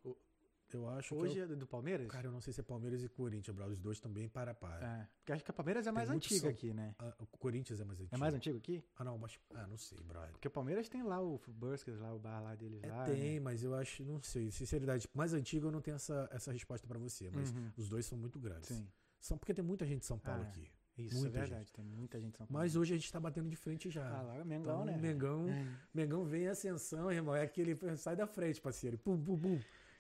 Eu 0.74 0.88
acho 0.90 1.16
Hoje 1.16 1.34
que. 1.36 1.40
é 1.42 1.46
do 1.48 1.66
Palmeiras? 1.66 2.08
Cara, 2.08 2.28
eu 2.28 2.32
não 2.32 2.40
sei 2.42 2.54
se 2.54 2.60
é 2.60 2.64
Palmeiras 2.64 3.04
e 3.04 3.10
Corinthians, 3.10 3.56
bro. 3.56 3.66
Os 3.68 3.80
dois 3.80 4.00
bem 4.02 4.28
para 4.30 4.52
a 4.52 4.54
par. 4.54 4.82
É, 4.84 5.08
porque 5.20 5.32
acho 5.34 5.44
que 5.44 5.52
a 5.52 5.54
Palmeiras 5.54 5.88
é 5.88 5.92
mais 5.92 6.10
muito 6.10 6.24
antiga 6.26 6.42
São- 6.42 6.50
aqui, 6.50 6.74
né? 6.74 6.96
Ah, 7.00 7.14
o 7.20 7.26
Corinthians 7.38 7.80
é 7.80 7.84
mais 7.86 8.00
antigo. 8.00 8.16
É 8.16 8.18
mais 8.18 8.34
antigo 8.34 8.58
aqui? 8.58 8.84
Ah, 8.96 9.04
não, 9.04 9.18
mas. 9.18 9.40
Ah, 9.56 9.66
não 9.68 9.78
sei, 9.78 9.98
brother. 10.04 10.32
Porque 10.32 10.48
o 10.48 10.52
Palmeiras 10.52 10.88
tem 10.88 11.02
lá 11.04 11.20
o 11.22 11.40
Buskers, 11.48 12.00
lá 12.00 12.14
o 12.14 12.20
bar 12.20 12.40
lá 12.42 12.56
deles 12.56 12.84
É, 12.84 12.88
lá. 12.88 13.06
tem, 13.06 13.36
né? 13.36 13.40
mas 13.40 13.64
eu 13.64 13.74
acho, 13.76 14.04
não 14.04 14.22
sei. 14.22 14.52
Sinceridade, 14.52 15.08
mais 15.14 15.34
antigo 15.34 15.68
eu 15.68 15.72
não 15.72 15.82
tenho 15.82 15.96
essa, 15.96 16.28
essa 16.32 16.52
resposta 16.52 16.88
pra 16.88 17.00
você, 17.00 17.30
mas 17.32 17.52
Uhum. 17.52 17.72
os 17.78 17.90
dois 17.90 18.06
são 18.06 18.18
muito 18.18 18.40
grandes. 18.40 18.70
Sim. 18.70 18.88
São 19.20 19.38
porque 19.38 19.54
tem 19.54 19.64
muita 19.66 19.86
gente 19.86 20.00
de 20.02 20.06
São 20.06 20.18
Paulo 20.20 20.44
Ah, 20.44 20.48
aqui. 20.48 20.70
Isso 20.98 21.18
Muita 21.20 21.38
é 21.38 21.42
verdade. 21.42 21.72
Tem 21.72 21.84
muita 21.86 22.20
gente 22.20 22.38
São 22.38 22.46
Paulo. 22.46 22.62
Mas 22.62 22.76
hoje 22.76 22.94
a 22.94 22.98
gente 22.98 23.10
tá 23.12 23.20
batendo 23.22 23.50
de 23.50 23.56
frente 23.56 23.90
já. 23.90 24.06
Ah, 24.18 24.22
lá 24.22 24.36
é 24.36 24.44
Mengão, 24.44 24.84
Então, 24.84 24.86
né? 24.86 24.98
Mengão. 24.98 25.46
Mengão 25.94 26.26
vem 26.26 26.44
em 26.44 26.48
ascensão, 26.48 27.10
irmão. 27.12 27.34
É 27.36 27.42
aquele. 27.44 27.76
Sai 27.98 28.16
da 28.18 28.28
frente, 28.28 28.60
parceiro. 28.62 28.98
Pum, 28.98 29.18
pum, 29.22 29.38
pum. 29.40 29.60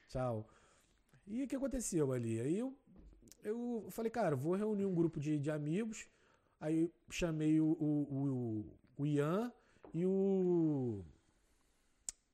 Tchau. 0.09 0.45
E 1.29 1.43
o 1.43 1.47
que 1.47 1.55
aconteceu 1.55 2.11
ali? 2.11 2.41
Aí 2.41 2.57
eu, 2.57 2.75
eu 3.43 3.87
falei, 3.91 4.09
cara, 4.09 4.35
vou 4.35 4.55
reunir 4.55 4.85
um 4.85 4.95
grupo 4.95 5.19
de, 5.19 5.37
de 5.37 5.51
amigos. 5.51 6.07
Aí 6.59 6.91
chamei 7.09 7.61
o, 7.61 7.67
o, 7.79 8.65
o, 8.65 8.77
o 8.97 9.05
Ian 9.05 9.53
e 9.93 10.05
o. 10.05 11.05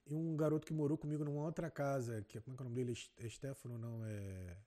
E 0.08 0.13
um 0.13 0.38
garoto 0.38 0.65
que 0.65 0.73
morou 0.73 0.97
comigo 0.97 1.25
numa 1.25 1.43
outra 1.43 1.69
casa. 1.69 2.23
Que, 2.23 2.39
como 2.39 2.55
é 2.55 2.58
que 2.58 2.63
é 2.63 2.65
o 2.65 2.69
nome 2.69 2.75
dele? 2.75 2.97
É 3.17 3.29
Stefano, 3.29 3.77
não, 3.77 4.05
é. 4.05 4.58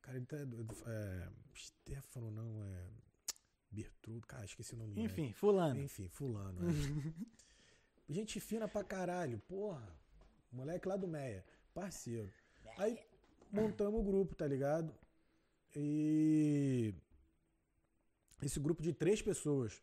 Cara, 0.00 0.16
ele 0.16 0.26
tá. 0.26 0.36
É, 0.38 1.28
Stefano, 1.54 2.30
não, 2.30 2.64
é. 2.64 2.88
Bertrudo, 3.70 4.26
cara, 4.26 4.44
esqueci 4.44 4.74
o 4.74 4.78
nome 4.78 4.94
dele. 4.94 5.06
Enfim, 5.06 5.32
fulano. 5.32 5.80
Enfim, 5.80 6.08
fulano. 6.08 6.60
é. 6.68 7.42
Gente 8.08 8.40
fina 8.40 8.66
pra 8.68 8.82
caralho, 8.82 9.38
porra. 9.40 9.86
Moleque 10.50 10.86
lá 10.86 10.96
do 10.96 11.08
Meia, 11.08 11.44
parceiro. 11.74 12.30
Aí 12.78 12.98
montamos 13.50 14.00
o 14.00 14.04
grupo, 14.04 14.34
tá 14.34 14.46
ligado? 14.46 14.94
E. 15.76 16.94
Esse 18.42 18.58
grupo 18.58 18.82
de 18.82 18.92
três 18.92 19.22
pessoas. 19.22 19.80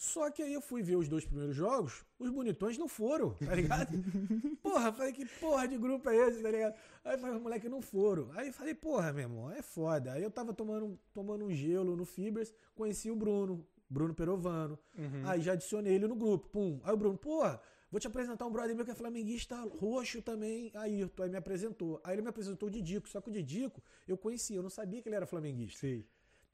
Só 0.00 0.30
que 0.30 0.42
aí 0.42 0.54
eu 0.54 0.62
fui 0.62 0.82
ver 0.82 0.96
os 0.96 1.08
dois 1.08 1.26
primeiros 1.26 1.54
jogos, 1.54 2.06
os 2.18 2.30
bonitões 2.30 2.78
não 2.78 2.88
foram, 2.88 3.34
tá 3.34 3.54
ligado? 3.54 3.92
porra, 4.62 4.90
falei, 4.94 5.12
que 5.12 5.26
porra 5.26 5.68
de 5.68 5.76
grupo 5.76 6.08
é 6.08 6.16
esse, 6.26 6.42
tá 6.42 6.50
ligado? 6.50 6.74
Aí 7.04 7.18
falei, 7.18 7.36
os 7.36 7.42
moleques 7.42 7.70
não 7.70 7.82
foram. 7.82 8.30
Aí 8.32 8.50
falei, 8.50 8.72
porra, 8.74 9.12
meu 9.12 9.24
irmão, 9.24 9.50
é 9.50 9.60
foda. 9.60 10.12
Aí 10.12 10.22
eu 10.22 10.30
tava 10.30 10.54
tomando, 10.54 10.98
tomando 11.12 11.44
um 11.44 11.52
gelo 11.52 11.94
no 11.96 12.06
Fibers, 12.06 12.50
conheci 12.74 13.10
o 13.10 13.14
Bruno, 13.14 13.62
Bruno 13.90 14.14
Perovano. 14.14 14.78
Uhum. 14.96 15.28
Aí 15.28 15.42
já 15.42 15.52
adicionei 15.52 15.96
ele 15.96 16.08
no 16.08 16.16
grupo, 16.16 16.48
pum. 16.48 16.80
Aí 16.82 16.94
o 16.94 16.96
Bruno, 16.96 17.18
porra, 17.18 17.60
vou 17.90 17.98
te 18.00 18.06
apresentar 18.06 18.46
um 18.46 18.52
brother 18.52 18.74
meu 18.76 18.84
que 18.84 18.90
é 18.90 18.94
flamenguista 18.94 19.56
roxo 19.64 20.22
também, 20.22 20.70
Ayrton. 20.74 21.22
Aí 21.24 21.28
me 21.30 21.36
apresentou. 21.36 22.00
Aí 22.04 22.14
ele 22.14 22.22
me 22.22 22.28
apresentou 22.28 22.68
o 22.68 22.70
Didico, 22.70 23.08
só 23.08 23.20
que 23.20 23.28
o 23.28 23.32
Didico 23.32 23.82
eu 24.06 24.16
conhecia, 24.16 24.56
eu 24.56 24.62
não 24.62 24.70
sabia 24.70 25.00
que 25.02 25.08
ele 25.08 25.16
era 25.16 25.26
flamenguista 25.26 25.80
Sim. 25.80 26.04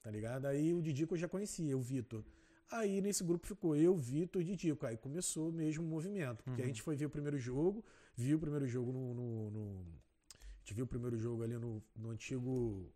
tá 0.01 0.09
ligado? 0.11 0.45
Aí 0.45 0.73
o 0.73 0.81
Didico 0.81 1.13
eu 1.13 1.17
já 1.17 1.27
conhecia, 1.27 1.77
o 1.77 1.81
Vitor. 1.81 2.23
Aí 2.69 2.99
nesse 3.01 3.23
grupo 3.23 3.47
ficou 3.47 3.75
eu, 3.75 3.95
Vitor 3.95 4.41
e 4.41 4.45
Didico. 4.45 4.85
Aí 4.85 4.97
começou 4.97 5.51
mesmo 5.51 5.83
o 5.85 5.87
movimento. 5.87 6.43
Porque 6.43 6.61
a 6.61 6.65
Uhum. 6.65 6.67
gente 6.69 6.81
foi 6.81 6.95
ver 6.95 7.05
o 7.05 7.09
primeiro 7.09 7.37
jogo, 7.37 7.83
viu 8.15 8.37
o 8.37 8.39
primeiro 8.39 8.67
jogo 8.67 8.91
no. 8.91 9.13
no- 9.13 9.51
no- 9.51 9.85
a 10.33 10.59
gente 10.59 10.73
viu 10.73 10.83
o 10.83 10.87
primeiro 10.87 11.17
jogo 11.17 11.43
ali 11.43 11.57
no, 11.57 11.81
no 11.95 12.09
antigo. 12.09 12.91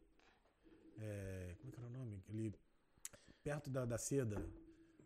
é, 0.99 1.55
como 1.59 1.69
é 1.69 1.71
que 1.71 1.79
era 1.79 1.87
o 1.87 1.91
nome? 1.91 2.21
Ali. 2.29 2.53
Perto 3.43 3.69
da, 3.69 3.85
da 3.85 3.97
seda. 3.97 4.45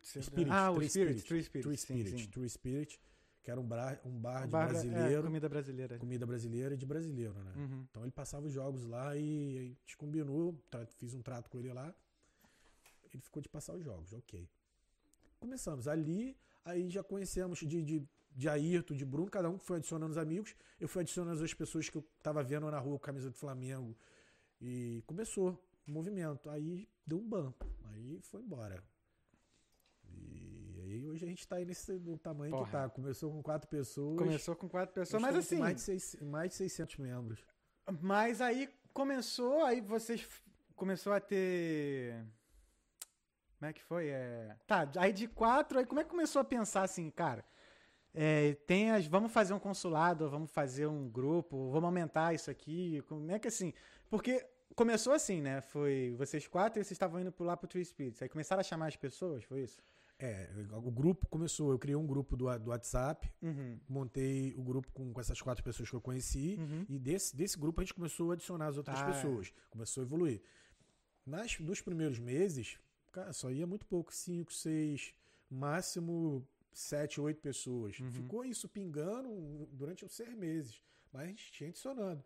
Spirit, 0.01 0.51
ah, 0.51 0.71
o 0.71 0.75
True 0.75 0.89
Spirit, 0.89 1.19
Spirit, 1.19 1.25
True 1.27 1.43
Spirit. 1.43 1.63
True 1.63 1.77
sim, 1.77 1.83
Spirit. 2.03 2.21
sim. 2.23 2.29
True 2.29 2.49
Spirit, 2.49 2.99
que 3.45 3.51
era 3.51 3.61
um 3.61 3.63
bar, 3.67 4.01
um 4.03 4.19
bar 4.19 4.45
de 4.45 4.49
Bar- 4.51 4.63
é, 4.65 4.69
brasileiro, 4.69 5.23
comida 5.23 5.47
brasileira. 5.47 5.99
comida 5.99 6.25
brasileira 6.25 6.73
e 6.73 6.77
de 6.77 6.85
brasileiro, 6.85 7.35
né? 7.43 7.53
Uhum. 7.55 7.85
Então 7.91 8.01
ele 8.01 8.11
passava 8.11 8.47
os 8.47 8.51
jogos 8.51 8.83
lá 8.85 9.15
e 9.15 9.57
a 9.59 9.61
gente 9.61 9.95
combinou, 9.95 10.59
fiz 10.97 11.13
um 11.13 11.21
trato 11.21 11.47
com 11.47 11.59
ele 11.59 11.71
lá. 11.71 11.93
Ele 13.13 13.21
ficou 13.21 13.43
de 13.43 13.47
passar 13.47 13.75
os 13.75 13.83
jogos, 13.83 14.13
ok. 14.13 14.49
Começamos 15.39 15.87
ali, 15.87 16.35
aí 16.65 16.89
já 16.89 17.03
conhecemos 17.03 17.59
de, 17.59 17.83
de, 17.83 18.03
de 18.35 18.49
Ayrton, 18.49 18.95
de 18.95 19.05
Bruno, 19.05 19.29
cada 19.29 19.47
um 19.47 19.59
foi 19.59 19.77
adicionando 19.77 20.11
os 20.11 20.17
amigos. 20.17 20.55
Eu 20.79 20.87
fui 20.87 21.03
adicionando 21.03 21.43
as 21.43 21.53
pessoas 21.53 21.87
que 21.87 21.97
eu 21.99 22.03
tava 22.23 22.41
vendo 22.43 22.69
na 22.71 22.79
rua 22.79 22.97
camisa 22.99 23.29
do 23.29 23.35
Flamengo. 23.37 23.95
E 24.59 25.03
começou 25.05 25.63
o 25.87 25.91
movimento. 25.91 26.49
Aí 26.49 26.89
deu 27.05 27.19
um 27.19 27.29
ban. 27.29 27.53
Aí 27.93 28.19
foi 28.23 28.41
embora. 28.41 28.83
E 30.95 31.07
hoje 31.07 31.25
a 31.25 31.27
gente 31.27 31.47
tá 31.47 31.57
aí 31.57 31.65
nesse 31.65 31.91
no 31.93 32.17
tamanho 32.17 32.51
que 32.51 32.57
Porra. 32.57 32.71
tá. 32.71 32.89
Começou 32.89 33.31
com 33.31 33.43
quatro 33.43 33.67
pessoas. 33.67 34.17
Começou 34.17 34.55
com 34.55 34.69
quatro 34.69 34.93
pessoas, 34.93 35.21
mas 35.21 35.35
assim. 35.35 35.57
Mais 35.57 35.75
de, 35.75 35.81
seis- 35.81 36.17
mais 36.21 36.49
de 36.49 36.55
600 36.55 36.97
membros. 36.97 37.45
Mas 38.01 38.41
aí 38.41 38.69
começou, 38.93 39.63
aí 39.63 39.81
vocês 39.81 40.27
começou 40.75 41.13
a 41.13 41.19
ter. 41.19 42.25
Como 43.59 43.69
é 43.69 43.73
que 43.73 43.83
foi? 43.83 44.07
É... 44.07 44.55
Tá, 44.67 44.89
aí 44.97 45.13
de 45.13 45.27
quatro, 45.27 45.79
aí 45.79 45.85
como 45.85 46.01
é 46.01 46.03
que 46.03 46.09
começou 46.09 46.39
a 46.41 46.45
pensar 46.45 46.83
assim, 46.83 47.09
cara? 47.09 47.45
é, 48.15 48.53
tem 48.65 48.91
as, 48.91 49.05
vamos 49.05 49.31
fazer 49.31 49.53
um 49.53 49.59
consulado, 49.59 50.29
vamos 50.29 50.49
fazer 50.49 50.87
um 50.87 51.09
grupo, 51.09 51.69
vamos 51.69 51.85
aumentar 51.85 52.33
isso 52.33 52.49
aqui. 52.49 53.03
Como 53.09 53.29
é 53.29 53.37
que 53.37 53.49
assim? 53.49 53.73
Porque 54.09 54.43
começou 54.73 55.11
assim, 55.11 55.41
né? 55.41 55.59
Foi 55.59 56.15
vocês 56.17 56.47
quatro 56.47 56.79
e 56.79 56.83
vocês 56.83 56.93
estavam 56.93 57.19
indo 57.19 57.33
lá 57.39 57.57
pro 57.57 57.67
Tree 57.67 57.83
Spirits. 57.83 58.21
Aí 58.21 58.29
começaram 58.29 58.61
a 58.61 58.63
chamar 58.63 58.87
as 58.87 58.95
pessoas, 58.95 59.43
foi 59.43 59.63
isso? 59.63 59.81
É, 60.17 60.49
o 60.71 60.91
grupo 60.91 61.27
começou. 61.27 61.71
Eu 61.71 61.79
criei 61.79 61.95
um 61.95 62.07
grupo 62.07 62.37
do, 62.37 62.45
do 62.59 62.69
WhatsApp, 62.69 63.29
Uhum. 63.41 63.79
montei 63.87 64.53
o 64.55 64.63
grupo 64.63 64.89
com, 64.93 65.11
com 65.13 65.19
essas 65.19 65.41
quatro 65.41 65.63
pessoas 65.63 65.89
que 65.89 65.95
eu 65.95 66.01
conheci. 66.01 66.55
Uhum. 66.57 66.85
E 66.87 66.97
desse, 66.97 67.35
desse 67.35 67.57
grupo 67.59 67.81
a 67.81 67.83
gente 67.83 67.93
começou 67.93 68.31
a 68.31 68.33
adicionar 68.35 68.67
as 68.67 68.77
outras 68.77 68.97
Ah, 68.99 69.09
é. 69.09 69.11
pessoas. 69.11 69.53
Começou 69.69 70.01
a 70.01 70.05
evoluir. 70.05 70.41
Nas, 71.25 71.59
nos 71.59 71.81
primeiros 71.81 72.17
meses, 72.19 72.79
cara, 73.11 73.33
só 73.33 73.51
ia 73.51 73.67
muito 73.67 73.85
pouco. 73.85 74.13
Cinco, 74.13 74.53
seis, 74.53 75.13
máximo 75.49 76.47
sete, 76.71 77.19
oito 77.19 77.41
pessoas. 77.41 77.99
Uhum. 77.99 78.11
Ficou 78.11 78.45
isso 78.45 78.69
pingando 78.69 79.67
durante 79.73 80.05
os 80.05 80.13
seis 80.15 80.33
meses. 80.33 80.81
Mas 81.11 81.23
a 81.23 81.27
gente 81.27 81.51
tinha 81.51 81.69
adicionando. 81.69 82.23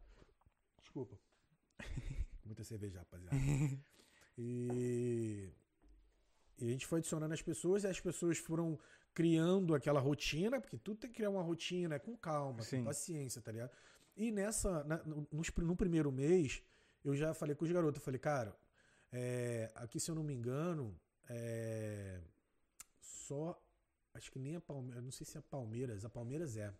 Desculpa. 0.80 1.19
Muita 2.45 2.63
cerveja, 2.63 2.99
rapaziada. 2.99 3.36
E, 4.41 5.49
e 6.62 6.67
a 6.67 6.72
gente 6.72 6.86
foi 6.86 7.00
adicionando 7.00 7.34
as 7.34 7.41
pessoas 7.41 7.84
e 7.84 7.88
as 7.88 8.00
pessoas 8.00 8.38
foram 8.38 8.78
criando 9.13 9.74
aquela 9.76 10.00
rotina, 10.00 10.60
porque 10.62 10.78
tudo 10.78 11.00
tem 11.00 11.10
que 11.10 11.17
criar 11.17 11.30
uma 11.32 11.41
rotina, 11.41 11.95
é 11.95 12.00
com 12.00 12.15
calma, 12.17 12.62
Sim. 12.62 12.80
com 12.80 12.86
paciência, 12.86 13.41
tá 13.41 13.52
ligado? 13.52 13.72
E 14.15 14.32
nessa, 14.32 14.84
na- 14.84 15.04
no, 15.04 15.28
no 15.32 15.76
primeiro 15.76 16.12
mês, 16.12 16.62
eu 17.04 17.15
já 17.15 17.34
falei 17.34 17.56
com 17.56 17.65
os 17.65 17.72
garotos, 17.72 18.00
eu 18.00 18.04
falei, 18.06 18.19
cara, 18.19 18.56
é, 19.12 19.72
aqui 19.76 20.00
se 20.00 20.12
eu 20.12 20.15
não 20.15 20.24
me 20.24 20.34
engano, 20.34 20.95
é, 21.28 22.19
só, 23.00 23.60
acho 24.13 24.32
que 24.32 24.39
nem 24.39 24.56
a 24.56 24.62
Palmeiras, 24.62 25.04
não 25.04 25.12
sei 25.12 25.26
se 25.26 25.38
é 25.38 25.39
a 25.39 25.43
Palmeiras, 25.43 26.06
a 26.06 26.10
Palmeiras 26.10 26.58
é, 26.58 26.74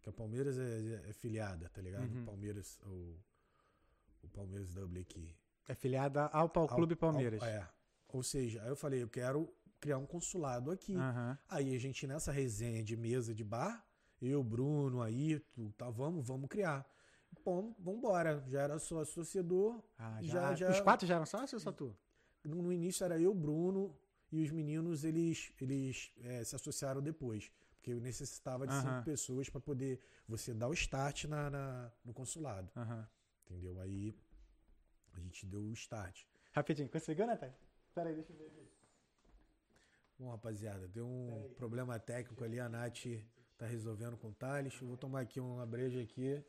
que 0.00 0.08
a 0.08 0.12
Palmeiras 0.12 0.58
é, 0.58 1.08
é 1.08 1.12
filiada, 1.12 1.68
tá 1.68 1.80
ligado? 1.82 2.04
Uhum. 2.10 2.22
O 2.22 2.26
Palmeiras, 2.26 2.78
o, 2.84 3.16
o 4.22 4.28
Palmeiras 4.28 4.72
W 4.74 5.02
aqui. 5.02 5.34
É 5.68 5.74
filiada 5.74 6.26
ao 6.26 6.50
Ao- 6.54 6.68
Clube 6.68 6.94
ao- 6.94 6.98
Palmeiras. 6.98 7.42
é. 7.42 7.68
Ou 8.12 8.22
seja, 8.22 8.62
aí 8.62 8.68
eu 8.68 8.76
falei, 8.76 9.02
eu 9.02 9.08
quero 9.08 9.52
criar 9.80 9.98
um 9.98 10.06
consulado 10.06 10.70
aqui. 10.70 10.94
Aham. 10.96 11.38
Aí 11.48 11.74
a 11.74 11.78
gente, 11.78 12.06
nessa 12.06 12.30
resenha 12.30 12.82
de 12.84 12.96
mesa 12.96 13.34
de 13.34 13.42
bar, 13.42 13.84
eu, 14.20 14.42
Bruno, 14.44 15.02
Ayrton, 15.02 15.70
tá, 15.72 15.90
vamos, 15.90 16.26
vamos 16.26 16.48
criar. 16.48 16.86
Bom, 17.44 17.74
vambora. 17.78 18.44
Já 18.46 18.62
era 18.62 18.78
sócio 18.78 19.14
torcedor. 19.16 19.82
Ah, 19.98 20.18
Já- 20.22 20.54
já, 20.54 20.54
já- 20.54 20.70
Os 20.70 20.80
quatro 20.80 21.06
já 21.06 21.14
eram 21.16 21.26
sócios 21.26 21.54
ou 21.54 21.60
só 21.60 21.72
tu? 21.72 21.96
No, 22.44 22.62
no 22.62 22.72
início 22.72 23.04
era 23.04 23.18
eu, 23.18 23.34
Bruno, 23.34 23.96
e 24.30 24.42
os 24.42 24.50
meninos, 24.50 25.02
eles, 25.04 25.52
eles 25.60 26.12
é, 26.20 26.44
se 26.44 26.54
associaram 26.54 27.00
depois. 27.02 27.50
Porque 27.76 27.92
eu 27.92 28.00
necessitava 28.00 28.64
de 28.66 28.72
Aham. 28.72 28.82
cinco 28.94 29.04
pessoas 29.04 29.48
para 29.48 29.60
poder 29.60 29.98
você 30.28 30.54
dar 30.54 30.68
o 30.68 30.72
start 30.72 31.24
na, 31.24 31.50
na- 31.50 31.92
no 32.04 32.12
consulado. 32.14 32.70
Aham. 32.76 33.08
Entendeu? 33.44 33.80
Aí 33.80 34.14
a 35.14 35.20
gente 35.20 35.44
deu 35.46 35.62
o 35.62 35.72
start. 35.72 36.24
Rapidinho, 36.52 36.88
conseguiu, 36.88 37.26
Natália? 37.26 37.56
Pera 37.94 38.08
aí, 38.08 38.14
deixa 38.14 38.32
eu 38.32 38.36
ver 38.36 38.46
aqui. 38.46 38.68
Bom, 40.18 40.30
rapaziada, 40.30 40.86
deu 40.88 41.06
um 41.06 41.26
Peraí. 41.32 41.54
problema 41.54 41.98
técnico 41.98 42.44
ali, 42.44 42.60
a 42.60 42.68
Nath 42.68 43.04
tá 43.58 43.66
resolvendo 43.66 44.16
com 44.16 44.28
o 44.28 44.32
Thales. 44.34 44.78
Eu 44.80 44.88
vou 44.88 44.96
tomar 44.96 45.20
aqui 45.20 45.40
uma 45.40 45.66
breja 45.66 46.00
aqui. 46.00 46.42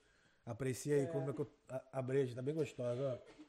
Aprecia 0.46 0.96
aí 0.96 1.08
como 1.08 1.30
é 1.30 1.34
que 1.34 1.42
eu, 1.42 1.52
a, 1.70 2.00
a 2.00 2.02
breja, 2.02 2.36
tá 2.36 2.42
bem 2.42 2.54
gostosa, 2.54 3.02
ó. 3.20 3.44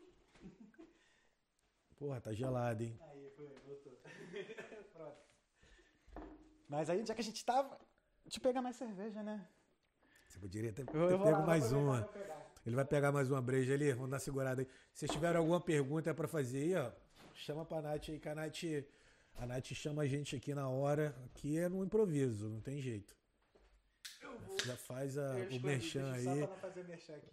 Porra, 1.97 2.21
tá 2.21 2.33
gelada, 2.33 2.83
hein? 2.83 2.99
Aí, 3.03 3.31
foi, 3.37 3.47
voltou. 3.67 4.01
Pronto. 4.93 5.17
Mas 6.69 6.91
aí, 6.91 7.05
já 7.05 7.15
que 7.15 7.21
a 7.21 7.25
gente 7.25 7.45
tava. 7.45 7.79
Deixa 8.25 8.39
eu 8.39 8.43
pegar 8.43 8.63
mais 8.63 8.77
cerveja, 8.77 9.23
né? 9.23 9.47
Você 10.29 10.39
poderia 10.39 10.73
ter, 10.73 10.85
ter 10.87 10.97
Eu- 10.97 11.09
pego 11.09 11.25
lá, 11.31 11.47
mais 11.47 11.71
uma. 11.73 12.09
Ele 12.67 12.75
vai 12.75 12.85
pegar 12.85 13.13
mais 13.13 13.31
uma 13.31 13.43
breja 13.43 13.75
ali, 13.75 13.93
vamos 13.93 14.11
dar 14.11 14.17
uma 14.17 14.21
segurada 14.21 14.63
aí. 14.63 14.67
Se 14.93 15.01
vocês 15.01 15.11
tiverem 15.11 15.37
alguma 15.39 15.61
pergunta 15.61 16.15
pra 16.15 16.27
fazer 16.27 16.63
aí, 16.63 16.75
ó, 16.75 16.91
chama 17.41 17.65
pra 17.65 17.83
Nath 17.83 18.09
aí, 18.09 18.19
que 18.19 18.29
a 18.29 18.35
Nath, 18.35 18.63
a 19.37 19.47
Nath 19.47 19.67
chama 19.67 20.03
a 20.03 20.07
gente 20.07 20.37
aqui 20.37 20.55
na 20.55 20.69
hora. 20.69 21.15
Aqui 21.27 21.59
é 21.59 21.69
no 21.69 21.85
improviso, 21.85 22.49
não 22.49 22.61
tem 22.61 22.81
jeito. 22.81 23.17
Eu 24.23 24.39
vou 24.39 24.59
Já 24.65 24.77
faz 24.77 25.19
a, 25.19 25.35
o 25.51 25.61
merchan 25.61 26.13
aí. 26.13 26.25
Só 26.25 26.37
pra 26.37 26.47
não 26.47 26.57
fazer 26.57 26.85
merchan 26.85 27.15
aqui. 27.15 27.31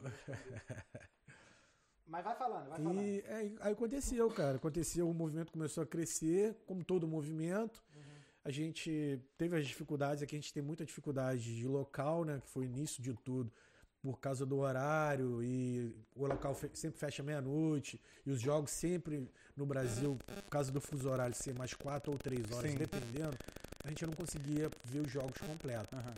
Mas 2.11 2.25
vai 2.25 2.35
falando, 2.35 2.69
vai 2.69 2.77
falando. 2.77 3.01
E 3.01 3.19
é, 3.21 3.51
aí 3.61 3.71
aconteceu, 3.71 4.29
cara. 4.29 4.57
Aconteceu, 4.57 5.09
o 5.09 5.13
movimento 5.13 5.51
começou 5.51 5.81
a 5.81 5.87
crescer, 5.87 6.53
como 6.65 6.83
todo 6.83 7.07
movimento. 7.07 7.81
A 8.43 8.51
gente 8.51 9.21
teve 9.37 9.55
as 9.55 9.65
dificuldades, 9.65 10.23
aqui 10.23 10.35
a 10.35 10.39
gente 10.39 10.51
tem 10.51 10.61
muita 10.61 10.83
dificuldade 10.83 11.55
de 11.55 11.67
local, 11.67 12.25
né? 12.25 12.41
Que 12.41 12.49
foi 12.49 12.63
o 12.63 12.65
início 12.65 13.01
de 13.01 13.13
tudo, 13.13 13.51
por 14.01 14.19
causa 14.19 14.45
do 14.45 14.57
horário, 14.59 15.43
e 15.43 15.93
o 16.15 16.25
local 16.25 16.55
fe- 16.55 16.71
sempre 16.73 16.99
fecha 16.99 17.21
meia-noite, 17.21 18.01
e 18.25 18.31
os 18.31 18.41
jogos 18.41 18.71
sempre 18.71 19.29
no 19.55 19.65
Brasil, 19.65 20.17
por 20.25 20.49
causa 20.49 20.71
do 20.71 20.81
fuso 20.81 21.07
horário 21.09 21.35
ser 21.35 21.53
mais 21.53 21.73
quatro 21.73 22.11
ou 22.11 22.17
três 22.17 22.51
horas, 22.51 22.71
Sim. 22.71 22.77
dependendo, 22.77 23.37
a 23.83 23.89
gente 23.89 24.05
não 24.05 24.13
conseguia 24.13 24.69
ver 24.85 25.01
os 25.01 25.11
jogos 25.11 25.37
completos. 25.37 25.93
Aham. 25.93 26.15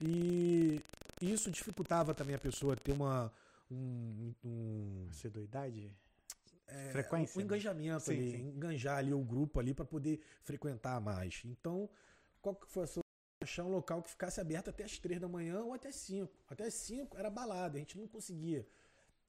E 0.00 0.80
isso 1.20 1.50
dificultava 1.50 2.14
também 2.14 2.34
a 2.34 2.38
pessoa 2.38 2.76
ter 2.76 2.92
uma. 2.92 3.32
Um, 3.70 4.34
um, 4.44 5.06
Assiduidade? 5.10 5.90
é, 6.68 6.90
Frequência, 6.90 7.36
O 7.36 7.40
né? 7.40 7.44
engajamento 7.44 8.04
Sim, 8.04 8.12
ali, 8.12 8.30
sim. 8.32 8.48
enganjar 8.48 8.98
ali 8.98 9.12
o 9.14 9.20
grupo 9.20 9.58
ali 9.58 9.72
para 9.74 9.84
poder 9.84 10.20
frequentar 10.42 11.00
mais. 11.00 11.42
Então, 11.44 11.88
qual 12.40 12.54
que 12.54 12.66
foi 12.70 12.84
a 12.84 12.86
sua 12.86 13.02
achar 13.42 13.64
um 13.64 13.70
local 13.70 14.02
que 14.02 14.10
ficasse 14.10 14.40
aberto 14.40 14.70
até 14.70 14.84
as 14.84 14.98
três 14.98 15.20
da 15.20 15.28
manhã 15.28 15.60
ou 15.62 15.72
até 15.74 15.90
5. 15.90 16.32
Até 16.48 16.64
as 16.66 16.74
5 16.74 17.16
era 17.18 17.30
balada, 17.30 17.76
a 17.76 17.78
gente 17.80 17.96
não 17.98 18.06
conseguia. 18.06 18.66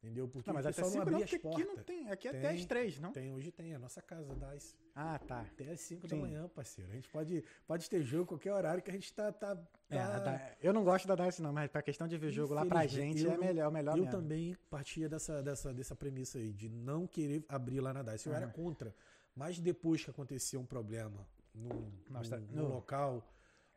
Entendeu? 0.02 0.28
Porque 0.28 0.50
Não, 0.50 0.56
mas 0.56 0.66
o 0.66 0.68
até 0.70 0.76
pessoal 0.82 0.92
5 0.92 1.06
não 1.06 1.12
não, 1.14 1.18
abria 1.24 1.26
porque 1.40 1.48
as 1.48 1.56
aqui 1.56 1.64
portas. 1.66 1.78
não 1.78 1.84
tem. 1.86 2.12
Aqui 2.12 2.28
é 2.28 2.32
Tem, 2.32 2.40
até 2.42 2.50
as 2.50 2.66
3, 2.66 3.00
não? 3.00 3.12
Tem, 3.14 3.32
hoje 3.34 3.52
tem, 3.54 3.74
a 3.74 3.80
nossa 3.80 4.02
casa 4.02 4.36
dá 4.36 4.54
isso. 4.54 4.76
Ah, 4.94 5.18
tá. 5.18 5.40
Até 5.42 5.72
as 5.72 5.80
5 5.80 6.06
da 6.08 6.16
Sim. 6.18 6.22
manhã, 6.22 6.50
parceiro. 6.50 6.92
A 6.92 6.96
gente 6.96 7.08
pode, 7.08 7.42
pode 7.66 7.90
ter 7.90 8.04
jogo 8.04 8.26
qualquer 8.26 8.52
horário 8.52 8.84
que 8.84 8.92
a 8.92 8.94
gente 8.94 9.14
tá. 9.14 9.32
tá, 9.32 9.58
É, 9.90 9.96
tá- 9.98 10.20
da- 10.20 10.56
eu 10.62 10.74
não 10.74 10.84
gosto 10.84 11.08
da 11.08 11.16
DICE, 11.16 11.42
não, 11.42 11.54
mas 11.54 11.72
pra 11.72 11.82
questão 11.82 12.06
de 12.06 12.18
ver 12.18 12.32
jogo 12.32 12.54
lá 12.54 12.66
pra 12.66 12.86
gente 12.86 13.24
eu 13.24 13.32
é 13.32 13.38
não- 13.38 13.46
melhor, 13.46 13.72
melhor 13.72 13.98
eu 13.98 14.04
mesmo. 14.04 14.12
também 14.20 14.58
partia 14.70 15.08
dessa, 15.08 15.42
dessa, 15.42 15.74
dessa 15.74 15.96
premissa 15.96 16.38
aí, 16.38 16.52
de 16.52 16.68
não 16.68 17.08
querer 17.08 17.46
abrir 17.48 17.80
lá 17.80 17.94
na 17.94 18.04
DICE. 18.04 18.28
Eu 18.28 18.36
era 18.36 18.46
Aham. 18.48 18.54
contra. 18.54 18.94
Mas 19.34 19.58
depois 19.58 20.04
que 20.04 20.10
aconteceu 20.12 20.60
um 20.60 20.66
problema 20.66 21.26
no, 21.56 21.90
Nossa, 22.10 22.38
no, 22.42 22.46
no- 22.48 22.64
no 22.64 22.68
local 22.76 23.26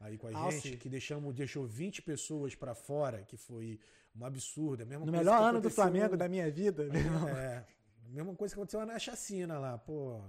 aí 0.00 0.16
com 0.18 0.26
a 0.28 0.46
Ah, 0.46 0.50
gente, 0.50 0.70
sim. 0.70 0.76
que 0.76 0.88
deixamos, 0.88 1.34
deixou 1.34 1.66
20 1.66 2.02
pessoas 2.02 2.54
pra 2.54 2.74
fora, 2.74 3.22
que 3.22 3.36
foi 3.36 3.78
um 4.14 4.24
absurdo. 4.24 4.82
A 4.82 4.86
mesma 4.86 5.04
No 5.06 5.12
melhor 5.12 5.42
ano 5.42 5.60
do 5.60 5.70
Flamengo 5.70 6.16
da 6.16 6.28
minha 6.28 6.50
vida. 6.50 6.88
É, 7.38 7.64
mesma 8.08 8.34
coisa 8.34 8.54
que 8.54 8.60
aconteceu 8.60 8.84
na 8.86 8.98
chacina 8.98 9.58
lá, 9.58 9.76
pô. 9.78 10.20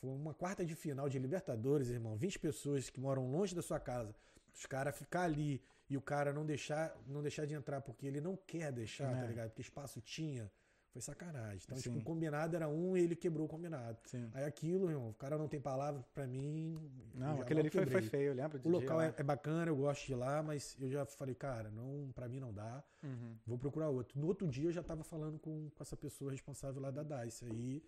Foi 0.00 0.10
uma 0.10 0.34
quarta 0.34 0.64
de 0.64 0.74
final 0.74 1.08
de 1.08 1.18
Libertadores, 1.18 1.88
irmão. 1.88 2.16
20 2.16 2.38
pessoas 2.38 2.90
que 2.90 3.00
moram 3.00 3.30
longe 3.30 3.54
da 3.54 3.62
sua 3.62 3.80
casa. 3.80 4.14
Os 4.52 4.66
caras 4.66 4.96
ficar 4.96 5.22
ali 5.22 5.62
e 5.88 5.96
o 5.96 6.00
cara 6.02 6.32
não 6.32 6.44
deixar, 6.44 6.94
não 7.06 7.22
deixar 7.22 7.46
de 7.46 7.54
entrar 7.54 7.80
porque 7.80 8.06
ele 8.06 8.20
não 8.20 8.36
quer 8.36 8.70
deixar, 8.72 9.10
tá 9.12 9.24
É. 9.24 9.26
ligado? 9.26 9.48
Porque 9.48 9.62
espaço 9.62 10.00
tinha. 10.00 10.50
Foi 10.94 11.02
sacanagem. 11.02 11.58
Então, 11.64 11.76
tipo, 11.76 11.96
Sim. 11.96 12.00
o 12.00 12.04
combinado 12.04 12.54
era 12.54 12.68
um 12.68 12.96
e 12.96 13.00
ele 13.00 13.16
quebrou 13.16 13.46
o 13.46 13.48
combinado. 13.48 13.98
Sim. 14.04 14.30
Aí 14.32 14.44
aquilo, 14.44 14.88
irmão, 14.88 15.10
o 15.10 15.14
cara 15.14 15.36
não 15.36 15.48
tem 15.48 15.60
palavra 15.60 16.04
pra 16.14 16.24
mim. 16.24 16.78
Não, 17.12 17.40
aquele 17.40 17.58
ali 17.60 17.68
foi, 17.70 17.84
foi 17.84 18.02
feio, 18.02 18.32
do 18.32 18.68
O 18.68 18.70
local 18.70 19.00
é, 19.00 19.12
é 19.16 19.22
bacana, 19.24 19.72
eu 19.72 19.76
gosto 19.76 20.06
de 20.06 20.12
ir 20.12 20.14
lá, 20.14 20.40
mas 20.40 20.76
eu 20.80 20.88
já 20.88 21.04
falei, 21.04 21.34
cara, 21.34 21.68
não, 21.68 22.12
pra 22.14 22.28
mim 22.28 22.38
não 22.38 22.52
dá. 22.52 22.80
Uhum. 23.02 23.36
Vou 23.44 23.58
procurar 23.58 23.88
outro. 23.88 24.16
No 24.20 24.28
outro 24.28 24.46
dia 24.46 24.68
eu 24.68 24.72
já 24.72 24.82
estava 24.82 25.02
falando 25.02 25.36
com, 25.36 25.68
com 25.68 25.82
essa 25.82 25.96
pessoa 25.96 26.30
responsável 26.30 26.80
lá 26.80 26.92
da 26.92 27.02
DICE. 27.02 27.44
Aí 27.46 27.82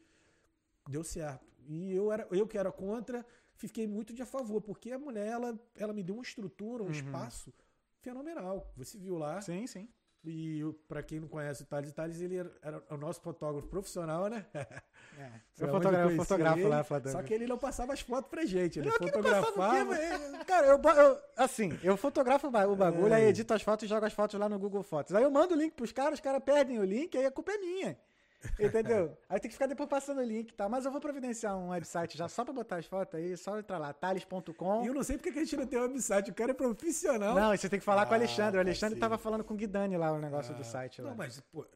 deu 0.89 1.05
certo. 1.05 1.47
E 1.69 1.93
eu, 1.93 2.11
era, 2.11 2.27
eu 2.33 2.45
que 2.45 2.59
era 2.59 2.73
contra, 2.73 3.25
fiquei 3.55 3.87
muito 3.87 4.13
de 4.13 4.23
a 4.23 4.27
favor, 4.27 4.61
porque 4.61 4.91
a 4.91 4.99
mulher, 4.99 5.29
ela, 5.29 5.57
ela 5.77 5.93
me 5.93 6.03
deu 6.03 6.17
uma 6.17 6.25
estrutura, 6.25 6.83
um 6.83 6.87
Uhum. 6.87 6.93
espaço 6.93 7.55
fenomenal. 8.01 8.73
Você 8.77 8.99
viu 8.99 9.17
lá. 9.17 9.41
Sim, 9.41 9.65
sim. 9.69 9.89
E 10.29 10.61
eu- 10.61 10.75
pra 10.89 11.03
quem 11.03 11.21
não 11.21 11.29
conhece 11.29 11.63
o 11.63 11.67
Thales, 11.67 11.93
Thales 11.93 12.21
ele 12.21 12.37
era, 12.37 12.83
o 12.91 12.97
nosso 12.97 13.21
fotógrafo 13.21 13.69
profissional, 13.69 14.27
né? 14.29 14.45
É. 15.19 15.31
Eu 15.59 15.69
fotografo, 15.69 16.05
conheci 16.09 16.17
fotografo 16.29 16.59
ele, 16.59 16.69
lá, 16.69 16.85
Fladão. 16.85 17.13
Só 17.13 17.23
que 17.23 17.33
ele 17.33 17.47
não 17.47 17.57
passava 17.57 17.95
as 17.95 18.01
fotos 18.01 18.29
pra 18.29 18.45
gente, 18.45 18.79
ele 18.81 18.89
Não, 18.91 18.97
que 18.99 19.05
não 19.07 19.13
fotografava. 19.13 19.83
o 19.83 19.89
velho? 19.89 20.45
Cara, 20.45 20.67
eu, 20.67 20.79
eu- 20.79 21.19
assim, 21.39 21.79
eu 21.83 21.97
fotografo 21.97 22.49
o 22.49 22.51
o 22.73 22.77
bagulho, 22.77 23.13
É. 23.15 23.17
aí 23.17 23.25
edito 23.25 23.55
as 23.55 23.63
fotos 23.63 23.87
e 23.87 23.89
jogo 23.89 24.05
as 24.05 24.13
fotos 24.13 24.39
lá 24.39 24.47
no 24.47 24.59
Google 24.59 24.83
Fotos. 24.83 25.15
Aí 25.15 25.23
eu 25.23 25.31
mando 25.31 25.55
o 25.55 25.57
link 25.57 25.73
pros 25.73 25.91
caras, 25.91 26.15
os 26.15 26.21
caras 26.21 26.43
perdem 26.45 26.79
o 26.79 26.85
link, 26.85 27.17
aí 27.17 27.25
a 27.25 27.31
culpa 27.31 27.51
é 27.53 27.57
minha. 27.59 27.99
Entendeu? 28.61 29.17
Aí 29.29 29.41
tem 29.41 29.49
que 29.49 29.55
ficar 29.55 29.67
depois 29.67 29.89
passando 29.89 30.19
o 30.19 30.23
link 30.25 30.51
e 30.51 30.55
tal. 30.55 30.69
Mas 30.69 30.85
eu 30.85 30.93
vou 30.93 31.01
providenciar 31.01 31.57
um 31.57 31.71
website 31.71 32.17
já 32.17 32.29
só 32.29 32.45
pra 32.45 32.53
botar 32.55 32.77
as 32.77 32.87
fotos 32.87 33.15
aí, 33.19 33.37
só 33.37 33.59
entrar 33.59 33.79
lá, 33.79 33.93
thales.com. 33.93 34.85
E 34.85 34.87
eu 34.87 34.95
não 34.95 35.03
sei 35.03 35.17
porque 35.17 35.33
que 35.33 35.39
a 35.39 35.45
gente 35.45 35.57
não 35.57 35.67
tem 35.67 35.79
website, 35.81 36.31
o 36.31 36.35
cara 36.35 36.51
é 36.51 36.55
profissional. 36.55 37.35
Não, 37.35 37.57
você 37.57 37.69
tem 37.69 37.79
que 37.79 37.85
falar 37.85 38.07
com 38.07 38.13
o 38.13 38.15
Ah, 38.15 38.19
Alexandre. 38.19 38.57
O 38.59 38.61
Alexandre 38.61 38.99
parceiro. 38.99 39.01
tava 39.01 39.19
falando 39.19 39.45
com 39.45 39.55
o 39.55 39.57
Guidani 39.57 39.97
lá, 39.97 40.13
o 40.13 40.19
negócio 40.19 40.55
do 40.55 40.65
site 40.65 41.01
lá. 41.03 41.11
Não, 41.11 41.17
mas 41.17 41.41
pô, 41.53 41.67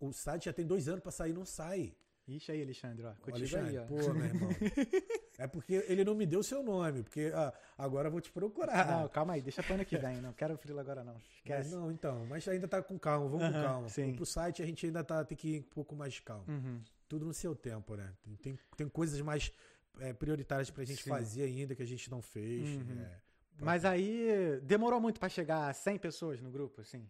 o 0.00 0.12
site 0.12 0.46
já 0.46 0.52
tem 0.52 0.66
dois 0.66 0.88
anos 0.88 1.00
pra 1.00 1.10
sair, 1.12 1.32
não 1.32 1.44
sai. 1.44 1.94
Ixi 2.26 2.52
aí, 2.52 2.62
Alexandre, 2.62 3.04
ó. 3.04 3.10
Ô, 3.10 3.14
Contigo 3.16 3.36
Alexandre, 3.36 3.78
aí, 3.78 3.78
ó. 3.78 3.86
Pô, 3.86 4.14
meu 4.14 4.24
irmão. 4.24 4.48
É 5.36 5.46
porque 5.46 5.84
ele 5.88 6.04
não 6.04 6.14
me 6.14 6.26
deu 6.26 6.42
seu 6.42 6.62
nome, 6.62 7.02
porque 7.02 7.32
ah, 7.34 7.52
agora 7.76 8.08
eu 8.08 8.12
vou 8.12 8.20
te 8.20 8.30
procurar. 8.30 8.86
Não, 8.86 9.08
calma 9.08 9.34
aí, 9.34 9.42
deixa 9.42 9.62
pro 9.62 9.74
ano 9.74 9.84
que 9.84 9.96
vem. 9.98 10.20
Não 10.20 10.32
quero 10.32 10.56
frila 10.56 10.80
agora, 10.80 11.02
não. 11.02 11.14
Mas 11.14 11.24
Esquece. 11.36 11.74
não, 11.74 11.90
então, 11.90 12.24
mas 12.26 12.46
ainda 12.46 12.68
tá 12.68 12.82
com 12.82 12.98
calma, 12.98 13.28
vamos 13.28 13.48
com 13.48 13.54
Aham, 13.54 13.62
calma. 13.62 13.88
sim. 13.88 14.14
Pro 14.14 14.24
site 14.24 14.62
a 14.62 14.66
gente 14.66 14.86
ainda 14.86 15.02
tá, 15.02 15.24
tem 15.24 15.36
que 15.36 15.56
ir 15.56 15.60
um 15.60 15.74
pouco 15.74 15.96
mais 15.96 16.14
de 16.14 16.22
calma. 16.22 16.44
Uhum. 16.48 16.80
Tudo 17.08 17.26
no 17.26 17.34
seu 17.34 17.54
tempo, 17.54 17.96
né? 17.96 18.12
Tem, 18.42 18.58
tem, 18.76 18.88
coisas 18.88 19.20
mais 19.20 19.52
é, 19.98 20.12
prioritárias 20.12 20.70
pra 20.70 20.84
gente 20.84 21.02
Sim. 21.02 21.10
fazer 21.10 21.42
ainda 21.42 21.74
que 21.74 21.82
a 21.82 21.86
gente 21.86 22.10
não 22.10 22.22
fez. 22.22 22.68
Uhum. 22.68 23.00
é. 23.00 23.20
Mas 23.58 23.84
aí, 23.84 24.60
demorou 24.62 25.00
muito 25.00 25.20
pra 25.20 25.28
chegar 25.28 25.68
a 25.68 25.72
100 25.72 25.98
pessoas 25.98 26.40
no 26.40 26.50
grupo, 26.50 26.80
assim? 26.80 27.08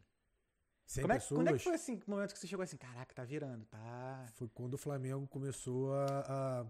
100 0.87 1.03
Como 1.03 1.12
é, 1.12 1.16
pessoas. 1.16 1.39
quando 1.39 1.49
é 1.49 1.53
que 1.53 1.64
foi 1.64 1.75
assim, 1.75 2.01
o 2.07 2.11
momento 2.11 2.33
que 2.35 2.39
você 2.39 2.47
chegou 2.47 2.62
assim, 2.62 2.77
caraca, 2.77 3.14
tá 3.14 3.25
virando, 3.25 3.64
tá... 3.64 4.27
Foi 4.35 4.49
quando 4.49 4.75
o 4.75 4.79
Flamengo 4.79 5.27
começou 5.27 5.95
a, 5.95 6.07
a- 6.61 6.66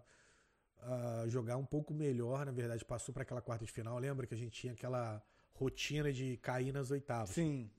a 0.85 1.29
jogar 1.29 1.57
um 1.57 1.65
pouco 1.65 1.93
melhor, 1.95 2.45
na 2.45 2.53
verdade, 2.53 2.85
passou 2.85 3.13
para 3.13 3.23
aquela 3.23 3.41
quarta 3.43 3.65
de 3.65 3.73
final. 3.73 3.99
Lembra 3.99 4.27
que 4.27 4.35
a 4.35 4.37
gente 4.37 4.53
tinha 4.53 4.73
aquela 4.73 5.23
rotina 5.55 6.13
de 6.13 6.37
cair 6.39 6.73
nas 6.73 6.91
oitavas? 6.91 7.31
Sim. 7.31 7.71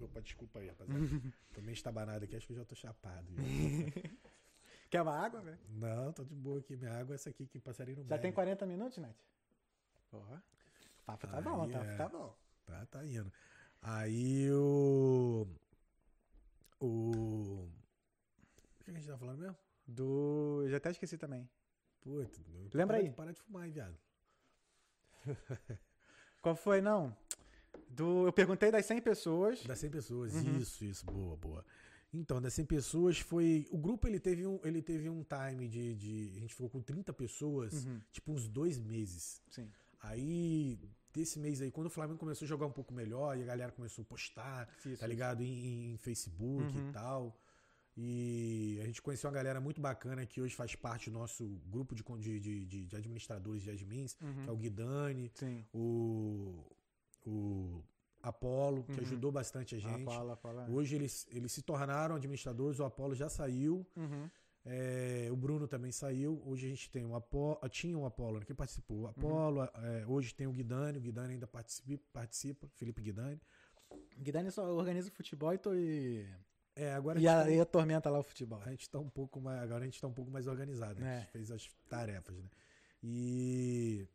Opa, 0.00 0.20
desculpa 0.20 0.58
aí, 0.58 0.68
rapaziada. 0.68 1.00
tô 1.54 1.60
meio 1.62 1.72
estabanado 1.72 2.24
aqui, 2.24 2.36
acho 2.36 2.46
que 2.46 2.52
eu 2.52 2.58
já 2.58 2.64
tô 2.64 2.74
chapado. 2.74 3.26
já. 3.34 3.42
Quer 4.90 5.02
uma 5.02 5.16
água, 5.18 5.40
velho? 5.40 5.58
Não, 5.70 6.12
tô 6.12 6.22
de 6.24 6.34
boa 6.34 6.60
aqui. 6.60 6.76
Minha 6.76 6.92
água 6.92 7.14
é 7.14 7.16
essa 7.16 7.30
aqui 7.30 7.46
que 7.46 7.58
passarinho 7.58 7.98
não 7.98 8.04
Já 8.04 8.10
bebe. 8.16 8.22
tem 8.22 8.32
40 8.32 8.66
minutos, 8.66 8.98
Nath? 8.98 9.16
Porra. 10.10 10.44
O 11.02 11.04
papo 11.04 11.26
tá 11.26 11.36
Aí 11.38 11.42
bom, 11.42 11.68
tá, 11.68 11.78
é. 11.84 11.96
tá 11.96 12.08
bom. 12.08 12.38
Tá, 12.64 12.86
tá 12.86 13.04
indo. 13.04 13.32
Aí 13.82 14.50
o. 14.52 15.46
O. 16.78 16.86
O 17.66 18.84
que 18.84 18.90
a 18.90 18.94
gente 18.94 19.06
tá 19.06 19.18
falando 19.18 19.38
mesmo? 19.38 19.56
Do... 19.86 20.64
Já 20.68 20.76
até 20.76 20.90
esqueci 20.90 21.18
também. 21.18 21.48
Puta, 22.04 22.40
Lembra 22.74 22.98
para, 22.98 23.06
aí. 23.06 23.10
Para 23.10 23.32
de 23.32 23.40
fumar, 23.40 23.66
hein, 23.66 23.72
viado. 23.72 23.96
Qual 26.42 26.54
foi, 26.54 26.80
não? 26.80 27.16
Do... 27.88 28.26
Eu 28.26 28.32
perguntei 28.32 28.70
das 28.70 28.84
100 28.86 29.00
pessoas. 29.00 29.62
Das 29.64 29.78
100 29.78 29.90
pessoas, 29.90 30.34
Uhum. 30.34 30.58
isso, 30.58 30.84
isso, 30.84 31.04
boa, 31.06 31.36
boa. 31.36 31.64
Então, 32.12 32.40
das 32.40 32.54
100 32.54 32.66
pessoas 32.66 33.18
foi. 33.18 33.66
O 33.70 33.78
grupo 33.78 34.06
ele 34.06 34.20
teve 34.20 34.46
um, 34.46 34.60
ele 34.62 34.80
teve 34.82 35.08
um 35.08 35.24
time 35.24 35.66
de, 35.66 35.94
de. 35.96 36.32
A 36.36 36.40
gente 36.40 36.54
ficou 36.54 36.70
com 36.70 36.80
30 36.80 37.12
pessoas, 37.12 37.84
Uhum. 37.84 38.00
tipo 38.12 38.32
uns 38.32 38.46
dois 38.46 38.78
meses. 38.78 39.42
Sim. 39.50 39.68
Aí, 40.00 40.78
desse 41.12 41.38
mês 41.38 41.60
aí, 41.60 41.70
quando 41.70 41.86
o 41.86 41.90
Flamengo 41.90 42.18
começou 42.18 42.44
a 42.44 42.48
jogar 42.48 42.66
um 42.66 42.70
pouco 42.72 42.92
melhor 42.94 43.36
e 43.36 43.42
a 43.42 43.46
galera 43.46 43.72
começou 43.72 44.02
a 44.02 44.06
postar, 44.06 44.68
Isso, 44.84 45.00
tá 45.00 45.06
ligado? 45.06 45.42
Em, 45.42 45.92
em 45.94 45.96
Facebook 45.96 46.76
Uhum. 46.76 46.88
e 46.90 46.92
tal. 46.92 47.36
E 47.96 48.78
a 48.82 48.86
gente 48.86 49.00
conheceu 49.00 49.28
uma 49.30 49.34
galera 49.36 49.60
muito 49.60 49.80
bacana 49.80 50.26
que 50.26 50.40
hoje 50.40 50.54
faz 50.54 50.74
parte 50.74 51.08
do 51.10 51.18
nosso 51.18 51.46
grupo 51.66 51.94
de, 51.94 52.02
de, 52.18 52.40
de, 52.66 52.86
de- 52.86 52.96
administradores 52.96 53.62
de 53.62 53.70
admins, 53.70 54.16
Uhum. 54.20 54.42
que 54.42 54.48
é 54.48 54.52
o 54.52 54.56
Guidani, 54.56 55.30
Sim. 55.34 55.64
o, 55.72 56.64
o 57.24 57.84
Apolo, 58.22 58.82
que 58.84 58.92
Uhum. 58.92 59.00
ajudou 59.00 59.30
bastante 59.30 59.76
a 59.76 59.78
gente. 59.78 60.02
Apolo, 60.10 60.30
Apolo. 60.32 60.60
é. 60.60 60.70
Hoje 60.70 60.96
eles, 60.96 61.26
eles 61.30 61.52
se 61.52 61.62
tornaram 61.62 62.16
administradores, 62.16 62.80
o 62.80 62.84
Apolo 62.84 63.14
já 63.14 63.28
saiu, 63.28 63.86
Uhum. 63.96 64.28
é, 64.64 65.28
o 65.30 65.36
Bruno 65.36 65.68
também 65.68 65.92
saiu. 65.92 66.42
Hoje 66.44 66.66
a 66.66 66.70
gente 66.70 66.90
tem 66.90 67.04
o 67.04 67.14
Apolo, 67.14 67.58
tinha 67.68 67.96
o 67.96 68.04
Apolo, 68.06 68.40
né, 68.40 68.44
que 68.44 68.54
participou. 68.54 69.02
O 69.02 69.06
Apolo, 69.06 69.62
é, 69.62 70.04
hoje 70.08 70.34
tem 70.34 70.46
o 70.48 70.52
Guidani, 70.52 70.98
o 70.98 71.00
Guidani 71.00 71.34
ainda 71.34 71.46
participa, 71.46 72.02
participa 72.12 72.66
Felipe 72.74 73.00
Guidani. 73.02 73.40
Guidani 74.18 74.50
só 74.50 74.64
organiza 74.74 75.10
futebol 75.12 75.52
e, 75.54 75.58
tô... 75.58 75.72
e... 75.74 76.26
É, 76.76 76.92
agora 76.92 77.20
E, 77.20 77.26
a, 77.28 77.42
a, 77.42 77.48
gente 77.48 77.60
atormenta 77.60 78.10
lá 78.10 78.18
o 78.18 78.22
futebol. 78.22 78.60
a 78.64 78.70
gente 78.70 78.88
tá 78.90 78.98
um 78.98 79.08
pouco 79.08 79.40
mais, 79.40 79.62
agora 79.62 79.82
a 79.82 79.86
gente 79.86 80.00
tá 80.00 80.06
um 80.08 80.12
pouco 80.12 80.30
mais 80.30 80.46
organizado, 80.46 81.00
né? 81.00 81.08
a 81.16 81.18
gente 81.20 81.28
É. 81.28 81.30
fez 81.32 81.50
as 81.50 81.68
tarefas, 81.88 82.36
né? 82.36 82.48
E 83.02 84.08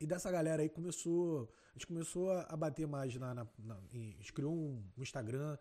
e 0.00 0.06
dessa 0.06 0.30
galera 0.32 0.62
aí 0.62 0.68
começou, 0.68 1.48
a 1.70 1.72
gente 1.74 1.86
começou 1.86 2.30
a, 2.32 2.56
bater 2.56 2.86
mais 2.88 3.14
na, 3.16 3.34
na, 3.34 3.46
na 3.58 3.78
em- 3.92 4.14
a 4.14 4.16
gente 4.16 4.32
criou 4.32 4.52
um, 4.52 4.82
um 4.98 5.02
Instagram 5.02 5.56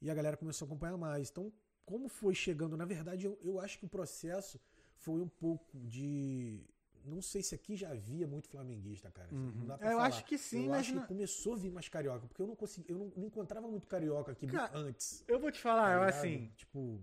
e 0.00 0.10
a 0.10 0.14
galera 0.14 0.36
começou 0.36 0.64
a 0.64 0.68
acompanhar 0.68 0.96
mais. 0.96 1.28
Então, 1.30 1.52
como 1.84 2.08
foi 2.08 2.34
chegando, 2.34 2.74
na 2.76 2.84
verdade, 2.86 3.26
eu, 3.26 3.38
eu 3.42 3.60
acho 3.60 3.78
que 3.78 3.84
o 3.84 3.88
processo 3.88 4.58
foi 4.96 5.20
um 5.20 5.28
pouco 5.28 5.78
de 5.86 6.64
não 7.04 7.20
sei 7.22 7.42
se 7.42 7.54
aqui 7.54 7.76
já 7.76 7.90
havia 7.90 8.26
muito 8.26 8.48
flamenguista, 8.48 9.10
cara. 9.10 9.28
Não 9.30 9.66
dá 9.66 9.78
pra 9.78 9.88
Eu 9.88 9.96
falar. 9.96 10.06
acho 10.08 10.24
que 10.24 10.36
sim, 10.38 10.64
eu 10.64 10.70
mas 10.70 10.80
acho 10.80 10.94
não- 10.94 11.02
que 11.02 11.08
começou 11.08 11.54
a 11.54 11.56
vir 11.56 11.70
mais 11.70 11.88
carioca, 11.88 12.26
porque 12.26 12.40
eu 12.42 12.46
não 12.46 12.56
consegui, 12.56 12.90
eu 12.92 12.98
não, 12.98 13.12
não 13.16 13.26
encontrava 13.26 13.66
muito 13.68 13.86
carioca 13.86 14.32
aqui 14.32 14.46
Cara, 14.46 14.76
antes. 14.78 15.24
Eu 15.26 15.38
vou 15.40 15.50
te 15.50 15.56
tá 15.56 15.62
falar, 15.62 15.92
eu, 15.94 16.00
ligado? 16.04 16.18
assim, 16.18 16.52
Tipo, 16.56 17.00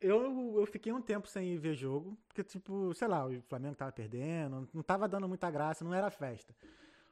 eu, 0.00 0.58
eu 0.58 0.66
fiquei 0.66 0.92
um 0.92 1.00
tempo 1.00 1.26
sem 1.26 1.48
ir 1.54 1.58
ver 1.58 1.74
jogo, 1.74 2.16
porque, 2.28 2.42
tipo, 2.44 2.92
sei 2.94 3.08
lá, 3.08 3.26
o 3.26 3.40
Flamengo 3.42 3.74
tava 3.74 3.92
perdendo, 3.92 4.68
não 4.72 4.82
tava 4.82 5.08
dando 5.08 5.28
muita 5.28 5.50
graça, 5.50 5.84
não 5.84 5.94
era 5.94 6.10
festa. 6.10 6.54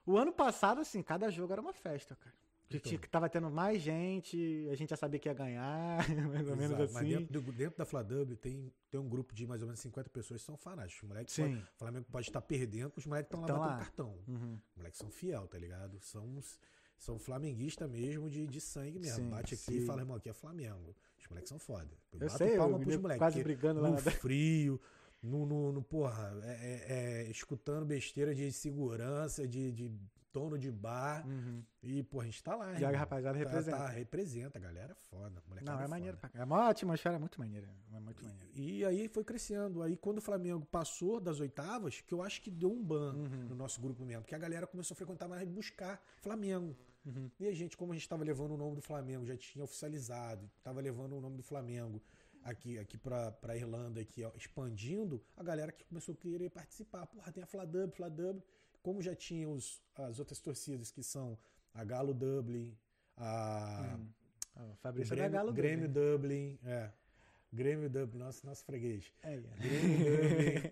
O 0.05 0.17
ano 0.19 0.33
passado, 0.33 0.81
assim, 0.81 1.03
cada 1.03 1.31
jogo 1.31 1.53
era 1.53 1.61
uma 1.63 1.73
festa, 1.73 2.17
cara. 2.17 2.35
Que 2.73 2.77
Então. 2.79 2.89
tinha- 2.91 2.99
que 3.01 3.09
tava 3.09 3.29
tendo 3.29 3.51
mais 3.51 3.81
gente, 3.83 4.69
a 4.71 4.75
gente 4.75 4.91
já 4.91 4.97
sabia 4.97 5.19
que 5.21 5.29
ia 5.29 5.35
ganhar, 5.35 5.99
mais 6.45 6.49
ou 6.49 6.57
menos 6.57 6.79
exato, 6.79 6.93
mas 6.95 6.97
assim. 6.97 7.09
dentro, 7.19 7.41
do- 7.41 7.53
dentro 7.53 7.79
da 7.79 7.85
FlaW 7.85 8.27
tem, 8.41 8.73
tem 8.91 9.01
um 9.01 9.09
grupo 9.09 9.35
de 9.35 9.47
mais 9.47 9.63
ou 9.63 9.67
menos 9.69 9.81
50 9.81 10.09
pessoas 10.11 10.41
que 10.41 10.47
são 10.47 10.57
fanáticos. 10.57 11.03
Os 11.03 11.09
moleques 11.09 11.35
Sim. 11.35 11.43
pode- 11.43 11.63
o 11.63 11.79
Flamengo 11.79 12.07
pode 12.11 12.29
estar 12.29 12.41
perdendo, 12.43 12.93
os 12.97 13.07
moleques 13.07 13.27
estão 13.29 13.41
lá 13.41 13.47
batendo 13.47 13.69
lá. 13.71 13.79
cartão. 13.79 14.19
Uhum. 14.29 14.59
Os 14.71 14.77
moleques 14.77 14.99
são 14.99 15.11
fiel, 15.11 15.47
tá 15.49 15.59
ligado? 15.59 15.99
São, 16.01 16.25
uns- 16.27 16.59
são 16.99 17.19
flamenguistas 17.19 17.91
mesmo 17.91 18.31
de, 18.31 18.47
de 18.47 18.61
sangue 18.61 18.99
mesmo. 18.99 19.25
Sim, 19.25 19.31
Bate 19.31 19.55
aqui 19.55 19.63
sim. 19.65 19.77
e 19.79 19.87
fala, 19.87 20.03
irmão, 20.03 20.17
aqui 20.17 20.29
é 20.29 20.33
Flamengo. 20.33 20.95
Os 21.19 21.27
moleques 21.29 21.49
são 21.49 21.59
foda. 21.59 21.91
Eu 22.13 22.19
bato 22.21 22.39
sei, 22.39 22.57
palma 22.57 22.77
eu 22.79 22.81
pros 22.81 22.97
moleques, 22.97 23.19
quase 23.19 23.43
brigando 23.43 23.81
lá 23.81 23.89
no 23.91 23.95
na... 23.97 24.01
frio, 24.11 24.81
no, 25.23 25.47
no, 25.47 25.73
no- 25.73 25.83
porra, 25.83 26.33
é, 26.45 26.49
é- 26.51 27.23
é, 27.27 27.31
escutando 27.31 27.85
besteira 27.87 28.35
de 28.35 28.51
segurança, 28.53 29.47
de, 29.47 29.71
de 29.73 29.91
dono 30.33 30.59
de 30.59 30.71
bar. 30.71 31.27
Uhum. 31.27 31.63
E, 31.83 32.03
pô, 32.03 32.21
a 32.21 32.25
gente 32.25 32.43
tá 32.43 32.55
lá, 32.57 32.79
E 32.81 32.85
a 32.85 32.91
rapaziada 32.91 33.39
Tá- 33.39 33.45
representa. 33.45 33.77
Tá, 33.77 33.87
representa, 33.89 34.59
a 34.59 34.61
galera 34.61 34.93
é 34.93 34.95
foda. 34.95 35.31
Não, 35.31 35.43
molecada 35.49 35.85
é 35.85 35.89
maneiro. 35.89 36.17
foda. 36.17 36.31
pra- 36.33 36.41
É 36.41 36.45
uma 36.45 36.69
atmosfera 36.69 37.19
muito 37.19 37.39
maneira. 37.39 37.69
É 37.93 37.99
muito 38.01 38.25
maneiro. 38.25 38.49
E 38.55 38.85
aí 38.85 39.09
foi 39.09 39.25
crescendo. 39.25 39.83
Aí 39.83 39.97
quando 39.97 40.19
o 40.19 40.23
Flamengo 40.23 40.65
passou 40.67 41.21
das 41.21 41.41
oitavas, 41.41 42.01
que 42.01 42.15
eu 42.15 42.23
acho 42.23 42.41
que 42.41 42.51
deu 42.51 42.71
um 42.73 42.83
ban 42.83 43.15
Uhum. 43.15 43.49
no 43.51 43.55
nosso 43.55 43.81
grupo 43.81 44.05
mesmo, 44.05 44.23
porque 44.23 44.35
a 44.35 44.39
galera 44.39 44.67
começou 44.67 44.95
a 44.95 44.97
frequentar 44.97 45.29
mais 45.29 45.43
e 45.43 45.47
buscar 45.47 46.03
Flamengo. 46.23 46.77
Uhum. 47.05 47.29
E 47.41 47.47
a 47.49 47.53
gente, 47.53 47.77
como 47.77 47.93
a 47.93 47.95
gente 47.95 48.03
estava 48.05 48.23
levando 48.25 48.53
o 48.53 48.57
nome 48.57 48.77
do 48.77 48.83
Flamengo, 48.83 49.27
já 49.27 49.37
tinha 49.37 49.65
oficializado, 49.65 50.49
estava 50.57 50.81
levando 50.81 51.17
o 51.17 51.21
nome 51.21 51.37
do 51.37 51.43
Flamengo 51.43 52.01
aqui, 52.45 52.79
aqui 52.79 52.97
pra, 52.97 53.33
pra 53.33 53.57
Irlanda, 53.57 54.01
aqui, 54.01 54.23
ó, 54.25 54.31
expandindo, 54.37 55.21
a 55.37 55.43
galera 55.43 55.73
que 55.73 55.85
começou 55.85 56.15
a 56.15 56.17
querer 56.17 56.49
participar. 56.51 57.07
Porra, 57.07 57.31
tem 57.33 57.43
a 57.43 57.47
Fladub, 57.47 57.93
Fladub. 57.93 58.41
Como 58.83 59.01
já 59.01 59.15
tinha 59.15 59.49
os, 59.49 59.81
as 59.95 60.19
outras 60.19 60.41
torcidas 60.41 60.91
que 60.91 61.03
são 61.03 61.39
a 61.73 61.85
Galo 61.85 62.13
Dublin, 62.13 62.77
a 63.17 63.97
Hum. 63.99 64.09
O 64.55 64.73
o 64.73 64.77
Fabrício 64.77 65.15
é 65.15 65.17
Grêmio, 65.17 65.33
da 65.33 65.39
Galo 65.39 65.53
Grêmio 65.53 65.89
Dublin. 65.89 66.59
Dublin, 66.59 66.59
é. 66.65 66.91
Grêmio 67.53 67.89
Dublin, 67.89 68.19
nosso, 68.19 68.45
nosso 68.47 68.65
freguês. 68.65 69.13
É, 69.23 69.35
é. 69.35 69.41
Grêmio 69.41 69.99
Dublin. 70.61 70.71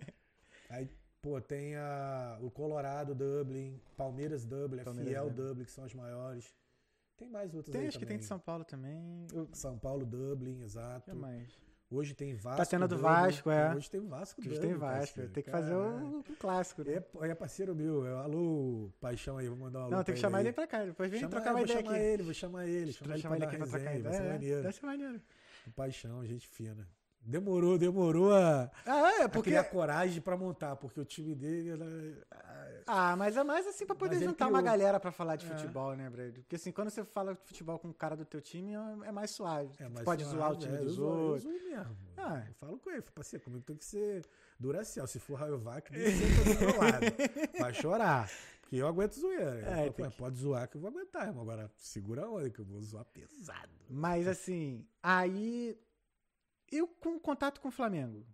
Aí, 0.68 0.90
pô, 1.22 1.40
tem 1.40 1.76
a, 1.76 2.38
o 2.42 2.50
Colorado 2.50 3.14
Dublin, 3.14 3.80
Palmeiras 3.96 4.44
Dublin, 4.44 4.80
a 4.80 4.84
Palmeiras 4.84 5.11
Fiel 5.11 5.30
Dublin. 5.30 5.46
Dublin, 5.48 5.64
que 5.64 5.70
são 5.70 5.84
as 5.84 5.94
maiores. 5.94 6.54
Tem 7.16 7.28
mais 7.28 7.54
outros 7.54 7.72
Tem, 7.72 7.86
acho 7.86 7.98
que 7.98 8.06
tem 8.06 8.16
também. 8.16 8.18
de 8.20 8.24
São 8.26 8.38
Paulo 8.38 8.64
também. 8.64 9.26
São 9.52 9.78
Paulo 9.78 10.06
Dublin, 10.06 10.58
que 10.58 10.64
exato. 10.64 11.14
mais? 11.16 11.50
Hoje 11.91 12.14
tem 12.14 12.34
Vasco. 12.34 12.57
Tá 12.59 12.64
tendo 12.66 12.84
a 12.84 12.86
do. 12.86 12.99
Vasco, 12.99 13.51
é. 13.51 13.74
Hoje 13.74 13.91
tem 13.91 14.01
Vasco 14.01 14.41
Hoje 14.41 14.61
tem 14.61 14.74
Vasco. 14.74 15.20
Tem 15.28 15.43
que 15.43 15.51
fazer 15.51 15.74
o, 15.74 16.20
o 16.20 16.24
clássico. 16.38 16.84
Né? 16.84 17.03
É, 17.22 17.28
é 17.30 17.34
parceiro 17.34 17.74
meu. 17.74 18.07
É, 18.07 18.12
alô, 18.22 18.93
paixão 19.01 19.36
aí, 19.38 19.49
vou 19.49 19.57
mandar 19.57 19.80
um 19.80 19.82
alô 19.82 19.97
Não, 19.97 20.05
tem 20.05 20.14
que 20.14 20.20
chamar 20.20 20.38
ele 20.38 20.51
aí. 20.51 20.55
pra 20.55 20.68
cá. 20.68 20.84
Depois 20.84 21.11
vem 21.11 21.18
Chama- 21.18 21.30
trocar 21.32 21.51
eu 21.51 21.55
uma 21.57 21.59
vou 21.59 21.64
ideia 21.66 21.80
chamar 21.82 21.97
aqui. 21.97 22.05
ele, 22.05 22.22
vou 22.22 22.34
chamar 22.34 22.66
ele. 22.68 22.93
Chamar 22.93 23.12
ele 23.14 23.22
chamar 23.22 23.36
ele 23.36 23.45
aqui 23.45 23.57
pra 23.57 23.66
trocar 23.66 23.78
resenha, 23.91 24.03
vai 24.05 24.12
ser 24.12 24.18
ideia. 24.20 24.32
maneiro. 24.34 24.62
Deve 24.62 24.74
ser 24.76 24.86
maneiro. 24.86 25.20
Paixão, 25.74 26.24
gente 26.24 26.47
fina. 26.49 26.88
Demorou, 27.22 27.76
demorou 27.76 28.32
a, 28.32 28.70
Ah, 28.86 29.12
é, 29.18 29.22
a 29.24 29.28
porque. 29.28 29.51
criar 29.51 29.64
coragem 29.64 30.22
pra 30.22 30.36
montar, 30.36 30.76
porque 30.76 31.01
o 31.01 31.05
time 31.05 31.34
dele 31.34 31.70
era. 31.70 31.84
Ah, 32.87 33.16
mas 33.16 33.37
é 33.37 33.45
mais 33.45 33.66
assim 33.66 33.85
pra 33.87 33.95
poder 33.95 34.16
Mas 34.16 34.24
juntar 34.24 34.49
uma 34.49 34.61
galera 34.62 34.99
pra 35.01 35.11
falar 35.12 35.37
de 35.37 35.47
É. 35.47 35.49
futebol, 35.51 35.95
né, 35.97 36.09
Brady? 36.11 36.41
Porque 36.43 36.57
assim, 36.57 36.72
quando 36.72 36.91
você 36.91 37.05
fala 37.05 37.35
de 37.35 37.41
futebol 37.41 37.78
com 37.78 37.89
o 37.89 37.95
cara 37.95 38.16
do 38.16 38.24
teu 38.24 38.41
time, 38.41 38.72
é 38.74 39.09
é 39.09 39.12
mais 39.12 39.31
suave. 39.31 39.72
É, 39.78 39.89
mas 39.89 40.03
pode 40.05 40.22
suave, 40.24 40.37
zoar 40.39 40.53
o 40.53 40.57
time 40.57 40.76
é, 40.76 40.81
eu 40.81 40.85
dos 40.85 40.99
eu 40.99 41.05
outros. 41.05 41.43
zoo 41.43 41.53
mesmo. 41.53 41.97
Ah. 42.16 42.45
Eu 42.49 42.55
falo 42.55 42.78
com 42.78 42.91
ele, 42.91 43.03
parceiro, 43.03 43.45
comigo 43.45 43.62
tem 43.64 43.76
que 43.76 43.85
ser 43.85 44.24
Duracell. 44.59 45.07
Se 45.07 45.18
for 45.18 45.35
Rayovac, 45.39 45.89
senta 45.91 46.55
do 46.55 46.61
meu 46.61 46.78
lado. 46.81 47.01
Vai 47.61 47.74
chorar. 47.74 48.31
Porque 48.61 48.76
eu 48.76 48.87
aguento 48.87 49.14
zoeira. 49.18 49.43
Eu 49.45 49.59
É, 49.66 49.74
falo, 49.76 49.93
tem 49.93 50.05
"Pô, 50.05 50.11
que- 50.11 50.16
Pode 50.16 50.39
zoar 50.39 50.68
que 50.68 50.76
eu 50.76 50.81
vou 50.81 50.91
aguentar, 50.91 51.26
irmão. 51.26 51.43
Agora 51.43 51.70
segura 51.76 52.24
a 52.24 52.31
onda 52.31 52.49
que 52.51 52.61
eu 52.61 52.64
vou 52.64 52.81
zoar 52.83 53.05
pesado. 53.07 53.68
Mas 53.89 54.28
assim, 54.28 54.87
aí. 55.03 55.76
Eu 56.70 56.87
com 56.87 57.18
contato 57.18 57.61
com 57.61 57.66
o 57.66 57.72
Flamengo. 57.72 58.24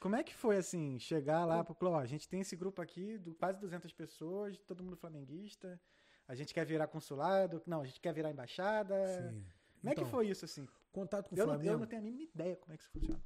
Como 0.00 0.16
é 0.16 0.22
que 0.24 0.34
foi 0.34 0.56
assim, 0.56 0.98
chegar 0.98 1.44
lá 1.44 1.62
pro 1.62 1.74
clube? 1.74 1.94
Ó, 1.94 1.98
a 2.00 2.06
gente 2.06 2.26
tem 2.28 2.40
esse 2.40 2.56
grupo 2.56 2.80
aqui, 2.80 3.18
do 3.18 3.34
quase 3.34 3.60
200 3.60 3.92
pessoas, 3.92 4.58
todo 4.66 4.82
mundo 4.82 4.96
flamenguista. 4.96 5.78
A 6.26 6.34
gente 6.34 6.54
quer 6.54 6.64
virar 6.64 6.86
consulado. 6.88 7.62
Não, 7.66 7.82
a 7.82 7.84
gente 7.84 8.00
quer 8.00 8.14
virar 8.14 8.30
embaixada. 8.30 8.94
Sim. 9.30 9.44
Como 9.80 9.92
é 9.92 9.94
que 9.94 10.00
Então, 10.00 10.10
foi 10.10 10.28
isso 10.28 10.44
assim? 10.44 10.66
Contato 10.90 11.28
com 11.28 11.34
o 11.36 11.38
Eu 11.38 11.46
não, 11.46 11.54
Flamengo. 11.54 11.74
eu 11.74 11.78
não 11.78 11.86
tenho 11.86 12.00
a 12.00 12.04
mínima 12.04 12.22
ideia 12.34 12.56
como 12.56 12.72
é 12.72 12.76
que 12.76 12.82
isso 12.82 12.92
funciona. 12.92 13.22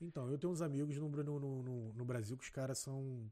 Então, 0.00 0.30
eu 0.30 0.38
tenho 0.38 0.52
uns 0.52 0.60
amigos 0.62 0.96
no, 0.96 1.08
no, 1.08 1.62
no, 1.62 1.92
no 1.92 2.04
Brasil 2.04 2.36
que 2.36 2.44
os 2.44 2.50
caras 2.50 2.78
são. 2.78 3.30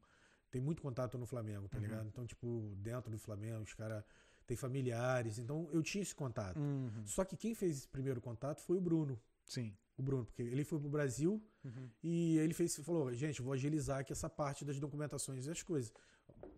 Tem 0.50 0.60
muito 0.60 0.82
contato 0.82 1.16
no 1.16 1.26
Flamengo, 1.26 1.68
tá 1.68 1.78
Uhum. 1.78 1.82
ligado? 1.84 2.06
Então, 2.08 2.26
tipo, 2.26 2.74
dentro 2.78 3.10
do 3.10 3.18
Flamengo, 3.18 3.62
os 3.62 3.74
caras 3.74 4.04
têm 4.46 4.56
familiares. 4.56 5.38
Então, 5.38 5.68
eu 5.72 5.82
tinha 5.82 6.02
esse 6.02 6.14
contato. 6.14 6.58
Uhum. 6.58 7.06
Só 7.06 7.24
que 7.24 7.36
quem 7.36 7.54
fez 7.54 7.78
esse 7.78 7.88
primeiro 7.88 8.20
contato 8.20 8.60
foi 8.60 8.76
o 8.76 8.80
Bruno. 8.80 9.18
Sim. 9.44 9.74
O 10.02 10.04
Bruno, 10.04 10.24
porque 10.26 10.42
ele 10.42 10.64
foi 10.64 10.78
pro 10.80 10.88
Brasil 10.90 11.40
Uhum. 11.64 11.88
e 12.02 12.38
ele 12.38 12.52
fez, 12.52 12.74
falou: 12.76 13.14
gente, 13.14 13.40
vou 13.40 13.52
agilizar 13.52 14.00
aqui 14.00 14.12
essa 14.12 14.28
parte 14.28 14.64
das 14.64 14.80
documentações 14.80 15.46
e 15.46 15.50
as 15.50 15.62
coisas. 15.62 15.92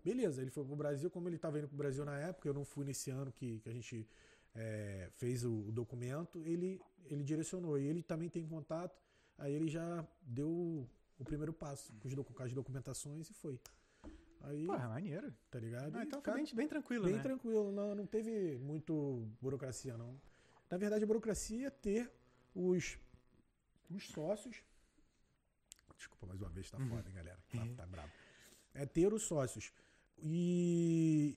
Beleza, 0.03 0.41
ele 0.41 0.51
foi 0.51 0.65
pro 0.65 0.75
Brasil, 0.75 1.11
como 1.11 1.29
ele 1.29 1.37
estava 1.37 1.59
indo 1.59 1.69
pro 1.69 1.77
Brasil 1.77 2.05
na 2.07 2.17
época, 2.19 2.49
eu 2.49 2.55
não 2.55 2.65
fui 2.65 2.85
nesse 2.87 3.11
ano 3.11 3.31
que, 3.31 3.61
que 3.61 3.69
a 3.69 3.73
gente 3.73 4.09
é, 4.55 5.11
fez 5.13 5.45
o, 5.45 5.53
o 5.69 5.73
documento, 5.73 6.43
ele, 6.45 6.81
ele 7.05 7.23
direcionou. 7.23 7.79
E 7.79 7.85
ele 7.87 8.03
também 8.03 8.31
tem 8.31 8.47
contato, 8.47 8.99
aí 9.37 9.53
ele 9.53 9.69
já 9.69 10.07
deu 10.23 10.49
o, 11.19 11.25
primeiro 11.25 11.53
passo 11.53 11.93
com, 12.01 12.09
os 12.09 12.15
com 12.15 12.43
as 12.43 12.53
documentações 12.55 13.29
e 13.29 13.35
foi. 13.35 13.61
Aí, 14.41 14.67
Porra, 14.67 14.89
maneiro. 14.89 15.33
tá 15.51 15.59
ligado? 15.59 15.97
Ah, 15.97 16.03
então 16.05 16.23
foi 16.23 16.35
bem, 16.35 16.47
bem 16.55 16.69
tranquilo, 16.69 17.05
bem 17.05 17.17
né? 17.17 17.23
tranquilo, 17.23 17.73
não, 17.73 17.95
não 17.95 18.07
teve 18.07 18.57
muito 18.59 19.27
burocracia, 19.41 19.97
não. 19.99 20.19
Na 20.71 20.79
verdade, 20.79 21.05
a 21.05 21.07
burocracia 21.07 21.67
é 21.67 21.71
ter 21.71 22.11
os, 22.55 22.99
os 23.91 24.07
sócios. 24.09 24.63
Desculpa 25.97 26.27
mais 26.27 26.41
uma 26.41 26.51
vez, 26.51 26.71
tá 26.71 26.79
Uhum. 26.79 26.89
foda, 26.89 27.09
hein, 27.09 27.15
galera? 27.15 27.39
Tá, 27.51 27.67
tá 27.77 27.87
bravo. 27.87 28.11
É 28.75 28.85
ter 28.87 29.13
os 29.13 29.23
sócios. 29.23 29.73
E, 30.19 31.37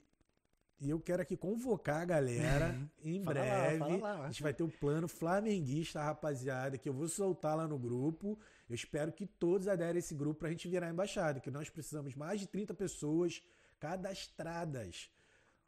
e 0.80 0.90
eu 0.90 1.00
quero 1.00 1.22
aqui 1.22 1.36
convocar 1.38 2.02
a 2.02 2.06
galera 2.06 2.76
em 3.04 3.20
Uhum. 3.20 3.26
Fala 3.26 3.40
lá, 3.40 3.46
breve. 3.46 3.80
fala 3.80 3.98
lá. 3.98 4.26
a 4.26 4.28
gente 4.32 4.44
vai 4.44 4.54
ter 4.54 4.64
o 4.64 4.70
plano 4.70 5.08
flamenguista, 5.08 6.02
rapaziada, 6.04 6.78
que 6.78 6.88
eu 6.90 6.94
vou 6.94 7.08
soltar 7.08 7.56
lá 7.56 7.68
no 7.68 7.78
grupo. 7.78 8.40
Eu 8.70 8.76
espero 8.76 9.12
que 9.14 9.26
todos 9.26 9.68
aderem 9.68 9.96
a 9.96 10.00
esse 10.00 10.16
grupo 10.16 10.40
pra 10.40 10.50
gente 10.50 10.68
virar 10.68 10.90
embaixada, 10.90 11.40
que 11.40 11.52
nós 11.52 11.70
precisamos 11.70 12.16
mais 12.16 12.40
de 12.40 12.48
30 12.48 12.74
pessoas 12.74 13.42
cadastradas 13.80 15.10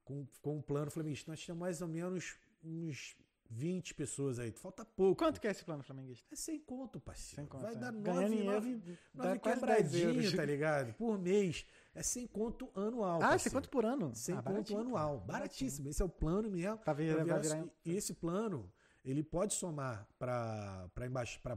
com, 0.04 0.26
com 0.42 0.58
o 0.58 0.64
plano 0.64 0.90
flamenguista. 0.92 1.32
Nós 1.32 1.46
temos 1.46 1.60
mais 1.60 1.82
ou 1.82 1.88
menos 1.88 2.36
uns 2.64 3.16
20 3.50 3.94
pessoas 3.96 4.38
aí. 4.40 4.52
Falta 4.52 4.86
pouco. 4.86 5.18
Quanto 5.18 5.42
que 5.42 5.48
é 5.48 5.52
esse 5.52 5.64
plano 5.64 5.82
flamenguista? 5.84 6.28
É 6.32 6.36
sem 6.36 6.60
conto, 6.60 7.00
parceiro. 7.00 7.36
Sem 7.36 7.46
conto, 7.46 7.62
Vai 7.62 7.74
é. 7.74 7.78
dar 7.78 7.92
Ganhando 7.92 8.22
nove, 8.22 8.30
dinheiro, 8.36 8.52
nove, 8.54 8.98
dá 9.14 9.24
nove 9.26 9.40
quase 9.40 9.62
10 9.62 9.78
quebradinho, 9.82 10.10
euros. 10.22 10.34
tá 10.36 10.46
ligado? 10.46 10.94
Por 10.94 11.18
mês. 11.20 11.66
É 11.96 12.04
sem 12.04 12.28
conto 12.28 12.70
anual, 12.76 13.18
Ah, 13.18 13.30
parceiro. 13.30 13.40
você 13.42 13.50
quanto 13.50 13.70
por 13.70 13.86
ano? 13.86 14.14
Sem 14.16 14.36
ah, 14.38 14.44
conto 14.44 14.78
anual. 14.78 15.20
pô. 15.22 15.26
Baratíssimo. 15.26 15.90
Esse 15.90 16.02
é 16.02 16.06
o 16.06 16.10
plano 16.10 16.50
mesmo. 16.52 16.78
Pra 16.78 16.94
vir- 16.94 17.16
Pra 17.16 17.24
vai 17.26 17.42
virar- 17.42 17.58
virar- 17.58 17.70
E 17.86 17.96
esse 17.96 18.14
plano, 18.14 18.72
ele 19.04 19.24
pode 19.24 19.54
somar 19.56 20.08
para 20.18 20.88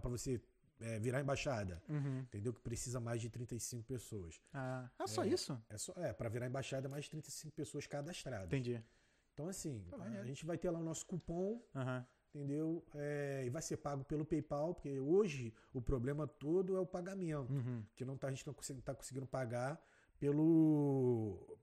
você 0.04 0.40
é, 0.80 0.98
virar 0.98 1.20
embaixada. 1.20 1.80
Uhum. 1.88 2.20
Entendeu? 2.20 2.52
Que 2.52 2.60
precisa 2.60 2.98
mais 2.98 3.20
de 3.20 3.28
35 3.30 3.84
pessoas. 3.84 4.40
Ah, 4.52 4.90
ah, 4.98 5.06
só 5.06 5.24
isso? 5.24 5.56
É, 5.68 5.78
só, 5.78 5.92
é 5.96 6.12
para 6.12 6.28
virar 6.28 6.46
embaixada, 6.46 6.88
mais 6.88 7.04
de 7.04 7.10
35 7.10 7.54
pessoas 7.54 7.86
cadastradas. 7.86 8.46
Entendi. 8.48 8.82
Então, 9.32 9.48
assim, 9.48 9.82
Pô, 9.90 9.96
a 10.00 10.24
gente 10.24 10.44
vai 10.44 10.58
ter 10.58 10.70
lá 10.70 10.78
o 10.78 10.82
nosso 10.84 11.06
cupom, 11.06 11.60
Aham. 11.74 12.06
entendeu? 12.34 12.84
É, 12.94 13.44
e 13.46 13.50
vai 13.50 13.62
ser 13.62 13.78
pago 13.78 14.04
pelo 14.04 14.24
PayPal, 14.24 14.74
porque 14.74 14.98
hoje 15.00 15.54
o 15.72 15.80
problema 15.80 16.26
todo 16.26 16.76
é 16.76 16.80
o 16.80 16.86
pagamento. 16.86 17.50
Uhum. 17.52 17.82
Que 17.94 18.04
não 18.04 18.16
tá, 18.16 18.28
a 18.28 18.30
gente 18.30 18.46
não 18.46 18.54
está 18.60 18.94
conseguindo 18.94 19.26
pagar 19.26 19.82
pelo. 20.18 21.58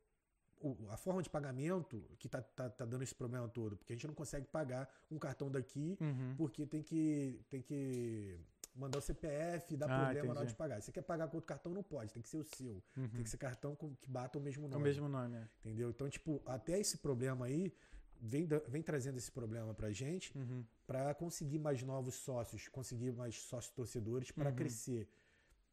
o- 0.62 0.76
a 0.90 0.98
forma 0.98 1.22
de 1.24 1.30
pagamento 1.30 2.04
que 2.20 2.28
tá, 2.28 2.42
tá, 2.42 2.70
tá 2.70 2.86
dando 2.86 3.02
esse 3.04 3.16
problema 3.16 3.48
todo. 3.48 3.78
Porque 3.78 3.94
a 3.94 3.96
gente 3.96 4.08
não 4.08 4.14
consegue 4.14 4.46
pagar 4.48 4.90
um 5.10 5.18
cartão 5.18 5.50
daqui 5.50 5.98
Uhum. 6.02 6.36
porque 6.38 6.66
tem 6.68 6.84
que, 6.84 7.40
tem 7.50 7.62
que 7.62 8.38
mandar 8.76 8.98
o 9.00 9.02
CPF 9.02 9.76
dar 9.78 9.90
Ah, 9.90 10.00
problema 10.06 10.34
na 10.34 10.40
hora 10.42 10.50
de 10.50 10.56
pagar. 10.56 10.82
Você 10.82 10.92
quer 10.92 11.02
pagar 11.02 11.28
com 11.28 11.38
outro 11.38 11.48
cartão, 11.48 11.74
não 11.74 11.84
pode, 11.84 12.14
tem 12.14 12.22
que 12.22 12.30
ser 12.30 12.38
o 12.38 12.44
seu. 12.44 12.82
Uhum. 12.98 13.10
Tem 13.10 13.24
que 13.24 13.30
ser 13.30 13.38
cartão 13.38 13.76
que 13.76 13.90
bata 14.08 14.38
o 14.38 14.42
mesmo 14.42 14.68
nome. 14.68 14.76
o 14.76 14.80
mesmo 14.84 15.08
nome, 15.10 15.36
é. 15.38 15.48
Entendeu? 15.60 15.90
Então, 15.90 16.10
tipo, 16.10 16.42
até 16.46 16.80
esse 16.80 16.98
problema 17.00 17.46
aí 17.48 17.74
vem, 18.22 18.48
vem 18.68 18.82
trazendo 18.84 19.18
esse 19.18 19.32
problema 19.32 19.74
pra 19.74 19.92
gente 19.92 20.38
Uhum. 20.38 20.64
para 20.88 21.14
conseguir 21.14 21.60
mais 21.60 21.82
novos 21.84 22.16
sócios, 22.16 22.68
conseguir 22.68 23.12
mais 23.12 23.36
sócios 23.42 23.74
torcedores 23.74 24.32
para 24.32 24.50
Uhum. 24.50 24.56
crescer. 24.56 25.08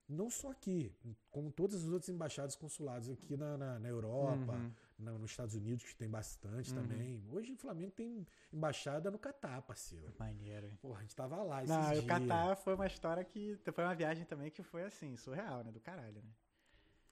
não 0.09 0.30
só 0.30 0.53
aqui, 0.53 0.94
como 1.32 1.51
todas 1.51 1.82
as 1.82 1.88
outras 1.90 2.09
embaixadas 2.09 2.55
consulados 2.55 3.09
aqui 3.11 3.36
na, 3.36 3.57
na, 3.59 3.78
na 3.80 3.88
Europa, 3.88 4.53
Uhum. 4.53 4.72
Na- 4.99 5.12
nos 5.12 5.30
Estados 5.30 5.55
Unidos, 5.55 5.84
que 5.84 5.94
tem 5.97 6.09
bastante 6.09 6.70
Uhum. 6.72 6.82
também. 6.82 7.22
Hoje 7.30 7.53
o 7.53 7.57
Flamengo 7.57 7.92
tem 7.92 8.26
embaixada 8.53 9.11
no 9.11 9.18
Catar, 9.18 9.62
parceiro. 9.62 10.12
Maneiro. 10.18 10.70
Porra, 10.80 10.99
a 11.01 11.03
gente 11.03 11.14
tava 11.14 11.42
lá 11.42 11.62
esses 11.62 11.74
Não, 11.76 11.90
dias. 11.92 12.05
o 12.05 12.07
Catar 12.07 12.57
foi 12.57 12.74
uma 12.74 12.86
história 12.86 13.24
que. 13.24 13.59
Foi 13.72 13.84
uma 13.84 13.94
viagem 13.94 14.24
também 14.24 14.51
que 14.51 14.62
foi 14.62 14.84
assim, 14.84 15.16
surreal, 15.16 15.62
né? 15.64 15.70
Do 15.72 15.80
caralho, 15.80 16.22
né? 16.22 16.30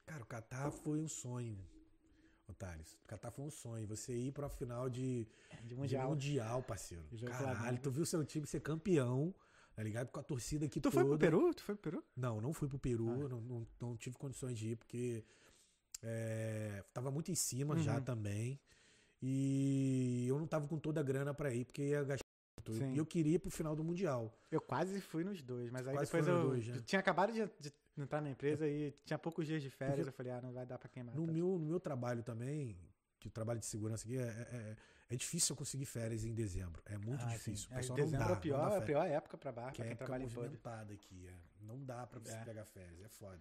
Cara, 0.07 0.22
o 0.22 0.26
Catar 0.26 0.70
foi 0.70 1.01
um 1.01 1.09
sonho, 1.09 1.59
Thales. 2.59 2.95
O 3.05 3.07
Catar 3.07 3.30
foi 3.30 3.45
um 3.45 3.51
sonho. 3.51 3.87
Você 3.87 4.14
ir 4.14 4.32
pra 4.32 4.49
final 4.49 4.89
de, 4.89 5.26
De 5.62 5.68
de 5.68 5.74
mundial. 5.74 6.11
mundial, 6.11 6.62
parceiro. 6.62 7.05
Caralho, 7.26 7.78
tu 7.80 7.91
viu 7.91 8.05
seu 8.07 8.24
time 8.24 8.47
ser 8.47 8.61
campeão, 8.61 9.35
tá 9.74 9.82
ligado? 9.82 10.09
Com 10.11 10.20
a 10.20 10.22
torcida 10.22 10.66
aqui 10.66 10.78
Tu 10.80 10.85
toda. 10.91 10.95
foi 10.95 11.05
pro 11.05 11.18
Peru? 11.18 11.55
Tu 11.55 11.62
foi 11.62 11.74
pro 11.74 11.91
Peru? 11.91 12.05
Não, 12.16 12.41
não 12.41 12.53
fui 12.53 12.68
pro 12.68 12.78
Peru, 12.78 13.09
Ah. 13.24 13.28
não, 13.28 13.41
não, 13.41 13.66
não 13.80 13.97
tive 13.97 14.16
condições 14.16 14.59
de 14.59 14.70
ir, 14.70 14.76
porque 14.76 15.24
é, 16.05 16.85
tava 16.93 17.11
muito 17.11 17.31
em 17.31 17.35
cima 17.35 17.77
já 17.79 17.97
Uhum. 17.97 18.03
também. 18.03 18.61
E 19.23 20.27
eu 20.29 20.39
não 20.39 20.47
tava 20.47 20.69
com 20.69 20.79
toda 20.79 21.01
a 21.01 21.03
grana 21.03 21.33
pra 21.33 21.53
ir, 21.53 21.65
porque 21.65 21.83
ia 21.83 22.03
gastar 22.05 22.25
muito. 22.59 22.75
Sim. 22.79 22.93
E 22.95 22.99
eu 22.99 23.07
queria 23.07 23.37
ir 23.37 23.39
pro 23.39 23.51
final 23.51 23.75
do 23.75 23.83
Mundial. 23.83 24.33
Eu 24.51 24.61
quase 24.61 25.01
fui 25.01 25.25
nos 25.25 25.41
dois, 25.43 25.71
mas 25.71 25.87
aí 25.87 25.95
Quase 25.95 26.11
depois 26.13 26.29
eu 26.29 26.43
dois, 26.43 26.67
né? 26.69 26.83
tinha 26.85 27.01
acabado 27.01 27.33
de, 27.33 27.41
de 27.59 27.73
entrar 27.97 28.21
na 28.21 28.31
empresa 28.31 28.67
e 28.69 28.93
tinha 29.05 29.19
poucos 29.19 29.47
dias 29.47 29.63
de 29.63 29.71
férias. 29.71 29.97
Porque- 30.07 30.09
Eu 30.11 30.13
falei, 30.13 30.33
ah, 30.33 30.41
não 30.43 30.53
vai 30.53 30.67
dar 30.67 30.79
pra 30.79 30.89
queimar. 30.89 31.15
No 31.17 31.27
tá? 31.27 31.33
meu, 31.33 31.59
no 31.59 31.67
meu 31.67 31.81
trabalho 31.81 32.23
também, 32.23 32.77
que 33.19 33.29
o 33.29 33.31
trabalho 33.31 33.61
de 33.61 33.67
segurança 33.67 34.07
aqui, 34.07 34.19
é, 34.19 34.23
é, 34.23 34.77
é 35.11 35.17
difícil 35.17 35.55
eu 35.55 35.57
conseguir 35.57 35.87
férias 35.87 36.25
em 36.25 36.35
dezembro. 36.35 36.83
É 36.85 36.99
muito 36.99 37.25
Ah, 37.25 37.29
difícil. 37.29 37.69
O 37.71 37.73
É, 37.73 37.77
pessoal 37.79 37.99
não 37.99 38.05
dezembro 38.05 38.27
dá, 38.27 38.33
é 38.33 38.37
a 38.37 38.41
pior, 38.41 38.63
não 38.63 38.69
dá 38.69 38.75
é 38.75 38.79
a 38.79 38.83
pior 38.83 39.07
época 39.07 39.39
pra 39.39 39.53
bar, 39.53 39.71
Que 39.73 39.77
pra 39.79 39.85
é 39.85 39.89
quem 39.89 39.93
época 39.93 40.05
trabalha 40.07 40.25
movimentada 40.25 40.93
aqui. 40.93 41.27
é. 41.29 41.35
Não 41.63 41.83
dá 41.83 42.07
pra 42.07 42.19
você 42.21 42.35
É. 42.35 42.45
pegar 42.45 42.65
férias, 42.67 43.03
é 43.03 43.09
foda. 43.09 43.41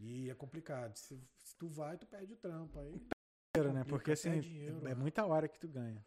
E 0.00 0.30
é 0.30 0.34
complicado. 0.34 0.96
Se, 0.96 1.16
se 1.38 1.56
tu 1.56 1.68
vai, 1.68 1.96
tu 1.96 2.06
perde 2.06 2.32
o 2.32 2.36
trampo. 2.36 2.78
Aí 2.78 3.00
Dinheiro, 3.56 3.72
né? 3.72 3.84
Porque 3.84 4.12
assim, 4.12 4.40
dinheiro, 4.40 4.78
é 4.80 4.88
né? 4.88 4.94
muita 4.94 5.24
hora 5.24 5.46
que 5.48 5.58
tu 5.58 5.68
ganha. 5.68 6.04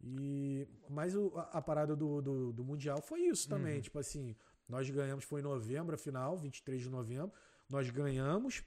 E, 0.00 0.68
mas 0.90 1.16
o- 1.16 1.32
a, 1.36 1.42
a 1.58 1.62
parada 1.62 1.96
do, 1.96 2.20
do, 2.20 2.52
do 2.52 2.64
Mundial 2.64 3.00
foi 3.00 3.20
isso 3.22 3.48
também. 3.48 3.76
Uhum. 3.76 3.80
Tipo 3.80 3.98
assim, 3.98 4.36
nós 4.68 4.88
ganhamos, 4.90 5.24
foi 5.24 5.40
em 5.40 5.44
novembro, 5.44 5.94
a 5.94 5.98
final, 5.98 6.36
23 6.36 6.82
de 6.82 6.90
novembro. 6.90 7.32
Nós 7.68 7.88
ganhamos. 7.90 8.62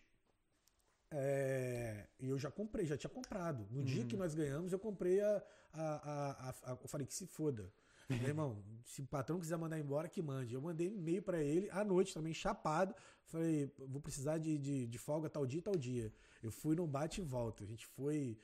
é, 1.12 2.08
e 2.20 2.30
eu 2.30 2.38
já 2.38 2.52
comprei, 2.52 2.86
já 2.86 2.98
tinha 2.98 3.10
comprado. 3.10 3.68
No 3.72 3.84
dia 3.84 4.02
Uhum. 4.02 4.08
que 4.08 4.18
nós 4.18 4.34
ganhamos, 4.34 4.72
eu 4.74 4.80
comprei 4.80 5.22
a. 5.22 5.44
a, 5.74 5.82
a, 5.82 6.50
a- 6.50 6.56
a- 6.74 6.78
eu 6.82 6.88
falei 6.88 7.06
que 7.06 7.14
se 7.14 7.26
foda. 7.28 7.72
Meu 8.10 8.28
irmão, 8.28 8.64
se 8.86 9.02
o 9.02 9.06
patrão 9.06 9.40
quiser 9.40 9.58
mandar 9.58 9.78
embora, 9.80 10.10
que 10.10 10.22
mande. 10.22 10.54
Eu 10.56 10.62
mandei 10.62 10.88
e-mail 10.94 11.22
pra 11.22 11.40
ele 11.42 11.70
à 11.70 11.84
noite 11.84 12.14
também, 12.14 12.34
chapado. 12.34 12.96
Falei, 13.26 13.72
vou 13.78 14.02
precisar 14.02 14.40
de, 14.40 14.58
de, 14.58 14.88
de 14.88 14.98
folga 14.98 15.30
tal 15.30 15.46
dia, 15.46 15.62
tal 15.62 15.76
dia. 15.78 16.12
Eu 16.42 16.52
fui 16.52 16.76
no 16.76 16.88
bate 16.88 17.22
e 17.22 17.24
volta. 17.24 17.64
A 17.64 17.68
gente 17.68 17.86
foi, 17.86 18.36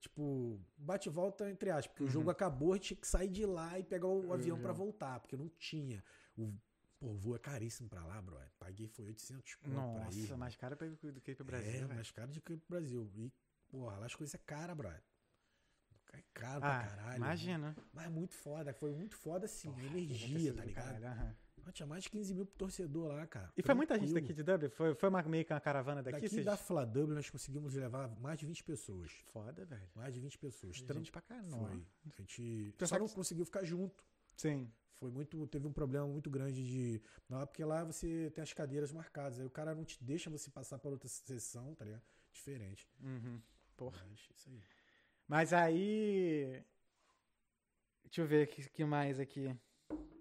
tipo, 0.00 0.60
bate 0.76 1.08
e 1.08 1.12
volta 1.12 1.48
entre 1.48 1.70
aspas, 1.70 1.86
porque 1.92 2.02
Uhum. 2.02 2.08
o 2.08 2.12
jogo 2.12 2.30
acabou, 2.30 2.72
a 2.72 2.76
gente 2.76 2.88
tinha 2.88 2.96
que 3.00 3.06
sair 3.06 3.28
de 3.28 3.46
lá 3.46 3.78
e 3.78 3.84
pegar 3.84 4.08
o, 4.08 4.26
O 4.26 4.32
avião 4.32 4.58
pra 4.58 4.70
avião. 4.70 4.84
voltar, 4.86 5.20
porque 5.20 5.36
não 5.36 5.48
tinha. 5.48 6.02
O, 6.36 6.52
pô, 6.98 7.06
o 7.10 7.14
voo 7.16 7.36
é 7.36 7.38
caríssimo 7.38 7.88
pra 7.88 8.04
lá, 8.04 8.20
brother. 8.20 8.50
Paguei 8.58 8.88
foi 8.88 9.04
800 9.06 9.54
conto 9.54 9.70
pra 9.70 10.10
ir. 10.12 10.20
Nossa, 10.22 10.36
mais 10.36 10.56
caro 10.56 10.74
do 10.76 11.20
que 11.20 11.30
ir 11.30 11.34
pro 11.36 11.44
Brasil. 11.44 11.68
É, 11.70 11.72
velho. 11.74 11.88
mais 11.94 12.10
caro 12.10 12.32
do 12.32 12.40
que 12.40 12.52
ir 12.54 12.56
pro 12.56 12.68
Brasil. 12.76 13.08
E, 13.14 13.32
porra, 13.68 13.96
lá 13.98 14.06
as 14.06 14.14
coisas 14.16 14.34
é 14.34 14.38
cara, 14.38 14.74
brother. 14.74 15.00
É 16.16 16.22
caro 16.32 16.56
Ah, 16.64 16.78
pra 16.80 16.86
caralho. 16.88 17.16
imagina. 17.16 17.76
Mas 17.92 18.06
é 18.06 18.08
muito 18.08 18.34
foda, 18.34 18.72
foi 18.72 18.92
muito 18.92 19.16
foda 19.16 19.46
assim, 19.46 19.70
Porra, 19.70 19.86
energia, 19.86 20.52
tá 20.54 20.62
do 20.62 20.66
ligado? 20.68 20.84
caralho. 21.00 21.34
Ah, 21.66 21.72
Tinha 21.72 21.86
mais 21.86 22.04
de 22.04 22.10
15 22.10 22.34
mil 22.34 22.44
torcedor 22.44 23.08
lá, 23.08 23.26
cara. 23.26 23.50
E 23.56 23.62
foi 23.62 23.74
muita 23.74 23.98
gente 23.98 24.12
daqui 24.12 24.34
de 24.34 24.42
Dublin? 24.42 24.68
Foi, 24.68 24.94
foi 24.94 25.08
uma, 25.08 25.22
meio 25.22 25.44
que 25.46 25.52
uma 25.52 25.60
caravana 25.60 26.02
daqui? 26.02 26.16
Daqui 26.16 26.28
Vocês- 26.28 26.44
da 26.44 26.58
Fladublin 26.58 27.14
nós 27.14 27.30
conseguimos 27.30 27.72
levar 27.74 28.08
mais 28.20 28.38
de 28.38 28.44
20 28.44 28.62
pessoas. 28.62 29.10
Foda, 29.32 29.64
velho. 29.64 29.88
Mais 29.94 30.12
de 30.12 30.20
20 30.20 30.36
pessoas. 30.38 30.76
Gente 30.76 30.86
Tran- 30.86 31.02
pra 31.04 31.22
caramba. 31.22 31.56
Foi. 31.68 31.82
A 32.06 32.20
gente 32.20 32.74
Pensar 32.76 32.96
só 32.96 32.98
não 33.00 33.08
que- 33.08 33.14
conseguiu 33.14 33.44
ficar 33.46 33.64
junto. 33.64 34.04
Sim. 34.36 34.70
Foi 34.96 35.10
muito, 35.10 35.46
teve 35.46 35.66
um 35.66 35.72
problema 35.72 36.06
muito 36.06 36.28
grande 36.30 36.62
de, 36.64 37.02
não, 37.30 37.46
porque 37.46 37.64
lá 37.64 37.82
você 37.82 38.30
tem 38.34 38.42
as 38.42 38.52
cadeiras 38.52 38.92
marcadas, 38.92 39.40
aí 39.40 39.46
o 39.46 39.50
cara 39.50 39.74
não 39.74 39.84
te 39.84 40.02
deixa 40.04 40.28
você 40.30 40.50
passar 40.50 40.78
para 40.78 40.90
outra 40.90 41.08
sessão, 41.08 41.74
tá 41.74 41.84
ligado? 41.86 42.02
Diferente. 42.32 42.86
Uhum. 43.02 43.40
Porra. 43.76 44.04
Mas, 44.08 44.20
isso 44.36 44.50
aí. 44.50 44.60
Mas 45.28 45.52
aí. 45.52 46.62
Deixa 48.04 48.20
eu 48.20 48.26
ver 48.26 48.46
o 48.46 48.50
que, 48.50 48.68
que 48.70 48.84
mais 48.84 49.18
aqui. 49.18 49.54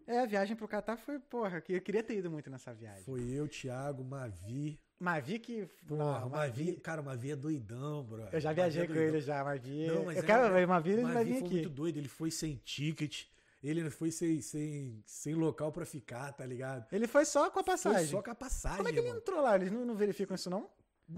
É, 0.05 0.19
a 0.19 0.25
viagem 0.25 0.55
pro 0.55 0.67
Catar 0.67 0.97
foi, 0.97 1.17
porra, 1.19 1.61
que 1.61 1.73
eu 1.73 1.81
queria 1.81 2.03
ter 2.03 2.17
ido 2.17 2.29
muito 2.29 2.49
nessa 2.49 2.73
viagem. 2.73 3.03
Foi 3.03 3.21
eu, 3.21 3.47
Thiago, 3.47 4.03
Mavi. 4.03 4.79
Mas 4.99 5.25
vi 5.25 5.39
que. 5.39 5.65
Porra, 5.87 6.19
não, 6.21 6.27
o 6.27 6.31
Mavi, 6.31 6.73
cara, 6.79 7.01
o 7.01 7.05
Mavi 7.05 7.31
é 7.31 7.35
doidão, 7.35 8.03
bro. 8.03 8.27
Eu 8.31 8.39
já 8.39 8.49
Mavi 8.49 8.61
viajei 8.61 8.83
é 8.83 8.87
com 8.87 8.93
ele 8.95 9.21
já, 9.21 9.43
mas 9.43 9.61
vi. 9.61 9.87
Não, 9.87 10.05
mas 10.05 10.17
eu 10.17 10.23
é- 10.23 10.25
quero 10.25 10.43
ver 10.43 10.51
vai 10.51 10.65
Mavi 10.65 10.93
vir 10.95 11.01
foi 11.01 11.13
aqui. 11.45 11.53
muito 11.55 11.69
doido, 11.69 11.97
ele 11.97 12.07
foi 12.07 12.31
sem 12.31 12.55
ticket, 12.57 13.25
ele 13.61 13.89
foi 13.89 14.11
sem, 14.11 14.41
sem, 14.41 15.03
sem 15.05 15.35
local 15.35 15.71
pra 15.71 15.85
ficar, 15.85 16.31
tá 16.33 16.45
ligado? 16.45 16.85
Ele 16.91 17.07
foi 17.07 17.25
só 17.25 17.49
com 17.49 17.59
a 17.59 17.63
Foi 17.63 17.73
passagem. 17.73 18.07
só 18.07 18.21
com 18.21 18.31
a 18.31 18.35
passagem, 18.35 18.77
Como 18.77 18.89
é 18.89 18.93
que 18.93 18.99
ele 18.99 19.09
entrou 19.09 19.41
lá? 19.41 19.55
Eles 19.55 19.71
não, 19.71 19.85
não 19.85 19.95
verificam 19.95 20.35
isso, 20.35 20.49
não? 20.49 20.69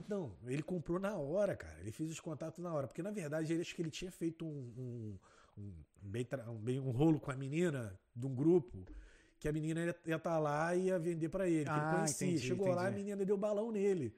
Não, 0.08 0.36
ele 0.46 0.64
comprou 0.64 1.00
na 1.00 1.16
hora, 1.16 1.56
cara. 1.56 1.80
Ele 1.82 1.92
fez 1.92 2.10
os 2.12 2.20
contatos 2.20 2.60
na 2.64 2.74
hora. 2.74 2.88
Porque, 2.88 3.02
na 3.04 3.12
verdade, 3.12 3.52
ele 3.54 3.62
acho 3.62 3.76
que 3.76 3.82
ele 3.82 3.92
tinha 3.92 4.12
feito 4.12 4.46
um, 4.46 4.74
um, 4.78 5.18
um, 5.58 5.74
bem, 6.02 6.28
um, 6.48 6.88
um 6.88 6.92
rolo 6.92 7.20
com 7.20 7.32
a 7.32 7.36
menina 7.36 7.98
de 8.16 8.26
um 8.26 8.34
grupo. 8.36 8.86
Que 9.40 9.48
a 9.50 9.54
menina 9.54 9.96
ia 10.06 10.16
estar 10.16 10.40
lá 10.40 10.76
e 10.76 10.86
ia 10.86 10.98
vender 11.00 11.30
pra 11.30 11.48
ele. 11.48 11.60
Ele 11.62 11.70
Ah, 11.70 11.96
conhecia. 11.96 12.28
entendi, 12.28 12.48
Chegou 12.48 12.68
lá, 12.70 12.84
a 12.84 12.90
entendi. 12.90 13.04
menina 13.04 13.26
deu 13.26 13.38
balão 13.38 13.72
nele. 13.72 14.16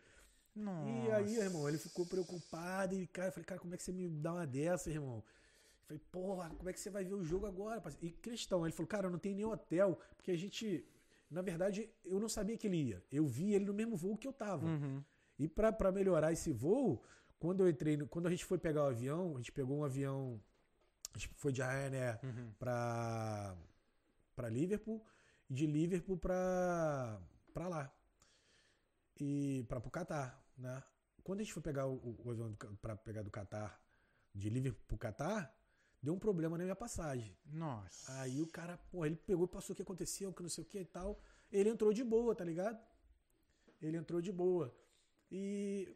Nossa. 0.55 0.89
E 0.89 1.11
aí, 1.11 1.35
irmão, 1.37 1.67
ele 1.67 1.77
ficou 1.77 2.05
preocupado. 2.05 2.95
E, 2.95 3.05
cara, 3.07 3.27
eu 3.27 3.31
falei, 3.31 3.45
cara, 3.45 3.59
como 3.59 3.73
é 3.73 3.77
que 3.77 3.83
você 3.83 3.91
me 3.91 4.07
dá 4.09 4.33
uma 4.33 4.47
dessa, 4.47 4.89
irmão? 4.89 5.17
Eu 5.17 5.85
falei, 5.85 6.01
porra, 6.11 6.49
como 6.51 6.69
é 6.69 6.73
que 6.73 6.79
você 6.79 6.89
vai 6.89 7.03
ver 7.03 7.13
o 7.13 7.23
jogo 7.23 7.45
agora? 7.45 7.79
parceiro? 7.81 8.07
E 8.07 8.11
questão, 8.11 8.65
ele 8.65 8.73
falou, 8.73 8.87
cara, 8.87 9.07
eu 9.07 9.11
não 9.11 9.19
tenho 9.19 9.35
nem 9.35 9.45
hotel. 9.45 9.99
Porque 10.15 10.31
a 10.31 10.37
gente, 10.37 10.85
na 11.29 11.41
verdade, 11.41 11.89
eu 12.05 12.19
não 12.19 12.29
sabia 12.29 12.57
que 12.57 12.67
ele 12.67 12.77
ia. 12.89 13.03
Eu 13.11 13.25
vi 13.27 13.53
ele 13.53 13.65
no 13.65 13.73
mesmo 13.73 13.95
voo 13.95 14.17
que 14.17 14.27
eu 14.27 14.33
tava. 14.33 14.65
Uhum. 14.65 15.03
E 15.39 15.47
pra 15.47 15.71
pra 15.71 15.91
melhorar 15.91 16.31
esse 16.31 16.51
voo, 16.51 17.03
quando 17.39 17.63
eu 17.63 17.69
entrei, 17.69 17.97
quando 18.07 18.27
a 18.27 18.31
gente 18.31 18.45
foi 18.45 18.57
pegar 18.57 18.83
o 18.83 18.87
avião, 18.87 19.33
a 19.35 19.37
gente 19.37 19.51
pegou 19.51 19.77
um 19.77 19.83
avião, 19.83 20.41
a 21.13 21.17
gente 21.17 21.29
foi 21.35 21.51
de 21.51 21.61
Ryanair 21.61 22.19
Uhum. 22.23 22.51
pra 22.59 23.55
para 24.35 24.49
Liverpool 24.49 25.03
e 25.49 25.53
de 25.53 25.65
Liverpool 25.67 26.17
pra 26.17 27.19
para 27.53 27.67
lá. 27.67 27.93
E 29.19 29.65
para 29.67 29.79
pro 29.81 29.89
Catar, 29.91 30.43
né? 30.57 30.83
Quando 31.23 31.39
a 31.39 31.43
gente 31.43 31.53
foi 31.53 31.61
pegar 31.63 31.87
o, 31.87 31.95
o- 31.95 32.21
o 32.25 32.31
avião 32.31 32.53
para 32.81 32.95
pegar 32.95 33.21
do 33.23 33.31
Catar, 33.31 33.81
de 34.33 34.49
Liverpool 34.49 34.83
pro 34.87 34.97
Catar, 34.97 35.53
deu 36.01 36.13
um 36.13 36.19
problema 36.19 36.57
na 36.57 36.63
minha 36.63 36.75
passagem. 36.75 37.35
Nossa. 37.45 38.11
Aí 38.21 38.41
o 38.41 38.47
cara, 38.47 38.77
pô, 38.91 39.05
ele 39.05 39.15
pegou 39.15 39.45
e 39.45 39.49
passou 39.49 39.73
o 39.73 39.75
que 39.75 39.81
aconteceu, 39.81 40.31
que 40.33 40.41
não 40.43 40.49
sei 40.49 40.63
o 40.63 40.67
que 40.67 40.79
e 40.79 40.85
tal. 40.85 41.19
Ele 41.51 41.69
entrou 41.69 41.91
de 41.91 42.03
boa, 42.03 42.35
tá 42.35 42.43
ligado? 42.43 42.79
Ele 43.81 43.97
entrou 43.97 44.21
de 44.21 44.31
boa. 44.31 44.73
E 45.31 45.95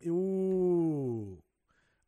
eu. 0.00 1.38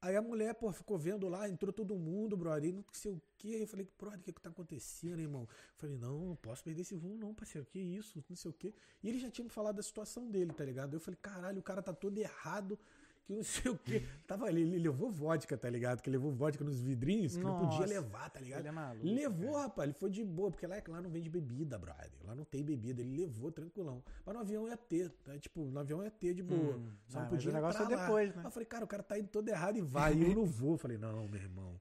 Aí 0.01 0.17
a 0.17 0.21
mulher, 0.21 0.55
pô, 0.55 0.71
ficou 0.71 0.99
vendo 0.99 1.27
lá, 1.29 1.49
entrou 1.49 1.73
todo 1.73 1.97
mundo, 1.97 2.37
brother, 2.37 2.75
não 2.75 2.85
sei 2.93 3.11
o 3.11 3.23
que. 3.39 3.55
Eu 3.63 3.67
falei, 3.67 3.89
brother, 3.99 4.21
o 4.21 4.23
que 4.23 4.33
que 4.35 4.41
tá 4.41 4.51
acontecendo, 4.51 5.19
irmão? 5.19 5.43
Eu 5.43 5.49
falei, 5.79 5.97
não, 5.97 6.27
não 6.27 6.37
posso 6.37 6.63
perder 6.63 6.83
esse 6.83 6.95
voo, 6.95 7.17
não, 7.17 7.35
parceiro, 7.35 7.67
que 7.67 7.79
isso, 7.79 8.23
não 8.29 8.37
sei 8.37 8.51
o 8.51 8.55
que. 8.55 8.75
E 9.03 9.09
ele 9.09 9.19
já 9.19 9.31
tinha 9.31 9.45
me 9.45 9.51
falado 9.51 9.77
da 9.77 9.83
situação 9.83 10.31
dele, 10.31 10.53
tá 10.53 10.63
ligado? 10.63 10.93
Eu 10.93 11.01
falei, 11.01 11.19
caralho, 11.23 11.59
o 11.59 11.63
cara 11.63 11.81
tá 11.83 11.95
todo 11.95 12.19
errado, 12.19 12.79
que 13.25 13.33
não 13.33 13.43
sei 13.43 13.71
o 13.71 13.79
que. 13.79 14.07
Tava 14.27 14.47
ali, 14.47 14.63
ele 14.63 14.79
levou 14.79 15.11
vodka, 15.11 15.57
tá 15.57 15.69
ligado? 15.71 16.03
Que 16.03 16.11
levou 16.11 16.31
vodka 16.31 16.63
nos 16.63 16.81
vidrinhos, 16.81 17.37
que 17.37 17.43
não 17.43 17.59
podia 17.59 17.81
Nossa. 17.81 17.93
levar, 17.95 18.31
tá 18.31 18.41
ligado? 18.41 18.61
Ele 18.61 18.69
é 18.69 18.73
maluco. 18.73 19.07
Levou, 19.07 19.53
cara. 19.53 19.63
rapaz, 19.65 19.89
ele 19.89 19.99
foi 19.99 20.11
de 20.11 20.25
boa, 20.25 20.51
porque 20.51 20.67
lá, 20.67 20.77
lá 20.87 21.01
não 21.01 21.11
vende 21.11 21.31
bebida, 21.31 21.79
brother. 21.79 22.11
Lá 22.25 22.35
não 22.35 22.45
tem 22.45 22.63
bebida, 22.63 23.01
ele 23.01 23.17
levou 23.17 23.51
tranquilão. 23.51 24.03
Mas 24.25 24.35
no 24.35 24.41
avião 24.41 24.69
ia 24.69 24.77
ter, 24.77 25.11
tá? 25.25 25.39
Tipo, 25.39 25.65
no 25.65 25.81
avião 25.81 26.03
ia 26.03 26.11
ter 26.11 26.35
de 26.35 26.43
boa. 26.43 26.77
Hum, 26.77 26.93
Só 27.09 27.19
ah, 27.19 27.23
não 27.23 27.31
mas 27.31 27.31
podia 27.31 27.51
o 27.51 27.55
negócio 27.55 27.83
é 27.83 27.87
depois, 27.87 28.35
né? 28.35 28.41
Aí 28.41 28.45
Eu 28.45 28.51
falei, 28.51 28.67
cara, 28.67 28.85
o 28.85 28.89
cara 28.89 29.03
tá 29.03 29.19
indo 29.19 29.29
todo 29.29 29.49
errado 29.49 29.79
e 29.79 29.81
vai, 29.81 30.15
e 30.15 30.23
eu 30.23 30.35
não 30.35 30.45
vou. 30.47 30.73
Eu 30.73 30.79
falei, 30.79 30.99
não, 30.99 31.27
meu 31.27 31.41
irmão. 31.41 31.81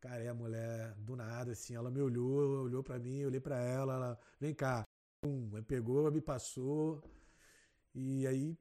Cara, 0.00 0.22
é 0.22 0.28
a 0.28 0.34
mulher, 0.34 0.94
do 0.98 1.14
nada, 1.16 1.52
assim, 1.52 1.74
ela 1.74 1.90
me 1.90 2.00
olhou, 2.00 2.62
olhou 2.62 2.82
pra 2.82 2.98
mim, 2.98 3.18
eu 3.18 3.28
olhei 3.28 3.40
pra 3.40 3.60
ela, 3.60 3.94
ela, 3.94 4.18
vem 4.38 4.54
cá. 4.54 4.86
Pum, 5.20 5.50
aí 5.54 5.62
pegou, 5.62 6.10
me 6.10 6.20
passou. 6.20 7.02
E 7.94 8.26
aí 8.26 8.56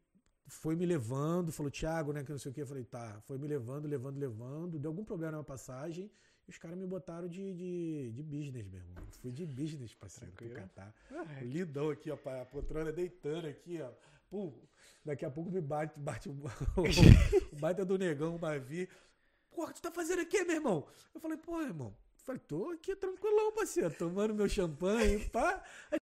foi 0.49 0.75
me 0.75 0.85
levando, 0.85 1.51
falou, 1.51 1.71
Thiago, 1.71 2.11
né, 2.11 2.23
que 2.23 2.31
não 2.31 2.39
sei 2.39 2.51
o 2.51 2.53
que. 2.53 2.61
Eu 2.61 2.67
falei, 2.67 2.83
tá. 2.83 3.21
Foi 3.21 3.37
me 3.37 3.47
levando, 3.47 3.87
levando, 3.87 4.17
levando. 4.17 4.79
Deu 4.79 4.89
algum 4.91 5.03
problema 5.03 5.37
na 5.37 5.43
passagem. 5.43 6.11
E 6.47 6.49
os 6.49 6.57
caras 6.57 6.77
me 6.77 6.85
botaram 6.87 7.27
de, 7.27 7.53
de, 7.53 8.11
de 8.11 8.23
business, 8.23 8.67
meu 8.67 8.79
irmão. 8.79 9.03
Fui 9.21 9.31
de 9.31 9.45
business, 9.45 9.93
parceiro, 9.93 10.33
pro. 10.33 10.49
Catar. 10.49 10.93
Ah, 11.11 11.39
O 11.41 11.45
lidão 11.45 11.89
aqui, 11.91 12.09
ó, 12.09 12.15
a 12.15 12.45
poltrona 12.45 12.91
deitando 12.91 13.47
aqui, 13.47 13.79
ó. 13.81 13.91
Pum, 14.29 14.53
daqui 15.05 15.25
a 15.25 15.29
pouco 15.29 15.51
me 15.51 15.61
bate, 15.61 15.99
bate 15.99 16.29
o, 16.29 16.33
o 17.51 17.55
baita 17.59 17.85
do 17.85 17.97
negão, 17.97 18.35
o 18.35 18.39
Mavi. 18.39 18.89
Porra, 19.51 19.73
tu 19.73 19.81
tá 19.81 19.91
fazendo 19.91 20.21
aqui, 20.21 20.43
meu 20.43 20.55
irmão? 20.55 20.87
Eu 21.13 21.19
falei, 21.19 21.37
pô, 21.37 21.61
irmão. 21.61 21.95
Falei, 22.23 22.41
tô 22.47 22.69
aqui 22.71 22.95
tranquilão, 22.95 23.51
parceiro, 23.53 23.93
tomando 23.93 24.33
meu 24.33 24.47
champanhe, 24.47 25.29
pá. 25.29 25.63
Aí 25.91 25.98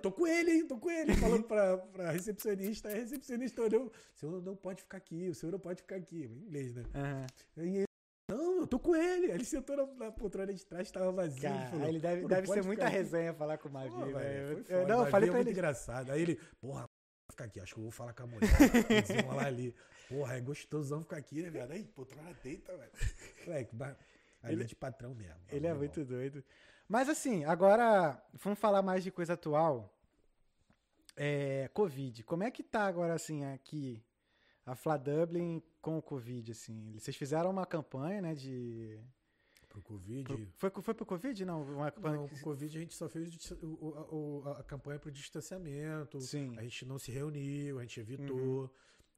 tô 0.00 0.10
com 0.12 0.26
ele, 0.26 0.50
hein? 0.52 0.66
Tô 0.66 0.78
com 0.78 0.90
ele. 0.90 1.14
Falando 1.14 1.44
pra, 1.48 1.78
pra 1.78 2.10
recepcionista. 2.10 2.88
A 2.88 2.92
recepcionista 2.92 3.62
olhou. 3.62 3.86
O 3.86 4.18
senhor 4.18 4.42
não 4.42 4.56
pode 4.56 4.82
ficar 4.82 4.96
aqui, 4.98 5.28
o 5.28 5.34
senhor 5.34 5.52
não 5.52 5.58
pode 5.60 5.82
ficar 5.82 5.96
aqui. 5.96 6.24
Em 6.24 6.44
inglês, 6.46 6.74
né? 6.74 6.82
Aham. 6.94 7.26
E 7.58 7.76
ele, 7.78 7.84
não, 8.30 8.60
eu 8.60 8.66
tô 8.66 8.78
com 8.78 8.94
ele. 8.96 9.26
Aí 9.26 9.32
ele 9.32 9.44
sentou 9.44 9.76
na, 9.76 9.86
na 10.06 10.12
poltrona 10.12 10.52
de 10.52 10.64
trás, 10.64 10.90
tava 10.90 11.10
vazio. 11.12 11.42
Cara, 11.42 11.70
falou, 11.70 11.88
ele 11.88 11.98
deve, 12.00 12.16
"Pô, 12.16 12.22
não 12.22 12.28
deve 12.28 12.46
ser 12.48 12.64
muita 12.64 12.86
aqui." 12.86 12.92
resenha 12.96 13.34
falar 13.34 13.58
com 13.58 13.68
o 13.68 13.72
Mavi, 13.72 13.90
Pô, 13.90 14.06
velho. 14.06 14.64
foda. 14.64 14.86
Não, 14.86 15.04
eu 15.04 15.10
falei 15.10 15.28
é 15.28 15.32
pra 15.32 15.40
ele. 15.40 15.50
engraçado. 15.50 16.10
Aí 16.12 16.22
ele, 16.22 16.38
porra, 16.60 16.88
ficar 17.30 17.44
aqui, 17.44 17.60
acho 17.60 17.74
que 17.74 17.80
eu 17.80 17.84
vou 17.84 17.92
falar 17.92 18.12
com 18.14 18.22
a 18.22 18.26
mulher. 18.26 19.02
desenrolar 19.02 19.46
ali. 19.46 19.74
Porra, 20.08 20.36
é 20.36 20.40
gostosão 20.40 21.02
ficar 21.02 21.16
aqui, 21.18 21.42
né, 21.42 21.50
velho? 21.50 21.72
Aí, 21.72 21.84
poltrona 21.84 22.32
deita, 22.42 22.76
velho. 22.76 22.90
Moleque, 23.46 23.76
ali 24.42 24.54
Ele- 24.54 24.62
é 24.62 24.66
de 24.66 24.74
patrão 24.76 25.14
mesmo. 25.14 25.36
Ele 25.48 25.66
é 25.66 25.70
Bagulho 25.70 25.78
muito 25.78 26.04
doido. 26.04 26.44
Mas 26.90 27.08
assim, 27.08 27.44
agora 27.44 28.20
vamos 28.32 28.58
falar 28.58 28.82
mais 28.82 29.04
de 29.04 29.12
coisa 29.12 29.34
atual. 29.34 29.94
É, 31.16 31.68
Covid. 31.72 32.24
Como 32.24 32.42
é 32.42 32.50
que 32.50 32.64
tá 32.64 32.84
agora, 32.84 33.14
assim, 33.14 33.44
aqui 33.44 34.02
a 34.66 34.74
Fla 34.74 34.96
Dublin 34.96 35.62
com 35.80 35.98
o 35.98 36.02
Covid, 36.02 36.50
assim? 36.50 36.92
Vocês 36.98 37.16
fizeram 37.16 37.50
uma 37.50 37.64
campanha, 37.64 38.20
né, 38.20 38.34
de... 38.34 38.98
Pro 39.68 39.80
Covid. 39.82 40.24
Pro- 40.24 40.48
Foi, 40.56 40.82
foi 40.82 40.94
pro 40.94 41.06
Covid? 41.06 41.44
Não, 41.44 41.62
uma 41.62 41.92
campanha... 41.92 42.16
Não, 42.16 42.26
pro 42.28 42.40
Covid 42.40 42.76
a 42.76 42.80
gente 42.80 42.94
só 42.94 43.08
fez 43.08 43.32
o 43.52 43.66
o- 43.66 44.16
o- 44.42 44.48
a, 44.48 44.58
a 44.58 44.62
campanha 44.64 44.98
pro 44.98 45.12
distanciamento. 45.12 46.20
Sim. 46.20 46.58
A 46.58 46.62
gente 46.62 46.84
não 46.84 46.98
se 46.98 47.12
reuniu, 47.12 47.78
a 47.78 47.82
gente 47.82 48.00
evitou. 48.00 48.62
Uhum. 48.62 48.68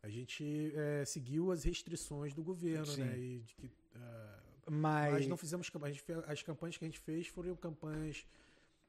A 0.03 0.11
gente 0.11 0.73
é, 0.77 1.07
seguiu 1.07 1.51
as 1.51 1.65
restrições 1.65 2.35
do 2.35 2.43
governo, 2.43 2.85
Sim. 2.85 3.05
né? 3.05 3.19
E 3.19 3.41
de 3.41 3.55
que, 3.55 3.71
ah, 3.95 4.42
Mas... 4.71 5.13
Mas 5.13 5.27
não 5.27 5.37
fizemos 5.37 5.69
campanha. 5.69 5.91
A 5.91 5.95
gente 5.95 6.05
fez- 6.05 6.25
As 6.27 6.43
campanhas 6.43 6.77
que 6.77 6.85
a 6.85 6.89
gente 6.89 7.01
fez 7.01 7.27
foram 7.27 7.55
campanhas. 7.57 8.27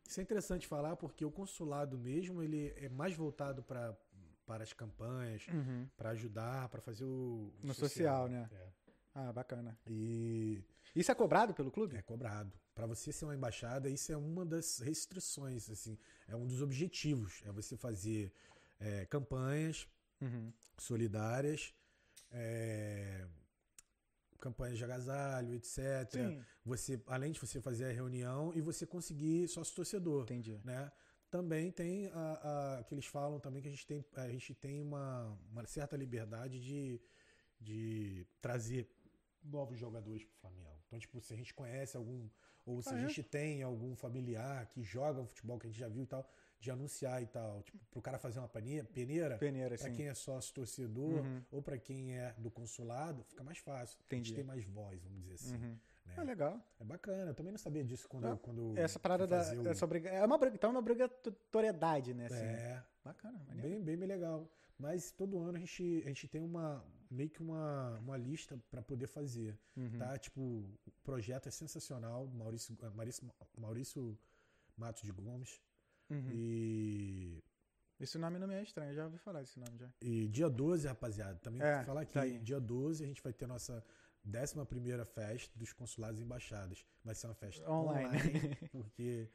Isso 0.07 0.19
é 0.19 0.23
interessante 0.23 0.67
falar 0.67 0.95
porque 0.95 1.23
o 1.25 1.31
consulado 1.31 1.97
mesmo 1.97 2.43
ele 2.43 2.73
é 2.77 2.89
mais 2.89 3.15
voltado 3.15 3.63
para 3.63 3.95
para 4.45 4.61
as 4.61 4.73
campanhas, 4.73 5.47
Uhum. 5.47 5.87
para 5.95 6.09
ajudar, 6.09 6.67
para 6.67 6.81
fazer 6.81 7.05
o, 7.05 7.49
No 7.63 7.73
social, 7.73 8.27
né? 8.27 8.49
É. 8.51 8.67
Ah, 9.15 9.31
bacana. 9.31 9.79
E 9.87 10.61
Isso 10.93 11.09
é 11.09 11.15
cobrado 11.15 11.53
pelo 11.53 11.71
clube? 11.71 11.95
é 11.95 12.01
cobrado. 12.01 12.51
Para 12.75 12.85
você 12.85 13.13
ser 13.13 13.23
uma 13.23 13.33
embaixada, 13.35 13.89
isso 13.89 14.11
é 14.11 14.17
uma 14.17 14.45
das 14.45 14.79
restrições, 14.79 15.69
assim, 15.69 15.97
é 16.27 16.35
um 16.35 16.45
dos 16.45 16.61
objetivos, 16.61 17.41
é 17.45 17.51
você 17.53 17.77
fazer 17.77 18.33
é, 18.81 19.05
campanhas 19.05 19.87
Uhum. 20.19 20.51
solidárias, 20.77 21.73
é, 22.29 23.25
campanhas 24.39 24.77
de 24.77 24.83
agasalho, 24.83 25.53
etc. 25.55 26.11
Sim, 26.11 26.45
você 26.65 27.01
além 27.07 27.31
de 27.31 27.39
você 27.39 27.61
fazer 27.61 27.85
a 27.85 27.91
reunião 27.91 28.53
e 28.55 28.61
você 28.61 28.85
conseguir 28.85 29.47
sócio 29.47 29.75
torcedor, 29.75 30.23
entendi. 30.23 30.59
né? 30.63 30.91
Também 31.29 31.71
tem 31.71 32.07
a, 32.07 32.77
a- 32.79 32.83
que 32.83 32.93
eles 32.93 33.05
falam 33.05 33.39
também 33.39 33.61
que 33.61 33.67
a 33.67 33.71
gente 33.71 33.85
tem 33.87 34.05
a 34.15 34.29
gente 34.29 34.53
tem 34.53 34.81
uma, 34.81 35.37
uma 35.51 35.65
certa 35.65 35.97
liberdade 35.97 36.59
de, 36.61 37.01
de 37.59 38.27
trazer 38.41 38.89
novos 39.43 39.77
jogadores 39.79 40.23
para 40.23 40.33
o 40.35 40.39
Flamengo. 40.41 40.77
Então 40.87 40.99
tipo 40.99 41.19
se 41.21 41.33
a 41.33 41.37
gente 41.37 41.53
conhece 41.53 41.97
algum 41.97 42.29
ou 42.65 42.81
se 42.81 42.89
Ah, 42.89 42.93
a 42.93 42.97
é? 42.97 43.07
gente 43.07 43.23
tem 43.23 43.61
algum 43.63 43.95
familiar 43.95 44.65
que 44.67 44.83
joga 44.83 45.19
um 45.21 45.27
futebol 45.27 45.59
que 45.59 45.67
a 45.67 45.69
gente 45.69 45.79
já 45.79 45.89
viu 45.89 46.03
e 46.03 46.07
tal, 46.07 46.29
de 46.63 46.71
anunciar 46.71 47.21
e 47.21 47.25
tal, 47.27 47.61
tipo 47.61 47.77
pro 47.91 48.01
cara 48.01 48.17
fazer 48.17 48.39
uma 48.39 48.47
peneira, 48.47 48.87
Peneira, 49.37 49.37
para 49.77 49.89
quem 49.91 50.07
é 50.07 50.13
sócio 50.13 50.53
torcedor 50.53 51.21
Uhum. 51.21 51.41
ou 51.51 51.61
para 51.61 51.77
quem 51.77 52.17
é 52.17 52.33
do 52.37 52.49
consulado, 52.49 53.21
fica 53.25 53.43
mais 53.43 53.57
fácil. 53.57 53.99
A 53.99 54.03
Entendi. 54.05 54.29
gente 54.29 54.35
tem 54.37 54.43
mais 54.45 54.63
voz, 54.63 55.01
vamos 55.03 55.19
dizer 55.21 55.33
assim. 55.33 55.55
Uhum. 55.55 55.77
né? 56.05 56.13
Ah, 56.15 56.23
legal. 56.23 56.61
É 56.79 56.83
bacana, 56.85 57.31
eu 57.31 57.35
também 57.35 57.51
não 57.51 57.57
sabia 57.59 57.83
disso 57.83 58.07
quando, 58.07 58.23
Não, 58.23 58.37
quando 58.37 58.77
Essa 58.77 58.97
parada 58.97 59.27
da. 59.27 59.41
o- 59.55 59.67
Essa 59.67 59.83
obriga... 59.83 60.09
É 60.09 60.23
uma, 60.25 60.39
então, 60.47 60.69
uma 60.69 60.79
obrigatoriedade, 60.79 62.13
né? 62.13 62.27
Assim. 62.27 62.35
É, 62.35 62.83
Bacana, 63.03 63.37
maneiro. 63.47 63.61
bem, 63.69 63.81
bem, 63.83 63.97
bem 63.97 64.07
legal. 64.07 64.49
Mas 64.79 65.11
todo 65.11 65.39
ano 65.39 65.57
a 65.57 65.59
gente, 65.59 66.01
a 66.05 66.07
gente 66.07 66.27
tem 66.29 66.41
uma 66.41 66.83
meio 67.11 67.29
que 67.29 67.41
uma, 67.43 67.99
uma 67.99 68.17
lista 68.17 68.57
para 68.71 68.81
poder 68.81 69.07
fazer, 69.07 69.57
Uhum. 69.77 69.97
tá? 69.99 70.17
Tipo, 70.17 70.41
o 70.41 70.91
projeto 71.03 71.47
é 71.47 71.51
sensacional, 71.51 72.25
Maurício, 72.27 72.75
Maurício, 72.95 73.29
Maurício 73.57 74.17
Matos 74.77 75.03
de 75.03 75.11
Gomes. 75.11 75.61
Uhum. 76.13 76.29
E, 76.31 77.43
Esse 77.99 78.17
nome 78.17 78.37
não 78.39 78.47
me 78.47 78.55
é 78.55 78.63
estranho, 78.63 78.93
já 78.93 79.05
ouvi 79.05 79.17
falar 79.17 79.41
desse 79.41 79.59
nome 79.59 79.77
já. 79.77 79.89
e 80.01 80.27
dia 80.27 80.49
12, 80.49 80.87
rapaziada, 80.87 81.39
também 81.39 81.61
É, 81.61 81.79
que 81.79 81.85
falar 81.85 82.01
aqui, 82.01 82.13
tá 82.13 82.25
dia 82.27 82.59
12 82.59 83.03
a 83.03 83.07
gente 83.07 83.21
vai 83.23 83.31
ter 83.33 83.47
nossa 83.47 83.83
11 84.25 84.65
primeira 84.65 85.05
festa 85.05 85.51
dos 85.57 85.71
consulados 85.73 86.19
e 86.19 86.23
embaixadas. 86.23 86.85
Vai 87.03 87.15
ser 87.15 87.27
uma 87.27 87.35
festa 87.35 87.69
Online. 87.69 88.07
online 88.07 88.57
porque 88.71 89.29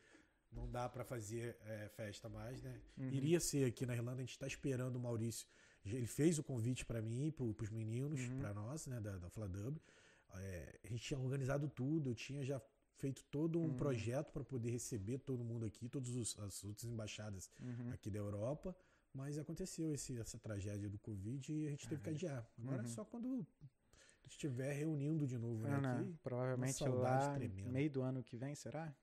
não 0.51 0.71
dá 0.71 0.89
para 0.89 1.05
fazer 1.05 1.57
é, 1.63 1.89
festa 1.91 2.29
mais, 2.29 2.63
né? 2.63 2.81
Uhum. 2.97 3.11
Iria 3.11 3.39
ser 3.41 3.67
aqui 3.67 3.85
na 3.87 3.95
Irlanda, 3.95 4.19
a 4.19 4.21
gente 4.25 4.31
está 4.33 4.47
esperando 4.47 4.97
o 4.97 5.01
Maurício. 5.01 5.47
Ele 5.85 6.07
fez 6.07 6.39
o 6.39 6.43
convite 6.45 6.85
para 6.85 7.01
mim, 7.01 7.31
para 7.31 7.45
os 7.45 7.71
meninos, 7.71 8.21
Uhum. 8.21 8.39
para 8.41 8.53
nós, 8.53 8.87
né, 8.87 9.01
da, 9.01 9.17
da 9.19 9.31
Fladub. 9.31 9.79
É, 10.35 10.79
a 10.85 10.89
gente 10.89 11.03
tinha 11.03 11.19
organizado 11.19 11.69
tudo, 11.69 12.11
eu 12.11 12.15
tinha 12.15 12.45
já 12.45 12.61
feito 12.99 13.23
todo 13.25 13.59
um 13.61 13.65
Uhum. 13.69 13.77
projeto 13.77 14.33
para 14.33 14.45
poder 14.45 14.71
receber 14.71 15.19
todo 15.19 15.43
mundo 15.45 15.65
aqui, 15.65 15.89
todas 15.89 16.11
os- 16.15 16.39
as 16.41 16.63
outras 16.65 16.85
embaixadas 16.85 17.51
Uhum. 17.61 17.91
aqui 17.93 18.11
da 18.11 18.19
Europa. 18.19 18.77
Mas 19.15 19.39
aconteceu 19.39 19.93
esse, 19.93 20.19
essa 20.21 20.39
tragédia 20.39 20.89
do 20.89 20.99
Covid 20.99 21.53
e 21.53 21.67
a 21.67 21.71
gente 21.71 21.89
teve 21.89 22.03
que 22.03 22.11
adiar. 22.11 22.47
Agora 22.59 22.83
é 22.83 22.83
Uhum. 22.83 22.89
só 22.89 23.05
quando 23.05 23.47
estiver 24.27 24.73
reunindo 24.73 25.27
de 25.27 25.39
novo, 25.39 25.63
né? 25.67 25.81
Ah, 25.83 26.01
aqui. 26.01 26.15
Provavelmente 26.23 26.85
lá 26.89 27.33
tremenda. 27.35 27.71
meio 27.71 27.91
do 27.91 28.03
ano 28.03 28.23
que 28.23 28.37
vem, 28.37 28.55
será? 28.55 28.95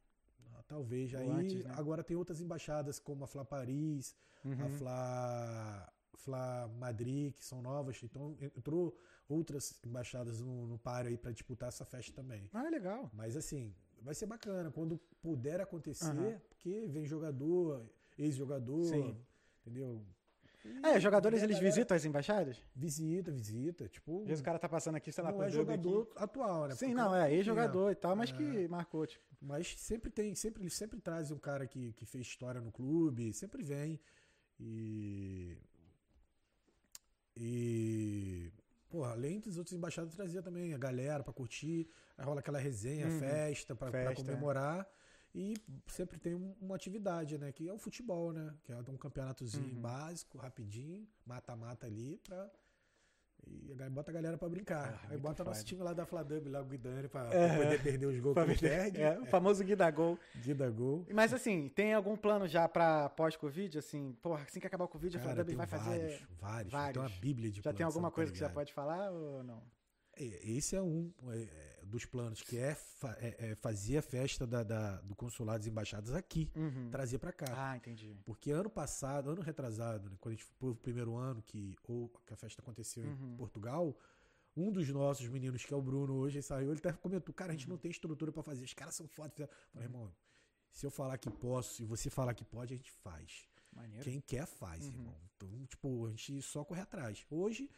Ah, 0.54 0.64
Talvez. 0.68 1.12
Ou 1.14 1.20
Aí 1.20 1.30
antes, 1.30 1.64
né? 1.64 1.72
agora 1.76 2.04
tem 2.04 2.16
outras 2.16 2.40
embaixadas, 2.42 3.00
como 3.00 3.24
a 3.24 3.28
Fla 3.28 3.44
Paris, 3.44 4.16
a 4.44 4.48
Uhum. 4.48 4.70
Fla, 4.70 5.94
Fla 6.18 6.68
Madrid, 6.78 7.34
que 7.34 7.44
são 7.44 7.62
novas. 7.62 8.02
Então 8.04 8.38
entrou 8.56 8.98
outras 9.28 9.80
embaixadas 9.86 10.40
no, 10.40 10.68
no 10.68 10.78
páreo 10.78 11.10
aí 11.10 11.18
para 11.18 11.32
disputar 11.32 11.70
essa 11.70 11.84
festa 11.86 12.14
também. 12.14 12.48
Ah, 12.54 12.70
legal. 12.70 13.10
Mas 13.14 13.36
assim, 13.36 13.76
vai 14.06 14.14
ser 14.16 14.26
bacana 14.28 14.72
quando 14.72 14.98
puder 15.22 15.60
acontecer, 15.60 16.06
Aham. 16.06 16.40
porque 16.50 16.86
vem 16.88 17.06
jogador, 17.06 17.84
ex-jogador, 18.18 19.16
entendeu? 19.62 20.02
E 20.64 20.88
É, 20.88 20.98
os 20.98 21.04
jogadores 21.04 21.42
a 21.42 21.44
eles 21.44 21.58
galera 21.58 21.74
visitam 21.76 21.96
as 21.98 22.06
embaixadas? 22.06 22.58
Visita, 22.76 23.32
visita. 23.32 23.88
Tipo, 23.88 24.22
Às 24.22 24.28
vezes 24.28 24.42
o 24.42 24.44
cara 24.44 24.58
tá 24.58 24.68
passando 24.70 24.96
aqui, 24.96 25.12
sei 25.12 25.24
lá, 25.24 25.32
não 25.32 25.44
é 25.44 25.50
jogo 25.50 25.72
aqui. 25.72 25.84
jogador 25.84 26.12
atual, 26.16 26.68
né? 26.68 26.76
Sim, 26.76 26.88
Porque 26.88 26.94
não, 27.02 27.16
é 27.16 27.34
ex-jogador 27.34 27.92
e 27.92 27.96
tal, 27.96 28.16
mas 28.16 28.30
É. 28.32 28.34
que 28.34 28.68
marcou, 28.68 29.06
tipo. 29.06 29.24
Mas 29.42 29.76
sempre 29.78 30.10
tem, 30.10 30.34
sempre, 30.34 30.64
eles 30.64 30.74
sempre 30.74 31.00
trazem 31.00 31.36
um 31.36 31.40
cara 31.40 31.68
que, 31.68 31.94
que 31.94 32.06
fez 32.06 32.26
história 32.26 32.62
no 32.62 32.72
clube, 32.72 33.32
sempre 33.34 33.62
vem. 33.62 34.00
E. 34.60 35.56
E. 37.38 38.52
Porra, 38.90 39.12
além 39.12 39.40
dos 39.40 39.58
outros 39.58 39.76
embaixados, 39.76 40.16
trazia 40.16 40.42
também 40.42 40.74
a 40.74 40.78
galera 40.78 41.24
pra 41.24 41.34
curtir. 41.34 41.90
Aí 42.18 42.26
rola 42.26 42.40
aquela 42.40 42.60
resenha, 42.60 43.08
Uhum. 43.08 43.20
festa 43.20 43.76
é. 44.12 44.16
comemorar. 44.16 44.88
E 45.34 45.54
sempre 45.88 46.18
tem 46.18 46.34
um- 46.34 46.56
uma 46.62 46.76
atividade, 46.76 47.38
né? 47.38 47.52
Que 47.52 47.68
é 47.68 47.74
o 47.74 47.78
futebol, 47.78 48.32
né? 48.32 48.54
Que 48.64 48.72
é 48.72 48.78
um 48.78 48.98
campeonatozinho 48.98 49.76
Uhum. 49.76 49.82
básico, 49.82 50.38
rapidinho, 50.38 51.06
mata-mata 51.26 51.86
ali 51.88 52.18
pra. 52.24 52.50
E 53.48 53.84
aí 53.84 53.90
bota 53.90 54.10
a 54.10 54.14
galera 54.14 54.38
pra 54.38 54.48
brincar. 54.50 54.94
Ah, 54.94 55.00
aí 55.04 55.10
muito 55.12 55.22
bota 55.22 55.44
nosso 55.44 55.60
foda. 55.60 55.68
time 55.68 55.84
lá 55.84 55.94
da 55.94 56.06
Fladub, 56.06 56.48
lá 56.48 56.62
o 56.62 56.66
Guidani, 56.66 57.08
pra, 57.08 57.26
É. 57.34 57.48
pra 57.48 57.64
poder 57.64 57.84
perder 57.84 58.06
os 58.06 58.18
gols 58.22 58.34
Pra 58.34 58.46
que 58.46 58.60
perde. 58.60 59.02
É, 59.02 59.20
o 59.20 59.26
famoso 59.26 59.64
Guida 59.64 59.90
Gol. 59.92 60.18
Guida 60.42 60.70
gol. 60.72 61.06
Mas 61.14 61.34
assim, 61.34 61.70
tem 61.70 61.94
algum 61.94 62.16
plano 62.16 62.48
já 62.48 62.68
pra 62.68 63.10
pós-Covid? 63.10 63.78
Assim, 63.78 64.16
porra, 64.22 64.44
assim 64.44 64.60
que 64.60 64.68
acabar 64.68 64.86
o 64.86 64.88
Covid, 64.88 65.18
a 65.18 65.20
Fladub 65.20 65.54
vai 65.56 65.68
fazer. 65.68 65.90
vários, 66.00 66.22
vários, 66.40 66.72
vários. 66.72 66.94
Tem 66.94 67.02
uma 67.14 67.20
bíblia 67.22 67.52
de 67.52 67.62
Já 67.62 67.74
tem 67.74 67.86
alguma 67.86 68.10
tá 68.10 68.16
coisa 68.16 68.32
que 68.32 68.38
você 68.38 68.50
pode 68.50 68.74
falar 68.74 69.12
ou 69.12 69.44
não? 69.44 69.62
É, 70.18 70.24
Esse 70.50 70.76
é 70.78 70.82
um 70.82 71.12
é, 71.28 71.38
é, 71.42 71.75
dos 71.86 72.06
planos, 72.06 72.42
que 72.42 72.58
é, 72.58 72.74
fa- 72.76 73.16
é- 73.20 73.52
é 73.52 73.56
fazer 73.56 73.98
a 73.98 74.02
festa 74.02 74.46
da, 74.48 74.64
da- 74.64 75.02
do 75.02 75.16
consulado 75.16 75.60
das 75.60 75.68
embaixadas 75.68 76.14
aqui, 76.14 76.52
Uhum. 76.56 76.90
trazer 76.90 77.20
pra 77.20 77.32
cá. 77.32 77.46
Ah, 77.72 77.78
entendi. 77.78 78.18
Porque 78.26 78.52
ano 78.52 78.70
passado, 78.70 79.30
ano 79.30 79.42
retrasado, 79.42 80.10
né, 80.10 80.18
quando 80.20 80.34
a 80.34 80.36
gente 80.38 80.46
foi 80.60 80.72
o 80.72 80.76
primeiro 80.76 81.16
ano 81.16 81.42
que, 81.42 81.76
ou, 81.84 82.10
que 82.26 82.34
a 82.34 82.38
festa 82.38 82.62
aconteceu 82.62 83.04
Uhum. 83.04 83.34
em 83.34 83.38
Portugal, 83.38 83.96
um 84.58 84.72
dos 84.72 84.88
nossos 84.90 85.28
meninos, 85.28 85.64
que 85.66 85.74
é 85.74 85.78
o 85.78 85.82
Bruno 85.82 86.14
hoje, 86.16 86.38
ele 86.38 86.44
saiu, 86.44 86.70
ele 86.72 86.80
até 86.80 86.92
comentou, 86.94 87.34
cara, 87.34 87.52
a 87.52 87.54
Uhum. 87.54 87.60
gente 87.60 87.70
não 87.70 87.78
tem 87.78 87.92
estrutura 87.92 88.32
pra 88.32 88.42
fazer, 88.44 88.64
os 88.64 88.74
caras 88.74 88.96
são 88.96 89.08
foda. 89.08 89.30
fizeram." 89.32 89.52
Eu 89.54 89.70
Falei, 89.72 89.88
irmão, 89.88 90.16
se 90.72 90.86
eu 90.86 90.92
falar 90.92 91.18
que 91.18 91.30
posso 91.30 91.82
e 91.82 91.86
você 91.86 92.10
falar 92.10 92.34
que 92.34 92.44
pode, 92.44 92.74
a 92.74 92.78
gente 92.78 92.92
faz. 92.92 93.48
Maneiro. 93.72 94.04
Quem 94.06 94.22
quer 94.22 94.46
faz, 94.46 94.86
Uhum. 94.86 94.92
irmão. 94.92 95.16
Então, 95.36 95.66
tipo, 95.68 96.06
a 96.08 96.10
gente 96.12 96.42
só 96.42 96.64
corre 96.64 96.82
atrás. 96.82 97.26
Hoje, 97.30 97.70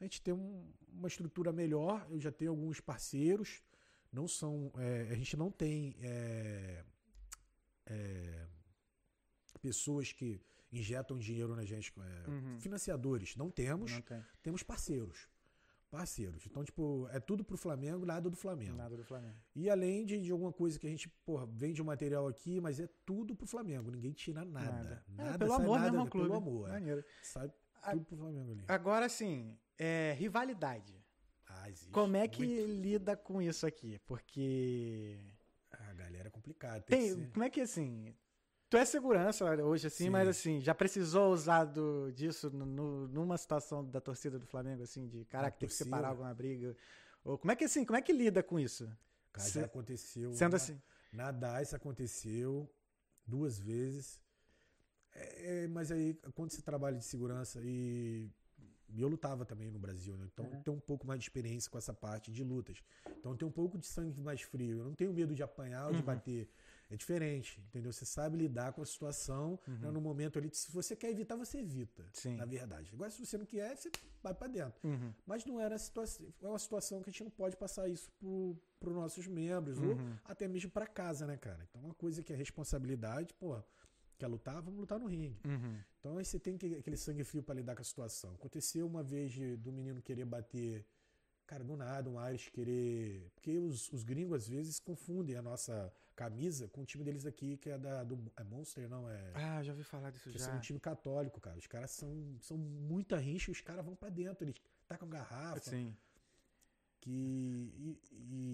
a 0.00 0.04
gente 0.04 0.20
tem 0.22 0.34
um- 0.34 0.72
uma 0.92 1.08
estrutura 1.08 1.52
melhor, 1.52 2.06
eu 2.10 2.18
já 2.20 2.30
tenho 2.32 2.50
alguns 2.50 2.80
parceiros, 2.80 3.62
não 4.12 4.26
são. 4.28 4.72
é, 4.78 5.08
a 5.10 5.14
gente 5.14 5.36
não 5.36 5.50
tem 5.50 5.96
é, 6.00 6.84
é, 7.86 8.46
pessoas 9.60 10.12
que 10.12 10.40
injetam 10.72 11.18
dinheiro 11.18 11.54
na 11.54 11.64
gente, 11.64 11.92
é, 11.98 12.30
Uhum. 12.30 12.58
financiadores, 12.60 13.36
não 13.36 13.50
temos, 13.50 13.92
Não 13.92 14.02
tem. 14.02 14.22
temos 14.42 14.62
parceiros. 14.62 15.28
parceiros. 15.88 16.44
Então, 16.44 16.62
tipo, 16.64 17.08
é 17.12 17.20
tudo 17.20 17.44
pro 17.44 17.56
Flamengo, 17.56 18.04
nada 18.04 18.28
do 18.28 18.36
Flamengo. 18.36 18.76
Nada 18.76 18.96
do 18.96 19.04
Flamengo. 19.04 19.36
E 19.54 19.70
além 19.70 20.04
de, 20.04 20.20
de 20.20 20.30
alguma 20.32 20.52
coisa 20.52 20.78
que 20.78 20.86
a 20.86 20.90
gente, 20.90 21.08
porra, 21.24 21.46
vende 21.46 21.80
um 21.80 21.84
material 21.86 22.26
aqui, 22.26 22.60
mas 22.60 22.80
é 22.80 22.88
tudo 23.06 23.34
pro 23.36 23.46
Flamengo. 23.46 23.90
Ninguém 23.90 24.12
tira 24.12 24.44
nada. 24.44 24.72
Nada. 24.72 25.04
Nada, 25.08 25.30
É, 25.34 25.38
pelo 25.38 25.50
sai 25.52 25.60
amor 25.64 25.78
nada, 25.78 25.84
mesmo 25.90 26.00
ao 26.00 26.06
é 26.06 26.10
clube. 26.10 26.26
Pelo 26.26 26.36
amor. 26.38 26.68
Maneiro. 26.68 27.04
Sai 27.22 27.50
tudo 27.92 28.04
pro 28.04 28.16
Flamengo 28.16 28.50
ali. 28.50 28.64
Agora 28.68 29.08
sim, 29.08 29.56
é, 29.78 30.14
rivalidade. 30.18 30.94
Ah, 31.48 31.68
existe. 31.68 31.90
Como 31.92 32.16
é 32.16 32.26
que 32.28 32.44
muito. 32.44 32.80
lida 32.82 33.16
com 33.16 33.40
isso 33.40 33.66
aqui? 33.66 33.98
Porque 34.06 35.18
Ah, 35.72 35.92
galera, 35.94 36.28
é 36.28 36.30
complicado. 36.30 36.82
Tem, 36.84 37.14
tem, 37.14 37.30
como 37.30 37.44
é 37.44 37.50
que 37.50 37.60
assim? 37.60 38.14
Tu 38.68 38.76
é 38.76 38.84
segurança 38.84 39.44
hoje 39.62 39.86
assim, 39.86 40.04
Sim. 40.04 40.10
mas 40.10 40.26
assim, 40.28 40.60
já 40.60 40.74
precisou 40.74 41.32
usar 41.32 41.64
do- 41.64 42.10
disso 42.12 42.50
no- 42.50 42.66
no- 42.66 43.06
numa 43.08 43.38
situação 43.38 43.84
da 43.88 44.00
torcida 44.00 44.38
do 44.40 44.46
Flamengo 44.46 44.82
assim, 44.82 45.06
de 45.06 45.24
caraca, 45.26 45.56
tem 45.56 45.68
que 45.68 45.74
separar 45.74 46.08
alguma 46.08 46.34
briga? 46.34 46.76
Ou 47.22 47.38
como 47.38 47.52
é 47.52 47.56
que 47.56 47.64
assim, 47.64 47.84
como 47.84 47.96
é 47.96 48.02
que 48.02 48.12
lida 48.12 48.42
com 48.42 48.58
isso? 48.58 48.90
Cara, 49.32 49.48
Se- 49.48 49.60
já 49.60 49.66
aconteceu. 49.66 50.32
Sendo 50.32 50.52
na- 50.52 50.56
assim, 50.56 50.80
Na 51.12 51.30
DAIS 51.30 51.72
aconteceu 51.72 52.68
duas 53.24 53.58
vezes. 53.58 54.20
É, 55.14 55.64
é, 55.64 55.68
mas 55.68 55.90
aí, 55.92 56.14
quando 56.34 56.50
você 56.50 56.60
trabalha 56.60 56.98
de 56.98 57.04
segurança 57.04 57.60
e. 57.62 58.28
e 58.96 59.02
eu 59.02 59.08
lutava 59.08 59.44
também 59.44 59.70
no 59.70 59.78
Brasil, 59.78 60.16
né? 60.16 60.26
Então 60.32 60.46
Uhum. 60.46 60.62
tem 60.62 60.74
um 60.74 60.80
pouco 60.80 61.06
mais 61.06 61.20
de 61.20 61.26
experiência 61.26 61.70
com 61.70 61.76
essa 61.78 61.92
parte 61.92 62.32
de 62.32 62.42
lutas. 62.42 62.82
Então 63.20 63.36
tem 63.36 63.46
um 63.46 63.50
pouco 63.52 63.76
de 63.78 63.86
sangue 63.86 64.20
mais 64.20 64.40
frio. 64.40 64.78
Eu 64.78 64.84
não 64.86 64.94
tenho 64.94 65.12
medo 65.12 65.34
de 65.34 65.42
apanhar 65.42 65.86
ou 65.88 65.92
de 65.92 65.98
Uhum. 66.00 66.04
bater. 66.06 66.48
É 66.88 66.96
diferente, 66.96 67.60
entendeu? 67.68 67.92
Você 67.92 68.04
sabe 68.06 68.36
lidar 68.38 68.72
com 68.72 68.80
a 68.80 68.86
situação 68.86 69.58
Uhum. 69.66 69.78
né, 69.80 69.90
no 69.90 70.00
momento 70.00 70.38
ali. 70.38 70.48
Se 70.52 70.70
você 70.72 70.94
quer 70.96 71.10
evitar, 71.10 71.36
você 71.36 71.58
evita. 71.58 72.04
Sim. 72.12 72.36
Na 72.36 72.44
verdade. 72.46 72.90
Agora, 72.94 73.10
se 73.10 73.24
você 73.24 73.36
não 73.36 73.44
quer, 73.44 73.76
você 73.76 73.90
vai 74.22 74.32
pra 74.32 74.46
dentro. 74.46 74.80
uhum, 74.84 75.12
Mas 75.26 75.44
não 75.44 75.60
era 75.60 75.74
a 75.74 75.78
situação. 75.78 76.26
É 76.40 76.46
uma 76.46 76.58
situação 76.58 77.02
que 77.02 77.10
a 77.10 77.12
gente 77.12 77.24
não 77.24 77.30
pode 77.30 77.56
passar 77.56 77.88
isso 77.88 78.08
para 78.78 78.88
os 78.88 78.94
nossos 78.94 79.26
membros, 79.26 79.78
ou 79.78 79.94
Uhum. 79.96 80.16
até 80.24 80.46
mesmo 80.46 80.70
para 80.70 80.86
casa, 80.86 81.26
né, 81.26 81.36
cara? 81.36 81.66
Então, 81.68 81.82
uma 81.82 81.94
coisa 81.94 82.22
que 82.22 82.32
é 82.32 82.36
responsabilidade, 82.36 83.34
pô, 83.34 83.60
quer 84.18 84.26
lutar, 84.28 84.60
vamos 84.62 84.80
lutar 84.80 84.98
no 84.98 85.06
ringue. 85.06 85.38
uhum, 85.44 85.78
Então, 86.00 86.18
aí 86.18 86.24
você 86.24 86.38
tem 86.38 86.56
que, 86.56 86.74
aquele 86.76 86.96
sangue 86.96 87.24
frio 87.24 87.42
para 87.42 87.54
lidar 87.54 87.74
com 87.74 87.82
a 87.82 87.84
situação. 87.84 88.34
Aconteceu 88.34 88.86
uma 88.86 89.02
vez 89.02 89.32
de- 89.32 89.56
do 89.56 89.72
menino 89.72 90.00
querer 90.02 90.24
bater, 90.24 90.86
cara, 91.46 91.62
do 91.64 91.76
nada, 91.76 92.08
um 92.10 92.18
Ares 92.18 92.48
querer. 92.48 93.30
Porque 93.34 93.58
os, 93.58 93.92
os 93.92 94.02
gringos, 94.04 94.42
às 94.42 94.48
vezes, 94.48 94.78
confundem 94.80 95.36
a 95.36 95.42
nossa 95.42 95.92
camisa 96.14 96.66
com 96.68 96.80
o 96.80 96.84
time 96.86 97.04
deles 97.04 97.26
aqui, 97.26 97.58
que 97.58 97.68
é 97.68 97.76
da 97.78 98.02
do 98.02 98.18
é 98.36 98.42
Monster, 98.44 98.88
não? 98.88 99.06
É. 99.08 99.32
Ah, 99.34 99.62
já 99.62 99.72
ouvi 99.72 99.84
falar 99.84 100.10
disso 100.10 100.30
Que 100.30 100.38
já. 100.38 100.46
são 100.46 100.56
um 100.56 100.60
time 100.60 100.80
católico, 100.80 101.38
cara. 101.40 101.58
Os 101.58 101.66
caras 101.66 101.90
são, 101.90 102.38
são 102.40 102.56
muita 102.56 103.18
rincha 103.18 103.50
e 103.50 103.52
os 103.52 103.60
caras 103.60 103.84
vão 103.84 103.94
para 103.94 104.08
dentro. 104.08 104.44
Eles 104.44 104.56
tacam 104.88 105.08
garrafa. 105.08 105.60
Sim, 105.70 105.94
Que. 107.00 107.10
E, 107.10 108.00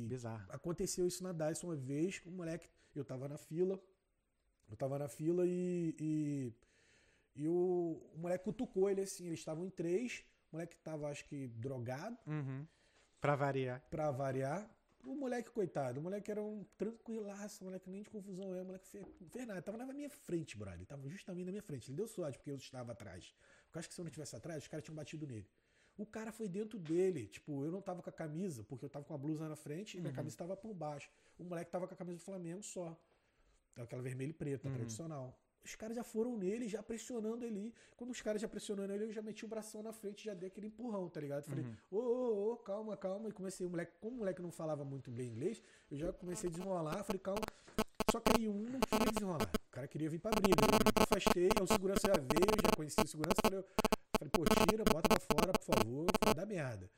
e 0.05 0.07
bizarro. 0.09 0.45
aconteceu 0.51 1.07
isso 1.07 1.23
na 1.23 1.33
DICE 1.33 1.65
uma 1.65 1.77
vez 1.77 2.21
um 2.27 2.33
moleque. 2.33 2.69
Eu 2.95 3.05
tava 3.05 3.29
na 3.29 3.39
fila. 3.39 3.81
Eu 4.73 4.77
tava 4.77 4.99
na 4.99 5.07
fila 5.09 5.45
e. 5.47 5.95
E, 6.01 6.53
e 7.37 7.47
o, 7.49 8.01
o 8.15 8.19
moleque 8.19 8.45
cutucou 8.45 8.89
ele 8.91 9.03
assim. 9.03 9.27
Eles 9.27 9.39
estavam 9.39 9.67
em 9.67 9.71
três. 9.71 10.25
O 10.51 10.57
moleque 10.57 10.77
tava, 10.79 11.09
acho 11.09 11.25
que, 11.27 11.47
drogado, 11.49 12.17
Uhum. 12.27 12.67
Pra 13.21 13.37
variar. 13.37 13.81
pra 13.91 14.11
variar. 14.11 14.69
O 15.05 15.15
moleque, 15.17 15.51
coitado, 15.51 15.99
o 15.99 16.03
moleque 16.03 16.31
era 16.31 16.41
um 16.43 16.65
tranquilaço, 16.79 17.63
o 17.63 17.67
moleque 17.67 17.91
nem 17.91 18.03
de 18.03 18.11
confusão 18.11 18.55
é, 18.55 18.63
o 18.63 18.65
moleque 18.65 18.87
fez, 18.87 19.05
fez 19.31 19.47
nada. 19.47 19.61
Tava 19.61 19.77
na 19.79 19.87
minha 19.93 20.09
frente, 20.09 20.57
brother. 20.57 20.79
Ele 20.79 20.87
tava 20.87 21.09
justamente 21.09 21.45
na 21.47 21.51
minha 21.53 21.63
frente. 21.63 21.91
Ele 21.91 21.97
deu 21.97 22.07
sorte 22.07 22.39
porque 22.39 22.51
eu 22.51 22.57
estava 22.57 22.93
atrás. 22.93 23.35
Porque 23.65 23.79
eu 23.79 23.81
acho 23.81 23.89
que 23.89 23.95
se 23.95 24.01
eu 24.01 24.05
não 24.05 24.09
estivesse 24.11 24.37
atrás, 24.37 24.63
os 24.63 24.69
caras 24.69 24.85
tinham 24.85 24.95
batido 24.97 25.27
nele. 25.27 25.47
O 25.99 26.07
cara 26.07 26.31
foi 26.33 26.49
dentro 26.49 26.79
dele. 26.79 27.27
Tipo, 27.27 27.65
eu 27.65 27.71
não 27.73 27.83
tava 27.83 28.01
com 28.03 28.09
a 28.11 28.13
camisa, 28.13 28.63
porque 28.65 28.85
eu 28.85 28.89
tava 28.89 29.05
com 29.05 29.13
a 29.15 29.19
blusa 29.19 29.49
na 29.49 29.57
frente 29.57 29.97
e 29.97 30.01
minha 30.01 30.11
Uhum. 30.11 30.17
camisa 30.17 30.37
tava 30.37 30.57
por 30.57 30.73
baixo. 30.73 31.11
O 31.39 31.45
moleque 31.45 31.71
tava 31.71 31.87
com 31.89 31.95
a 31.95 31.97
camisa 31.97 32.19
do 32.19 32.23
Flamengo 32.25 32.63
só. 32.63 32.97
Aquela 33.77 34.03
vermelha 34.03 34.31
e 34.31 34.35
preta, 34.35 34.69
Uhum. 34.69 34.75
tradicional. 34.75 35.39
Os 35.65 35.77
caras 35.77 35.95
já 35.97 36.03
foram 36.03 36.37
nele, 36.37 36.69
já 36.69 36.83
pressionando 36.83 37.45
ele. 37.45 37.73
Quando 37.97 38.11
os 38.11 38.21
caras 38.21 38.43
já 38.43 38.49
pressionando 38.49 38.93
ele, 38.93 39.05
eu 39.05 39.13
já 39.13 39.23
meti 39.23 39.45
o 39.45 39.49
bração 39.49 39.81
na 39.83 39.93
frente, 39.93 40.25
já 40.25 40.35
dei 40.35 40.49
aquele 40.49 40.67
empurrão, 40.67 41.09
tá 41.09 41.21
ligado? 41.21 41.45
Falei, 41.45 41.65
Uhum. 41.65 41.77
ô, 41.93 41.99
ô, 41.99 42.53
ô, 42.53 42.57
calma, 42.57 42.97
calma. 42.97 43.29
E 43.29 43.33
comecei, 43.33 43.65
o 43.65 43.71
moleque, 43.71 43.93
como 44.01 44.17
o 44.17 44.19
moleque 44.19 44.43
não 44.43 44.51
falava 44.51 44.85
muito 44.85 45.11
bem 45.11 45.29
inglês, 45.29 45.63
eu 45.91 45.97
já 45.97 46.13
comecei 46.13 46.49
a 46.49 46.53
desenrolar, 46.53 47.05
falei, 47.05 47.21
calma. 47.21 47.41
Só 48.11 48.19
que 48.21 48.33
aí 48.41 48.49
um 48.49 48.59
não 48.59 48.81
queria 48.81 49.13
desenrolar. 49.13 49.49
O 49.55 49.71
cara 49.71 49.87
queria 49.87 50.11
vir 50.11 50.19
pra 50.19 50.33
briga. 50.33 50.67
Eu 50.97 51.03
afastei, 51.05 51.45
aí 51.45 51.63
o 51.63 51.67
segurança 51.67 52.09
já 52.09 52.15
veio, 52.15 52.51
já 52.63 52.77
conheci 52.77 53.01
o 53.01 53.07
segurança, 53.07 53.37
falei, 53.41 53.65
falei, 54.19 54.31
pô, 54.33 54.45
tira, 54.69 54.85
bota 54.85 55.09
pra 55.09 55.21
fora, 55.21 55.53
por 55.53 55.65
favor, 55.65 56.07
dar 56.35 56.45
merda. 56.45 56.91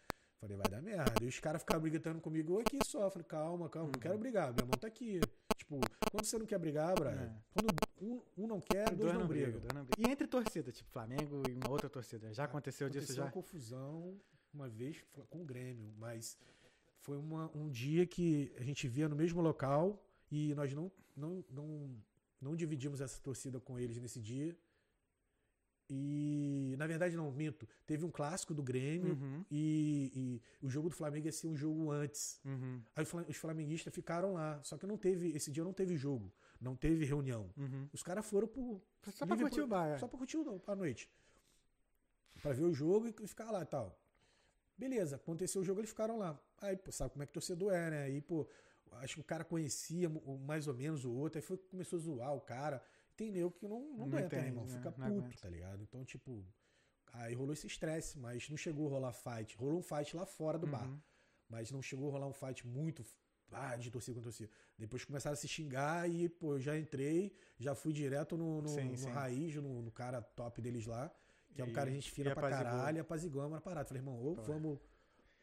Falei, 0.44 0.58
vai 0.58 0.70
dar 0.70 0.82
merda. 0.82 1.24
E 1.24 1.26
os 1.26 1.40
caras 1.40 1.62
ficaram 1.62 1.80
brigando 1.80 2.20
comigo, 2.20 2.52
eu 2.52 2.58
aqui 2.60 2.78
só. 2.84 3.10
Falei, 3.10 3.24
calma, 3.26 3.66
calma, 3.70 3.90
não 3.94 3.98
quero 3.98 4.18
brigar, 4.18 4.52
minha 4.52 4.66
mão 4.66 4.72
tá 4.78 4.86
aqui. 4.86 5.18
Tipo, 5.56 5.80
quando 6.10 6.24
você 6.26 6.38
não 6.38 6.44
quer 6.44 6.58
brigar, 6.58 6.94
Brian, 6.94 7.12
É. 7.12 7.32
quando 7.54 7.74
um, 8.02 8.20
um 8.36 8.46
não 8.46 8.60
quer, 8.60 8.94
dois, 8.94 9.14
não 9.14 9.26
brigam. 9.26 9.52
dois 9.58 9.72
não 9.72 9.84
brigam. 9.84 10.06
E 10.06 10.12
entre 10.12 10.26
torcida, 10.26 10.70
tipo 10.70 10.90
Flamengo 10.90 11.42
e 11.48 11.52
uma 11.54 11.70
outra 11.70 11.88
torcida, 11.88 12.30
já 12.34 12.44
aconteceu, 12.44 12.90
disso 12.90 13.04
Aconteceu 13.04 13.16
já? 13.16 13.24
uma 13.24 13.32
confusão 13.32 14.20
uma 14.52 14.68
vez 14.68 15.02
com 15.30 15.40
o 15.40 15.44
Grêmio, 15.46 15.94
mas 15.96 16.36
foi 17.00 17.16
uma- 17.16 17.50
um 17.56 17.70
dia 17.70 18.06
que 18.06 18.52
a 18.58 18.62
gente 18.62 18.86
via 18.86 19.08
no 19.08 19.16
mesmo 19.16 19.40
local 19.40 20.04
e 20.30 20.54
nós 20.54 20.74
não, 20.74 20.92
não, 21.16 21.42
não, 21.50 21.90
não 22.38 22.54
dividimos 22.54 23.00
essa 23.00 23.18
torcida 23.20 23.58
com 23.58 23.78
eles 23.78 23.98
nesse 23.98 24.20
dia. 24.20 24.54
E, 25.88 26.74
na 26.78 26.86
verdade, 26.86 27.16
não, 27.16 27.30
minto. 27.30 27.68
Teve 27.86 28.04
um 28.04 28.10
clássico 28.10 28.54
do 28.54 28.62
Grêmio 28.62 29.12
Uhum, 29.12 29.44
e, 29.50 30.40
e 30.60 30.66
o 30.66 30.70
jogo 30.70 30.88
do 30.88 30.94
Flamengo 30.94 31.26
ia 31.26 31.32
ser 31.32 31.46
um 31.46 31.56
jogo 31.56 31.90
antes. 31.90 32.40
uhum, 32.44 32.82
Aí 32.96 33.02
os 33.02 33.08
fla- 33.10 33.26
os 33.28 33.36
flamenguistas 33.36 33.94
ficaram 33.94 34.32
lá. 34.32 34.62
Só 34.62 34.78
que 34.78 34.86
não 34.86 34.96
teve, 34.96 35.30
esse 35.36 35.50
dia 35.50 35.62
não 35.62 35.72
teve 35.72 35.96
jogo, 35.96 36.32
não 36.60 36.74
teve 36.74 37.04
reunião. 37.04 37.50
uhum. 37.56 37.88
Os 37.92 38.02
caras 38.02 38.24
foram 38.26 38.48
pro, 38.48 38.80
Só 39.12 39.26
pra 39.26 39.36
curtir 39.36 39.60
o 39.60 39.66
bar, 39.66 39.88
é. 39.88 39.98
só 39.98 40.08
pra 40.08 40.18
curtir 40.18 40.38
a 40.66 40.74
noite. 40.74 41.10
Pra 42.42 42.52
ver 42.52 42.64
o 42.64 42.72
jogo 42.74 43.06
e 43.08 43.26
ficar 43.28 43.50
lá 43.50 43.62
e 43.62 43.66
tal. 43.66 43.98
Beleza, 44.76 45.16
aconteceu 45.16 45.62
o 45.62 45.64
jogo, 45.64 45.80
eles 45.80 45.90
ficaram 45.90 46.18
lá. 46.18 46.38
Aí, 46.60 46.76
pô, 46.76 46.90
sabe 46.90 47.10
como 47.12 47.22
é 47.22 47.26
que 47.26 47.32
torcedor 47.32 47.72
é, 47.72 47.90
né? 47.90 48.02
Aí, 48.04 48.20
pô, 48.20 48.46
acho 48.92 49.14
que 49.14 49.20
o 49.20 49.24
cara 49.24 49.44
conhecia 49.44 50.08
mais 50.44 50.66
ou 50.66 50.74
menos 50.74 51.04
o 51.04 51.12
outro, 51.12 51.38
aí 51.38 51.42
foi, 51.42 51.56
começou 51.56 51.98
a 51.98 52.02
zoar 52.02 52.34
o 52.34 52.40
cara. 52.40 52.82
Entendeu 53.14 53.50
que 53.50 53.66
não, 53.68 53.80
não, 53.80 53.96
Não 53.98 54.04
aguenta, 54.06 54.18
né, 54.18 54.26
entende, 54.26 54.46
irmão? 54.48 54.64
né? 54.66 54.70
Fica 54.76 54.90
puto, 54.92 55.02
aguenta. 55.06 55.38
tá 55.40 55.48
ligado? 55.48 55.82
Então, 55.82 56.04
tipo, 56.04 56.44
aí 57.12 57.32
rolou 57.34 57.52
esse 57.52 57.66
estresse, 57.66 58.18
mas 58.18 58.48
não 58.50 58.56
chegou 58.56 58.88
a 58.88 58.90
rolar 58.90 59.12
fight. 59.12 59.56
Rolou 59.56 59.78
um 59.78 59.82
fight 59.82 60.16
lá 60.16 60.26
fora 60.26 60.58
do 60.58 60.66
bar. 60.66 60.84
Uhum. 60.88 61.00
Mas 61.48 61.70
não 61.70 61.80
chegou 61.80 62.08
a 62.08 62.12
rolar 62.12 62.26
um 62.26 62.32
fight 62.32 62.66
muito 62.66 63.04
ah, 63.52 63.76
de 63.76 63.88
torcida 63.90 64.14
contra 64.16 64.30
torcida. 64.30 64.50
Depois 64.76 65.04
começaram 65.04 65.34
a 65.34 65.36
se 65.36 65.46
xingar 65.46 66.10
e, 66.10 66.28
pô, 66.28 66.54
eu 66.54 66.60
já 66.60 66.76
entrei, 66.76 67.32
já 67.56 67.72
fui 67.74 67.92
direto 67.92 68.36
no, 68.36 68.60
no, 68.62 68.68
Sim, 68.68 68.88
no 68.90 68.96
sim. 68.96 69.10
Raiz, 69.10 69.54
no, 69.56 69.80
no 69.82 69.92
cara 69.92 70.20
top 70.20 70.60
deles 70.60 70.86
lá, 70.86 71.08
que 71.54 71.60
é 71.60 71.64
um 71.64 71.68
E- 71.68 71.72
cara 71.72 71.88
gente 71.90 72.08
e 72.08 72.10
fina 72.10 72.34
pra 72.34 72.50
caralho, 72.50 73.00
apaziguamos 73.00 73.56
a 73.56 73.60
parada. 73.60 73.86
Falei, 73.86 74.00
irmão, 74.00 74.16
ou 74.18 74.34
Pô. 74.34 74.42
vamos 74.42 74.80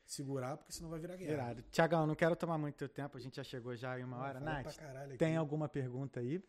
segurar, 0.05 0.57
porque 0.57 0.73
senão 0.73 0.89
vai 0.89 0.99
virar 0.99 1.15
guerra. 1.15 1.31
Virado. 1.31 1.61
Tiagão, 1.71 2.05
não 2.05 2.15
quero 2.15 2.35
tomar 2.35 2.57
muito 2.57 2.75
teu 2.75 2.89
tempo, 2.89 3.15
a 3.15 3.21
gente 3.21 3.37
já 3.37 3.43
chegou 3.45 3.73
já 3.77 3.97
em 3.97 4.03
uma 4.03 4.17
hora. 4.17 4.39
Nath, 4.41 4.75
tem 5.17 5.37
alguma 5.37 5.69
pergunta 5.69 6.19
aí? 6.19 6.43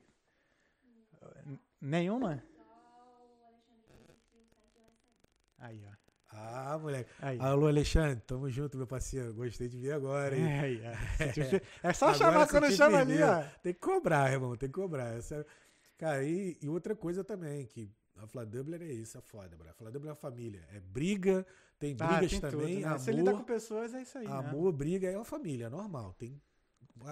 Nenhuma? 1.81 2.43
Aí, 5.59 5.85
ó. 5.89 5.93
Ah, 6.35 6.79
moleque. 6.79 7.11
Aí. 7.21 7.39
Alô, 7.41 7.67
Alexandre, 7.67 8.21
tamo 8.27 8.49
junto, 8.51 8.77
meu 8.79 8.87
parceiro. 8.87 9.35
Gostei 9.35 9.69
de 9.69 9.79
ver 9.79 9.93
agora, 9.93 10.35
hein? 10.37 10.45
É, 10.45 10.61
aí, 10.61 10.83
ó. 10.85 11.61
É 11.89 11.93
só 11.93 12.07
Agora 12.07 12.19
chamar 12.19 12.49
quando 12.49 12.71
chama 12.73 12.99
ali, 12.99 13.23
ó. 13.23 13.43
Tem 13.63 13.75
que 13.75 13.81
cobrar, 13.81 14.33
irmão, 14.33 14.57
tem 14.57 14.69
que 14.69 14.75
cobrar. 14.75 15.17
Essa... 15.17 15.37
é- 15.37 15.47
Cara, 15.99 16.25
e, 16.25 16.59
e 16.61 16.69
outra 16.69 16.97
coisa 16.97 17.23
também, 17.23 17.65
que 17.67 17.89
a 18.17 18.27
Fla 18.27 18.45
Dublin 18.45 18.77
é 18.83 18.93
isso, 18.93 19.17
é 19.17 19.21
foda, 19.21 19.57
bro. 19.57 19.69
A 19.71 19.73
Fla 19.75 19.91
Dublin 19.91 20.09
é 20.09 20.13
uma 20.13 20.17
família. 20.17 20.67
É 20.73 20.81
briga, 20.81 21.47
tem 21.79 21.95
Ah, 22.01 22.07
brigas 22.07 22.31
tem 22.33 22.41
também, 22.41 22.75
tudo, 22.75 22.81
né? 22.81 22.87
amor, 22.87 22.99
Você 22.99 23.13
lida 23.13 23.33
com 23.35 23.45
pessoas, 23.45 23.95
é 23.95 24.03
isso 24.03 24.19
aí, 24.19 24.27
né? 24.27 24.33
amor, 24.35 24.73
briga, 24.73 25.09
é 25.09 25.17
uma 25.17 25.25
família, 25.25 25.67
é 25.67 25.69
normal. 25.69 26.13
Tem... 26.15 26.41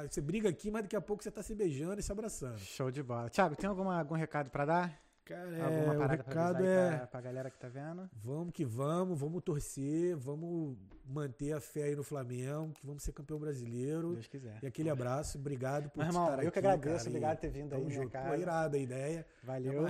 Você 0.08 0.20
briga 0.20 0.48
aqui, 0.48 0.70
mas 0.70 0.82
daqui 0.82 0.96
a 0.96 1.00
pouco 1.00 1.22
você 1.22 1.30
tá 1.30 1.42
se 1.42 1.54
beijando 1.54 2.00
e 2.00 2.02
se 2.02 2.12
abraçando. 2.12 2.58
Show 2.58 2.90
de 2.90 3.02
bola. 3.02 3.28
Thiago, 3.28 3.56
tem 3.56 3.68
alguma, 3.68 3.98
algum 3.98 4.14
recado 4.14 4.50
pra 4.50 4.64
dar? 4.64 5.09
Cara, 5.24 5.56
é, 5.56 5.62
alguma 5.62 5.94
o 5.94 5.98
parada 5.98 6.24
pra 6.24 6.32
recado 6.32 6.66
é... 6.66 6.96
pra, 6.96 7.06
pra 7.06 7.20
galera 7.20 7.50
que 7.50 7.58
tá 7.58 7.68
vendo? 7.68 8.10
Vamos 8.12 8.52
que 8.52 8.64
vamos, 8.64 9.18
vamos 9.18 9.42
torcer, 9.42 10.16
vamos 10.16 10.76
manter 11.04 11.52
a 11.52 11.60
fé 11.60 11.84
aí 11.84 11.96
no 11.96 12.02
Flamengo, 12.02 12.72
que 12.72 12.84
vamos 12.84 13.02
ser 13.02 13.12
campeão 13.12 13.38
brasileiro. 13.38 14.12
Deus 14.14 14.26
quiser. 14.26 14.58
E 14.62 14.66
aquele 14.66 14.90
abraço, 14.90 15.38
obrigado 15.38 15.90
por 15.90 15.98
Meu 15.98 16.08
irmão, 16.08 16.30
estar 16.30 16.44
eu 16.44 16.52
que 16.52 16.58
aqui, 16.58 16.68
agradeço, 16.68 17.04
cara, 17.04 17.08
obrigado 17.10 17.36
por 17.36 17.40
ter 17.40 17.50
vindo 17.50 17.74
aí, 17.74 17.84
né, 17.84 17.90
junto. 17.90 18.10
cara? 18.10 18.28
Pô, 18.28 18.34
irada 18.34 18.76
a 18.76 18.80
ideia. 18.80 19.26
Valeu. 19.44 19.86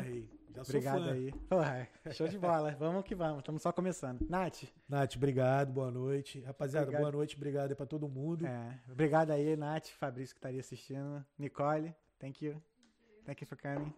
Já 0.54 0.62
Obrigado 0.62 1.10
aí. 1.10 1.32
Porra, 1.48 1.88
show 2.12 2.26
de 2.26 2.38
bola. 2.38 2.76
vamos 2.78 3.04
que 3.04 3.14
vamos. 3.14 3.38
Estamos 3.38 3.62
só 3.62 3.72
começando. 3.72 4.26
Nath, 4.28 4.64
Nath, 4.88 5.16
obrigado, 5.16 5.72
boa 5.72 5.90
noite. 5.90 6.40
Rapaziada, 6.40 6.86
Obrigado. 6.86 7.02
boa 7.02 7.12
noite, 7.12 7.36
obrigado 7.36 7.70
aí 7.70 7.76
pra 7.76 7.86
todo 7.86 8.08
mundo. 8.08 8.46
é, 8.46 8.78
obrigado 8.90 9.30
aí, 9.30 9.56
Nath, 9.56 9.88
Fabrício 9.90 10.34
que 10.34 10.38
estaria 10.38 10.60
assistindo. 10.60 11.24
Nicole, 11.38 11.94
thank 12.18 12.44
you. 12.44 12.60
Thank 13.24 13.42
you 13.42 13.46
for 13.46 13.56
coming. 13.56 13.94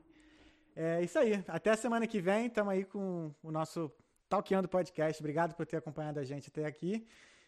É 0.75 1.03
isso 1.03 1.19
aí. 1.19 1.43
Até 1.49 1.71
a 1.71 1.77
semana 1.77 2.07
que 2.07 2.21
vem. 2.21 2.47
Estamos 2.47 2.73
aí 2.73 2.85
com 2.85 3.35
o 3.43 3.51
nosso 3.51 3.93
Talkando 4.29 4.69
Podcast. 4.69 5.21
Obrigado 5.21 5.55
por 5.55 5.67
ter 5.67 5.77
acompanhado 5.77 6.19
a 6.19 6.25
gente 6.25 6.49
até 6.49 6.65
aqui. 6.65 7.07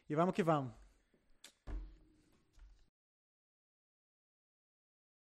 E 0.08 0.14
vamos 0.14 0.34
que 0.34 0.42
vamos. 0.42 0.84